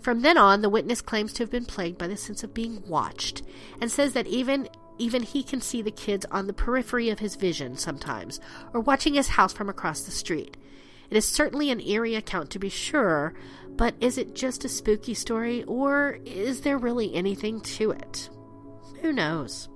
From 0.00 0.22
then 0.22 0.38
on, 0.38 0.62
the 0.62 0.70
witness 0.70 1.00
claims 1.00 1.32
to 1.34 1.42
have 1.42 1.50
been 1.50 1.64
plagued 1.64 1.98
by 1.98 2.06
the 2.06 2.16
sense 2.16 2.42
of 2.44 2.54
being 2.54 2.82
watched, 2.86 3.42
and 3.80 3.90
says 3.90 4.12
that 4.12 4.26
even 4.26 4.68
even 5.00 5.22
he 5.22 5.44
can 5.44 5.60
see 5.60 5.80
the 5.80 5.92
kids 5.92 6.26
on 6.30 6.48
the 6.48 6.52
periphery 6.52 7.08
of 7.08 7.20
his 7.20 7.36
vision 7.36 7.76
sometimes, 7.76 8.40
or 8.72 8.80
watching 8.80 9.14
his 9.14 9.28
house 9.28 9.52
from 9.52 9.68
across 9.68 10.00
the 10.00 10.10
street. 10.10 10.56
It 11.08 11.16
is 11.16 11.26
certainly 11.26 11.70
an 11.70 11.80
eerie 11.80 12.16
account 12.16 12.50
to 12.50 12.58
be 12.58 12.68
sure, 12.68 13.32
but 13.68 13.94
is 14.00 14.18
it 14.18 14.34
just 14.34 14.64
a 14.64 14.68
spooky 14.68 15.14
story, 15.14 15.62
or 15.64 16.18
is 16.24 16.62
there 16.62 16.78
really 16.78 17.14
anything 17.14 17.60
to 17.60 17.92
it? 17.92 18.28
Who 19.00 19.12
knows? 19.12 19.68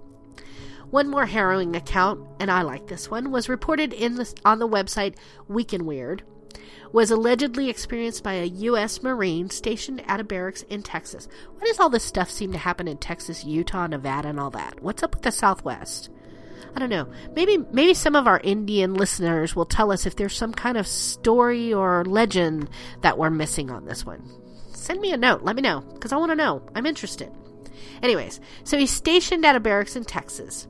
One 0.93 1.09
more 1.09 1.25
harrowing 1.25 1.75
account, 1.75 2.21
and 2.39 2.51
I 2.51 2.61
like 2.61 2.87
this 2.87 3.11
one, 3.11 3.31
was 3.31 3.49
reported 3.49 3.95
in 3.95 4.17
the, 4.17 4.31
on 4.45 4.59
the 4.59 4.69
website 4.69 5.15
Week 5.49 5.73
in 5.73 5.87
Weird. 5.87 6.23
Was 6.93 7.11
allegedly 7.11 7.71
experienced 7.71 8.23
by 8.23 8.35
a 8.35 8.45
U.S. 8.45 9.03
Marine 9.03 9.49
stationed 9.49 10.03
at 10.07 10.21
a 10.21 10.25
barracks 10.25 10.61
in 10.65 10.83
Texas. 10.83 11.29
Why 11.57 11.67
does 11.67 11.81
all 11.81 11.89
this 11.89 12.05
stuff 12.05 12.31
seem 12.31 12.53
to 12.53 12.59
happen 12.59 12.89
in 12.89 12.99
Texas, 12.99 13.43
Utah, 13.43 13.87
Nevada, 13.87 14.29
and 14.29 14.39
all 14.39 14.51
that? 14.51 14.83
What's 14.83 15.03
up 15.03 15.15
with 15.15 15.23
the 15.23 15.33
Southwest? 15.33 16.11
I 16.77 16.79
don't 16.79 16.91
know. 16.91 17.11
Maybe 17.35 17.57
maybe 17.73 17.95
some 17.95 18.15
of 18.15 18.27
our 18.27 18.41
Indian 18.45 18.93
listeners 18.93 19.57
will 19.57 19.65
tell 19.65 19.93
us 19.93 20.05
if 20.05 20.17
there's 20.17 20.37
some 20.37 20.53
kind 20.53 20.77
of 20.77 20.87
story 20.87 21.73
or 21.73 22.05
legend 22.05 22.69
that 23.01 23.17
we're 23.17 23.31
missing 23.31 23.71
on 23.71 23.87
this 23.87 24.05
one. 24.05 24.31
Send 24.75 25.01
me 25.01 25.13
a 25.13 25.17
note. 25.17 25.43
Let 25.43 25.57
me 25.57 25.63
know 25.63 25.81
because 25.95 26.13
I 26.13 26.19
want 26.19 26.33
to 26.33 26.37
know. 26.37 26.69
I'm 26.75 26.85
interested. 26.85 27.33
Anyways, 28.03 28.41
so 28.65 28.77
he's 28.77 28.91
stationed 28.91 29.47
at 29.47 29.57
a 29.57 29.61
barracks 29.61 29.97
in 29.97 30.05
Texas. 30.05 30.69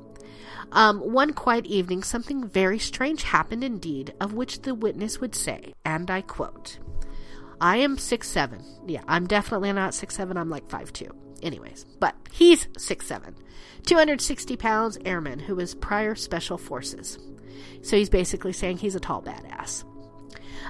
Um, 0.73 1.01
one 1.01 1.35
quiet 1.35 1.67
evening, 1.67 2.03
something 2.03 2.49
very 2.49 2.79
strange 2.79 3.25
happened 3.25 3.63
indeed, 3.63 4.15
of 4.21 4.33
which 4.33 4.63
the 4.63 4.75
witness 4.75 5.21
would 5.21 5.35
say, 5.35 5.75
and 5.85 6.11
I 6.11 6.23
quote, 6.23 6.79
I 7.61 7.77
am 7.77 7.99
six 7.99 8.29
seven. 8.29 8.65
Yeah, 8.87 9.03
I'm 9.07 9.27
definitely 9.27 9.73
not 9.73 9.95
six 9.95 10.17
seven. 10.17 10.37
I'm 10.37 10.49
like 10.49 10.69
five 10.69 10.93
two. 10.93 11.11
Anyways, 11.43 11.85
but 12.01 12.17
he's 12.33 12.67
six 12.77 13.07
seven. 13.07 13.37
260 13.87 14.57
pounds 14.57 14.99
airman 15.05 15.39
who 15.39 15.57
was 15.57 15.75
prior 15.75 16.15
special 16.15 16.57
forces. 16.57 17.19
So 17.83 17.97
he's 17.97 18.11
basically 18.11 18.53
saying 18.53 18.79
he's 18.79 18.95
a 18.95 19.01
tall 19.01 19.23
badass. 19.23 19.85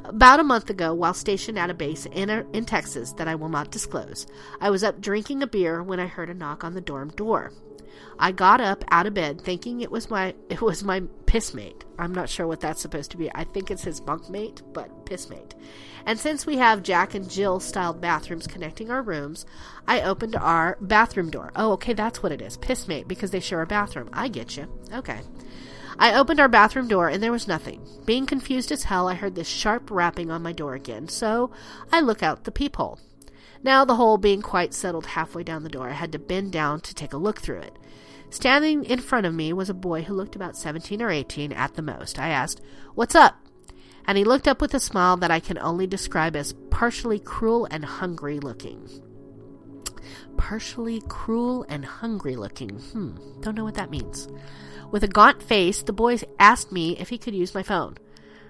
About 0.05 0.41
a 0.41 0.45
month 0.45 0.69
ago, 0.69 0.93
while 0.95 1.15
stationed 1.15 1.59
at 1.59 1.71
a 1.71 1.75
base 1.75 2.07
in, 2.07 2.29
a, 2.29 2.45
in 2.53 2.65
Texas 2.65 3.13
that 3.13 3.29
I 3.29 3.37
will 3.37 3.49
not 3.49 3.71
disclose, 3.71 4.27
I 4.61 4.71
was 4.71 4.83
up 4.83 5.01
drinking 5.01 5.43
a 5.43 5.47
beer 5.47 5.83
when 5.83 6.01
I 6.01 6.07
heard 6.07 6.31
a 6.31 6.35
knock 6.35 6.65
on 6.65 6.75
the 6.75 6.81
dorm 6.81 7.11
door. 7.11 7.53
I 8.19 8.33
got 8.33 8.61
up 8.61 8.85
out 8.91 9.07
of 9.07 9.15
bed 9.15 9.41
thinking 9.41 9.81
it 9.81 9.91
was 9.91 10.11
my 10.11 10.35
it 10.49 10.61
was 10.61 10.85
my 10.85 11.01
pissmate. 11.27 11.83
I'm 11.99 12.15
not 12.15 12.29
sure 12.29 12.47
what 12.47 12.61
that's 12.61 12.81
supposed 12.81 13.11
to 13.13 13.17
be. 13.17 13.31
I 13.35 13.45
think 13.45 13.71
it's 13.71 13.85
his 13.85 14.01
bunkmate, 14.01 14.63
but 14.73 15.07
pissmate. 15.07 15.53
And 16.05 16.19
since 16.19 16.47
we 16.47 16.59
have 16.59 16.83
Jack 16.83 17.15
and 17.15 17.31
Jill 17.31 17.61
styled 17.61 18.01
bathrooms 18.01 18.47
connecting 18.47 18.91
our 18.91 19.03
rooms, 19.03 19.47
I 19.87 20.03
opened 20.03 20.37
our 20.37 20.77
bathroom 20.81 21.31
door. 21.31 21.53
Oh, 21.55 21.73
okay, 21.73 21.93
that's 21.93 22.23
what 22.23 22.33
it 22.33 22.43
is. 22.43 22.57
Pissmate 22.57 23.09
because 23.09 23.31
they 23.31 23.41
share 23.41 23.63
a 23.63 23.67
bathroom. 23.67 24.11
I 24.13 24.29
get 24.29 24.57
you. 24.57 24.69
Okay. 24.93 25.21
I 25.99 26.15
opened 26.15 26.41
our 26.41 26.49
bathroom 26.49 26.89
door 26.89 27.09
and 27.09 27.23
there 27.23 27.33
was 27.33 27.47
nothing. 27.47 27.87
Being 28.05 28.27
confused 28.27 28.73
as 28.73 28.85
hell, 28.85 29.09
I 29.09 29.15
heard 29.15 29.35
this 29.35 29.49
sharp 29.49 29.91
rapping 29.91 30.31
on 30.31 30.43
my 30.43 30.53
door 30.53 30.75
again, 30.75 31.09
so 31.09 31.51
I 31.93 32.01
look 32.01 32.23
out 32.23 32.45
the 32.45 32.51
peephole. 32.51 32.99
Now, 33.63 33.85
the 33.85 33.95
hole 33.95 34.19
being 34.19 34.43
quite 34.43 34.75
settled 34.75 35.07
halfway 35.07 35.45
down 35.45 35.63
the 35.63 35.69
door, 35.69 35.89
I 35.89 35.93
had 35.93 36.11
to 36.13 36.19
bend 36.19 36.51
down 36.51 36.81
to 36.81 36.95
take 36.95 37.13
a 37.13 37.19
look 37.19 37.41
through 37.41 37.61
it. 37.61 37.79
Standing 38.33 38.85
in 38.85 38.99
front 38.99 39.27
of 39.27 39.35
me 39.35 39.53
was 39.53 39.69
a 39.69 39.75
boy 39.75 40.03
who 40.03 40.15
looked 40.15 40.35
about 40.35 40.57
17 40.57 41.03
or 41.03 41.11
18 41.11 41.53
at 41.53 41.75
the 41.75 41.83
most. 41.83 42.19
I 42.19 42.31
asked, 42.31 42.63
What's 42.95 43.15
up? 43.15 43.37
And 44.07 44.17
he 44.17 44.25
looked 44.25 44.49
up 44.49 44.63
with 44.63 44.73
a 44.73 44.81
smile 44.81 45.19
that 45.19 45.31
I 45.31 45.39
can 45.39 45.59
only 45.59 45.87
describe 45.87 46.35
as 46.35 46.55
partially 46.71 47.19
cruel 47.19 47.69
and 47.71 47.85
hungry 47.85 48.41
looking. 48.41 48.89
Partially 50.39 51.03
cruel 51.09 51.67
and 51.69 51.85
hungry 51.85 52.35
looking. 52.35 52.71
Hmm, 52.71 53.19
don't 53.43 53.55
know 53.55 53.65
what 53.65 53.75
that 53.75 53.91
means. 53.91 54.29
With 54.91 55.05
a 55.05 55.09
gaunt 55.09 55.43
face, 55.43 55.83
the 55.83 55.93
boy 55.93 56.17
asked 56.39 56.73
me 56.73 56.97
if 56.97 57.11
he 57.11 57.19
could 57.19 57.35
use 57.35 57.55
my 57.55 57.63
phone. 57.63 57.99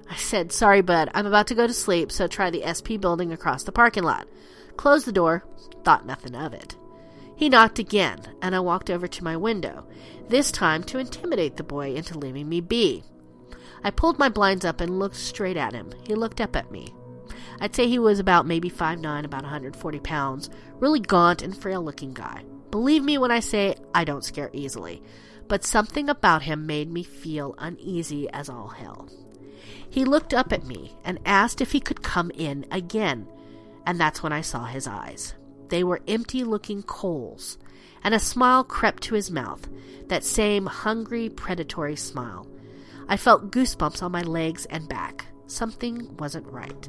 I 0.08 0.14
said, 0.14 0.52
Sorry, 0.52 0.80
bud, 0.80 1.10
I'm 1.12 1.26
about 1.26 1.48
to 1.48 1.56
go 1.56 1.66
to 1.66 1.74
sleep, 1.74 2.12
so 2.12 2.28
try 2.28 2.50
the 2.50 2.62
SP 2.62 3.00
building 3.00 3.32
across 3.32 3.64
the 3.64 3.72
parking 3.72 4.04
lot. 4.04 4.28
Closed 4.76 5.06
the 5.06 5.12
door, 5.12 5.44
thought 5.82 6.06
nothing 6.06 6.36
of 6.36 6.54
it. 6.54 6.76
He 7.42 7.48
knocked 7.48 7.80
again, 7.80 8.20
and 8.40 8.54
I 8.54 8.60
walked 8.60 8.88
over 8.88 9.08
to 9.08 9.24
my 9.24 9.36
window, 9.36 9.84
this 10.28 10.52
time 10.52 10.84
to 10.84 11.00
intimidate 11.00 11.56
the 11.56 11.64
boy 11.64 11.92
into 11.92 12.16
leaving 12.16 12.48
me 12.48 12.60
be. 12.60 13.02
I 13.82 13.90
pulled 13.90 14.16
my 14.16 14.28
blinds 14.28 14.64
up 14.64 14.80
and 14.80 15.00
looked 15.00 15.16
straight 15.16 15.56
at 15.56 15.72
him. 15.72 15.90
He 16.06 16.14
looked 16.14 16.40
up 16.40 16.54
at 16.54 16.70
me. 16.70 16.94
I'd 17.60 17.74
say 17.74 17.88
he 17.88 17.98
was 17.98 18.20
about 18.20 18.46
maybe 18.46 18.70
5'9, 18.70 19.24
about 19.24 19.42
140 19.42 19.98
pounds, 19.98 20.50
really 20.78 21.00
gaunt 21.00 21.42
and 21.42 21.56
frail 21.56 21.82
looking 21.82 22.14
guy. 22.14 22.44
Believe 22.70 23.02
me 23.02 23.18
when 23.18 23.32
I 23.32 23.40
say 23.40 23.74
I 23.92 24.04
don't 24.04 24.22
scare 24.22 24.50
easily, 24.52 25.02
but 25.48 25.64
something 25.64 26.08
about 26.08 26.42
him 26.42 26.64
made 26.64 26.92
me 26.92 27.02
feel 27.02 27.56
uneasy 27.58 28.30
as 28.30 28.48
all 28.48 28.68
hell. 28.68 29.08
He 29.90 30.04
looked 30.04 30.32
up 30.32 30.52
at 30.52 30.64
me 30.64 30.94
and 31.02 31.18
asked 31.26 31.60
if 31.60 31.72
he 31.72 31.80
could 31.80 32.04
come 32.04 32.30
in 32.36 32.66
again, 32.70 33.26
and 33.84 33.98
that's 33.98 34.22
when 34.22 34.32
I 34.32 34.42
saw 34.42 34.66
his 34.66 34.86
eyes. 34.86 35.34
They 35.72 35.84
were 35.84 36.02
empty 36.06 36.44
looking 36.44 36.82
coals, 36.82 37.56
and 38.04 38.12
a 38.12 38.18
smile 38.18 38.62
crept 38.62 39.04
to 39.04 39.14
his 39.14 39.30
mouth, 39.30 39.70
that 40.08 40.22
same 40.22 40.66
hungry, 40.66 41.30
predatory 41.30 41.96
smile. 41.96 42.46
I 43.08 43.16
felt 43.16 43.50
goosebumps 43.50 44.02
on 44.02 44.12
my 44.12 44.20
legs 44.20 44.66
and 44.66 44.86
back. 44.86 45.28
Something 45.46 46.14
wasn't 46.18 46.46
right. 46.46 46.86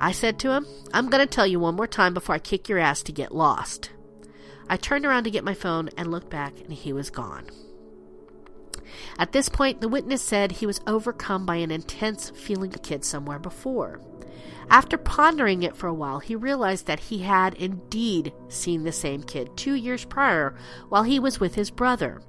I 0.00 0.10
said 0.10 0.40
to 0.40 0.50
him, 0.50 0.66
I'm 0.92 1.08
going 1.08 1.24
to 1.24 1.32
tell 1.32 1.46
you 1.46 1.60
one 1.60 1.76
more 1.76 1.86
time 1.86 2.14
before 2.14 2.34
I 2.34 2.40
kick 2.40 2.68
your 2.68 2.80
ass 2.80 3.04
to 3.04 3.12
get 3.12 3.32
lost. 3.32 3.90
I 4.68 4.76
turned 4.76 5.06
around 5.06 5.22
to 5.22 5.30
get 5.30 5.44
my 5.44 5.54
phone 5.54 5.88
and 5.96 6.10
looked 6.10 6.30
back, 6.30 6.58
and 6.62 6.72
he 6.72 6.92
was 6.92 7.10
gone. 7.10 7.46
At 9.20 9.30
this 9.30 9.48
point, 9.48 9.80
the 9.80 9.88
witness 9.88 10.20
said 10.20 10.50
he 10.50 10.66
was 10.66 10.80
overcome 10.88 11.46
by 11.46 11.56
an 11.56 11.70
intense 11.70 12.30
feeling 12.30 12.74
of 12.74 12.82
kid 12.82 13.04
somewhere 13.04 13.38
before. 13.38 14.00
After 14.70 14.96
pondering 14.96 15.62
it 15.62 15.76
for 15.76 15.86
a 15.86 15.94
while, 15.94 16.18
he 16.18 16.34
realized 16.34 16.86
that 16.86 17.00
he 17.00 17.18
had 17.18 17.54
indeed 17.54 18.32
seen 18.48 18.82
the 18.82 18.92
same 18.92 19.22
kid 19.22 19.56
two 19.56 19.74
years 19.74 20.04
prior 20.04 20.56
while 20.88 21.02
he 21.02 21.18
was 21.18 21.40
with 21.40 21.54
his 21.54 21.70
brother. 21.70 22.22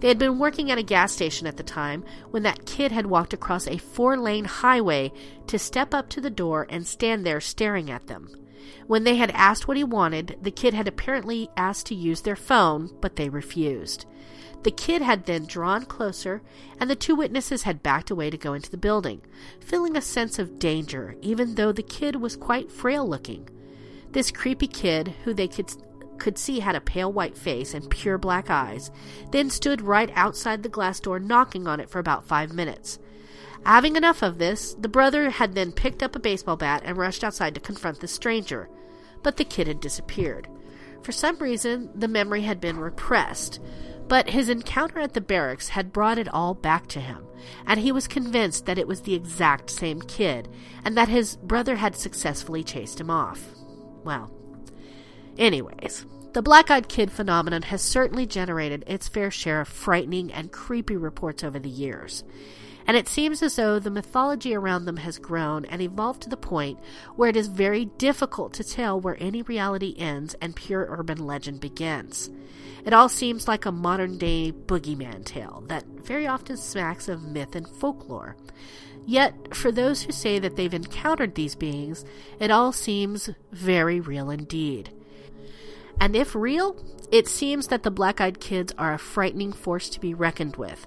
They 0.00 0.08
had 0.08 0.18
been 0.18 0.38
working 0.38 0.70
at 0.70 0.78
a 0.78 0.82
gas 0.82 1.12
station 1.12 1.46
at 1.46 1.56
the 1.56 1.62
time 1.62 2.04
when 2.30 2.42
that 2.44 2.66
kid 2.66 2.92
had 2.92 3.06
walked 3.06 3.32
across 3.32 3.66
a 3.66 3.78
four 3.78 4.16
lane 4.16 4.44
highway 4.44 5.12
to 5.46 5.58
step 5.58 5.92
up 5.92 6.08
to 6.10 6.20
the 6.20 6.30
door 6.30 6.66
and 6.68 6.86
stand 6.86 7.26
there 7.26 7.40
staring 7.40 7.90
at 7.90 8.06
them. 8.06 8.28
When 8.86 9.04
they 9.04 9.16
had 9.16 9.30
asked 9.32 9.66
what 9.66 9.76
he 9.76 9.84
wanted, 9.84 10.38
the 10.40 10.50
kid 10.50 10.74
had 10.74 10.88
apparently 10.88 11.48
asked 11.56 11.86
to 11.86 11.94
use 11.94 12.20
their 12.22 12.36
phone, 12.36 12.90
but 13.00 13.16
they 13.16 13.28
refused. 13.28 14.06
The 14.62 14.70
kid 14.70 15.02
had 15.02 15.26
then 15.26 15.46
drawn 15.46 15.84
closer, 15.86 16.42
and 16.78 16.88
the 16.88 16.94
two 16.94 17.16
witnesses 17.16 17.62
had 17.62 17.82
backed 17.82 18.10
away 18.10 18.30
to 18.30 18.36
go 18.36 18.54
into 18.54 18.70
the 18.70 18.76
building, 18.76 19.22
feeling 19.60 19.96
a 19.96 20.00
sense 20.00 20.38
of 20.38 20.58
danger, 20.58 21.16
even 21.20 21.56
though 21.56 21.72
the 21.72 21.82
kid 21.82 22.16
was 22.16 22.36
quite 22.36 22.70
frail 22.70 23.08
looking. 23.08 23.48
This 24.12 24.30
creepy 24.30 24.68
kid, 24.68 25.14
who 25.24 25.34
they 25.34 25.48
could 25.48 25.72
could 26.18 26.38
see 26.38 26.60
had 26.60 26.76
a 26.76 26.80
pale 26.80 27.12
white 27.12 27.36
face 27.36 27.74
and 27.74 27.90
pure 27.90 28.16
black 28.16 28.48
eyes, 28.48 28.92
then 29.32 29.50
stood 29.50 29.82
right 29.82 30.10
outside 30.14 30.62
the 30.62 30.68
glass 30.68 31.00
door 31.00 31.18
knocking 31.18 31.66
on 31.66 31.80
it 31.80 31.90
for 31.90 31.98
about 31.98 32.28
five 32.28 32.52
minutes. 32.52 33.00
Having 33.64 33.96
enough 33.96 34.22
of 34.22 34.38
this, 34.38 34.74
the 34.74 34.88
brother 34.88 35.30
had 35.30 35.54
then 35.54 35.72
picked 35.72 36.00
up 36.00 36.14
a 36.14 36.20
baseball 36.20 36.56
bat 36.56 36.82
and 36.84 36.96
rushed 36.96 37.24
outside 37.24 37.54
to 37.54 37.60
confront 37.60 37.98
the 37.98 38.06
stranger, 38.06 38.68
but 39.24 39.36
the 39.36 39.44
kid 39.44 39.66
had 39.66 39.80
disappeared. 39.80 40.46
For 41.02 41.10
some 41.10 41.38
reason, 41.38 41.90
the 41.94 42.06
memory 42.06 42.42
had 42.42 42.60
been 42.60 42.78
repressed, 42.78 43.58
but 44.12 44.28
his 44.28 44.50
encounter 44.50 44.98
at 44.98 45.14
the 45.14 45.22
barracks 45.22 45.70
had 45.70 45.90
brought 45.90 46.18
it 46.18 46.28
all 46.34 46.52
back 46.52 46.86
to 46.86 47.00
him, 47.00 47.26
and 47.66 47.80
he 47.80 47.90
was 47.90 48.06
convinced 48.06 48.66
that 48.66 48.76
it 48.76 48.86
was 48.86 49.00
the 49.00 49.14
exact 49.14 49.70
same 49.70 50.02
kid, 50.02 50.50
and 50.84 50.94
that 50.98 51.08
his 51.08 51.36
brother 51.38 51.76
had 51.76 51.96
successfully 51.96 52.62
chased 52.62 53.00
him 53.00 53.08
off. 53.08 53.42
Well, 54.04 54.30
anyways, 55.38 56.04
the 56.34 56.42
black 56.42 56.70
eyed 56.70 56.90
kid 56.90 57.10
phenomenon 57.10 57.62
has 57.62 57.80
certainly 57.80 58.26
generated 58.26 58.84
its 58.86 59.08
fair 59.08 59.30
share 59.30 59.62
of 59.62 59.68
frightening 59.68 60.30
and 60.30 60.52
creepy 60.52 60.98
reports 60.98 61.42
over 61.42 61.58
the 61.58 61.70
years 61.70 62.22
and 62.92 62.98
it 62.98 63.08
seems 63.08 63.42
as 63.42 63.56
though 63.56 63.78
the 63.78 63.90
mythology 63.90 64.54
around 64.54 64.84
them 64.84 64.98
has 64.98 65.18
grown 65.18 65.64
and 65.64 65.80
evolved 65.80 66.20
to 66.20 66.28
the 66.28 66.36
point 66.36 66.78
where 67.16 67.30
it 67.30 67.38
is 67.38 67.46
very 67.46 67.86
difficult 67.86 68.52
to 68.52 68.62
tell 68.62 69.00
where 69.00 69.16
any 69.18 69.40
reality 69.40 69.94
ends 69.96 70.36
and 70.42 70.54
pure 70.54 70.86
urban 70.90 71.16
legend 71.26 71.58
begins. 71.58 72.28
It 72.84 72.92
all 72.92 73.08
seems 73.08 73.48
like 73.48 73.64
a 73.64 73.72
modern 73.72 74.18
day 74.18 74.52
boogeyman 74.52 75.24
tale 75.24 75.64
that 75.68 75.86
very 75.86 76.26
often 76.26 76.58
smacks 76.58 77.08
of 77.08 77.22
myth 77.22 77.56
and 77.56 77.66
folklore. 77.66 78.36
Yet, 79.06 79.56
for 79.56 79.72
those 79.72 80.02
who 80.02 80.12
say 80.12 80.38
that 80.40 80.56
they've 80.56 80.74
encountered 80.74 81.34
these 81.34 81.54
beings, 81.54 82.04
it 82.38 82.50
all 82.50 82.72
seems 82.72 83.30
very 83.52 84.00
real 84.00 84.28
indeed. 84.28 84.90
And 85.98 86.14
if 86.14 86.34
real, 86.34 86.76
it 87.10 87.26
seems 87.26 87.68
that 87.68 87.84
the 87.84 87.90
black 87.90 88.20
eyed 88.20 88.38
kids 88.38 88.74
are 88.76 88.92
a 88.92 88.98
frightening 88.98 89.54
force 89.54 89.88
to 89.88 90.00
be 90.00 90.12
reckoned 90.12 90.56
with, 90.56 90.86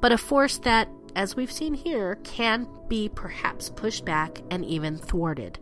but 0.00 0.10
a 0.10 0.18
force 0.18 0.58
that, 0.58 0.88
as 1.14 1.36
we've 1.36 1.52
seen 1.52 1.74
here, 1.74 2.16
can 2.24 2.68
be 2.88 3.08
perhaps 3.08 3.70
pushed 3.70 4.04
back 4.04 4.40
and 4.50 4.64
even 4.64 4.96
thwarted. 4.96 5.58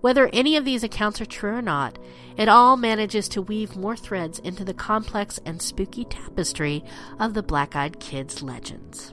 Whether 0.00 0.30
any 0.32 0.56
of 0.56 0.64
these 0.64 0.82
accounts 0.82 1.20
are 1.20 1.26
true 1.26 1.56
or 1.56 1.62
not, 1.62 1.98
it 2.36 2.48
all 2.48 2.76
manages 2.76 3.28
to 3.30 3.42
weave 3.42 3.76
more 3.76 3.96
threads 3.96 4.38
into 4.38 4.64
the 4.64 4.72
complex 4.72 5.38
and 5.44 5.60
spooky 5.60 6.04
tapestry 6.06 6.82
of 7.18 7.34
the 7.34 7.42
Black 7.42 7.76
Eyed 7.76 8.00
Kids 8.00 8.42
legends. 8.42 9.12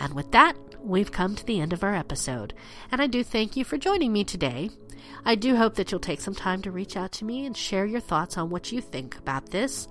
And 0.00 0.14
with 0.14 0.30
that, 0.32 0.56
we've 0.82 1.12
come 1.12 1.36
to 1.36 1.44
the 1.44 1.60
end 1.60 1.72
of 1.72 1.84
our 1.84 1.94
episode, 1.94 2.54
and 2.90 3.02
I 3.02 3.06
do 3.06 3.22
thank 3.22 3.56
you 3.56 3.64
for 3.64 3.76
joining 3.76 4.12
me 4.12 4.24
today. 4.24 4.70
I 5.24 5.34
do 5.34 5.56
hope 5.56 5.74
that 5.76 5.90
you'll 5.90 6.00
take 6.00 6.20
some 6.20 6.34
time 6.34 6.62
to 6.62 6.70
reach 6.70 6.96
out 6.96 7.12
to 7.12 7.24
me 7.24 7.46
and 7.46 7.56
share 7.56 7.86
your 7.86 8.00
thoughts 8.00 8.36
on 8.36 8.50
what 8.50 8.72
you 8.72 8.80
think 8.80 9.16
about 9.16 9.50
this. 9.50 9.88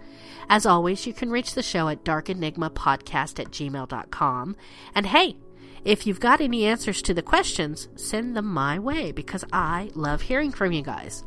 As 0.50 0.66
always, 0.66 1.08
you 1.08 1.14
can 1.14 1.32
reach 1.32 1.54
the 1.54 1.64
show 1.64 1.88
at 1.88 2.04
darkenigmapodcast 2.04 3.40
at 3.40 3.52
gmail.com. 3.52 4.56
And 4.94 5.06
hey, 5.06 5.38
if 5.86 6.06
you've 6.06 6.20
got 6.20 6.42
any 6.42 6.66
answers 6.66 7.02
to 7.04 7.14
the 7.14 7.22
questions, 7.22 7.88
send 7.96 8.36
them 8.36 8.46
my 8.46 8.78
way 8.78 9.12
because 9.12 9.46
I 9.52 9.92
love 9.96 10.22
hearing 10.22 10.52
from 10.52 10.74
you 10.74 10.84
guys. 10.84 11.24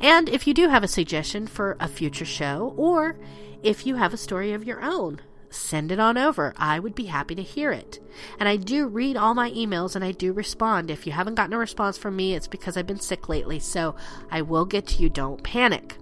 And 0.00 0.28
if 0.28 0.46
you 0.46 0.54
do 0.54 0.68
have 0.68 0.84
a 0.84 0.88
suggestion 0.88 1.46
for 1.46 1.76
a 1.80 1.88
future 1.88 2.24
show, 2.24 2.74
or 2.76 3.18
if 3.62 3.86
you 3.86 3.96
have 3.96 4.14
a 4.14 4.18
story 4.18 4.52
of 4.52 4.64
your 4.64 4.82
own, 4.82 5.20
send 5.50 5.92
it 5.92 6.00
on 6.00 6.16
over. 6.16 6.54
I 6.56 6.78
would 6.78 6.94
be 6.94 7.06
happy 7.06 7.34
to 7.34 7.42
hear 7.42 7.72
it. 7.72 7.98
And 8.38 8.48
I 8.48 8.56
do 8.56 8.86
read 8.86 9.16
all 9.16 9.34
my 9.34 9.50
emails 9.50 9.94
and 9.94 10.04
I 10.04 10.12
do 10.12 10.32
respond. 10.32 10.90
If 10.90 11.06
you 11.06 11.12
haven't 11.12 11.34
gotten 11.34 11.52
a 11.52 11.58
response 11.58 11.98
from 11.98 12.16
me, 12.16 12.34
it's 12.34 12.48
because 12.48 12.76
I've 12.76 12.86
been 12.86 13.00
sick 13.00 13.28
lately, 13.28 13.58
so 13.58 13.94
I 14.30 14.42
will 14.42 14.64
get 14.64 14.86
to 14.88 15.02
you. 15.02 15.08
Don't 15.08 15.42
panic. 15.42 15.96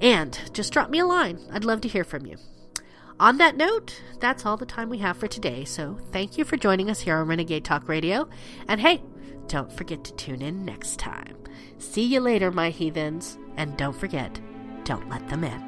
And 0.00 0.38
just 0.52 0.72
drop 0.72 0.90
me 0.90 1.00
a 1.00 1.06
line. 1.06 1.40
I'd 1.52 1.64
love 1.64 1.80
to 1.82 1.88
hear 1.88 2.04
from 2.04 2.26
you. 2.26 2.36
On 3.20 3.38
that 3.38 3.56
note, 3.56 4.00
that's 4.20 4.46
all 4.46 4.56
the 4.56 4.64
time 4.64 4.88
we 4.88 4.98
have 4.98 5.16
for 5.16 5.26
today, 5.26 5.64
so 5.64 5.98
thank 6.12 6.38
you 6.38 6.44
for 6.44 6.56
joining 6.56 6.88
us 6.88 7.00
here 7.00 7.16
on 7.16 7.26
Renegade 7.26 7.64
Talk 7.64 7.88
Radio. 7.88 8.28
And 8.68 8.80
hey, 8.80 9.02
don't 9.48 9.72
forget 9.72 10.04
to 10.04 10.14
tune 10.14 10.40
in 10.40 10.64
next 10.64 11.00
time. 11.00 11.36
See 11.78 12.04
you 12.04 12.20
later, 12.20 12.52
my 12.52 12.70
heathens, 12.70 13.36
and 13.56 13.76
don't 13.76 13.96
forget, 13.96 14.40
don't 14.84 15.08
let 15.08 15.28
them 15.28 15.42
in. 15.42 15.67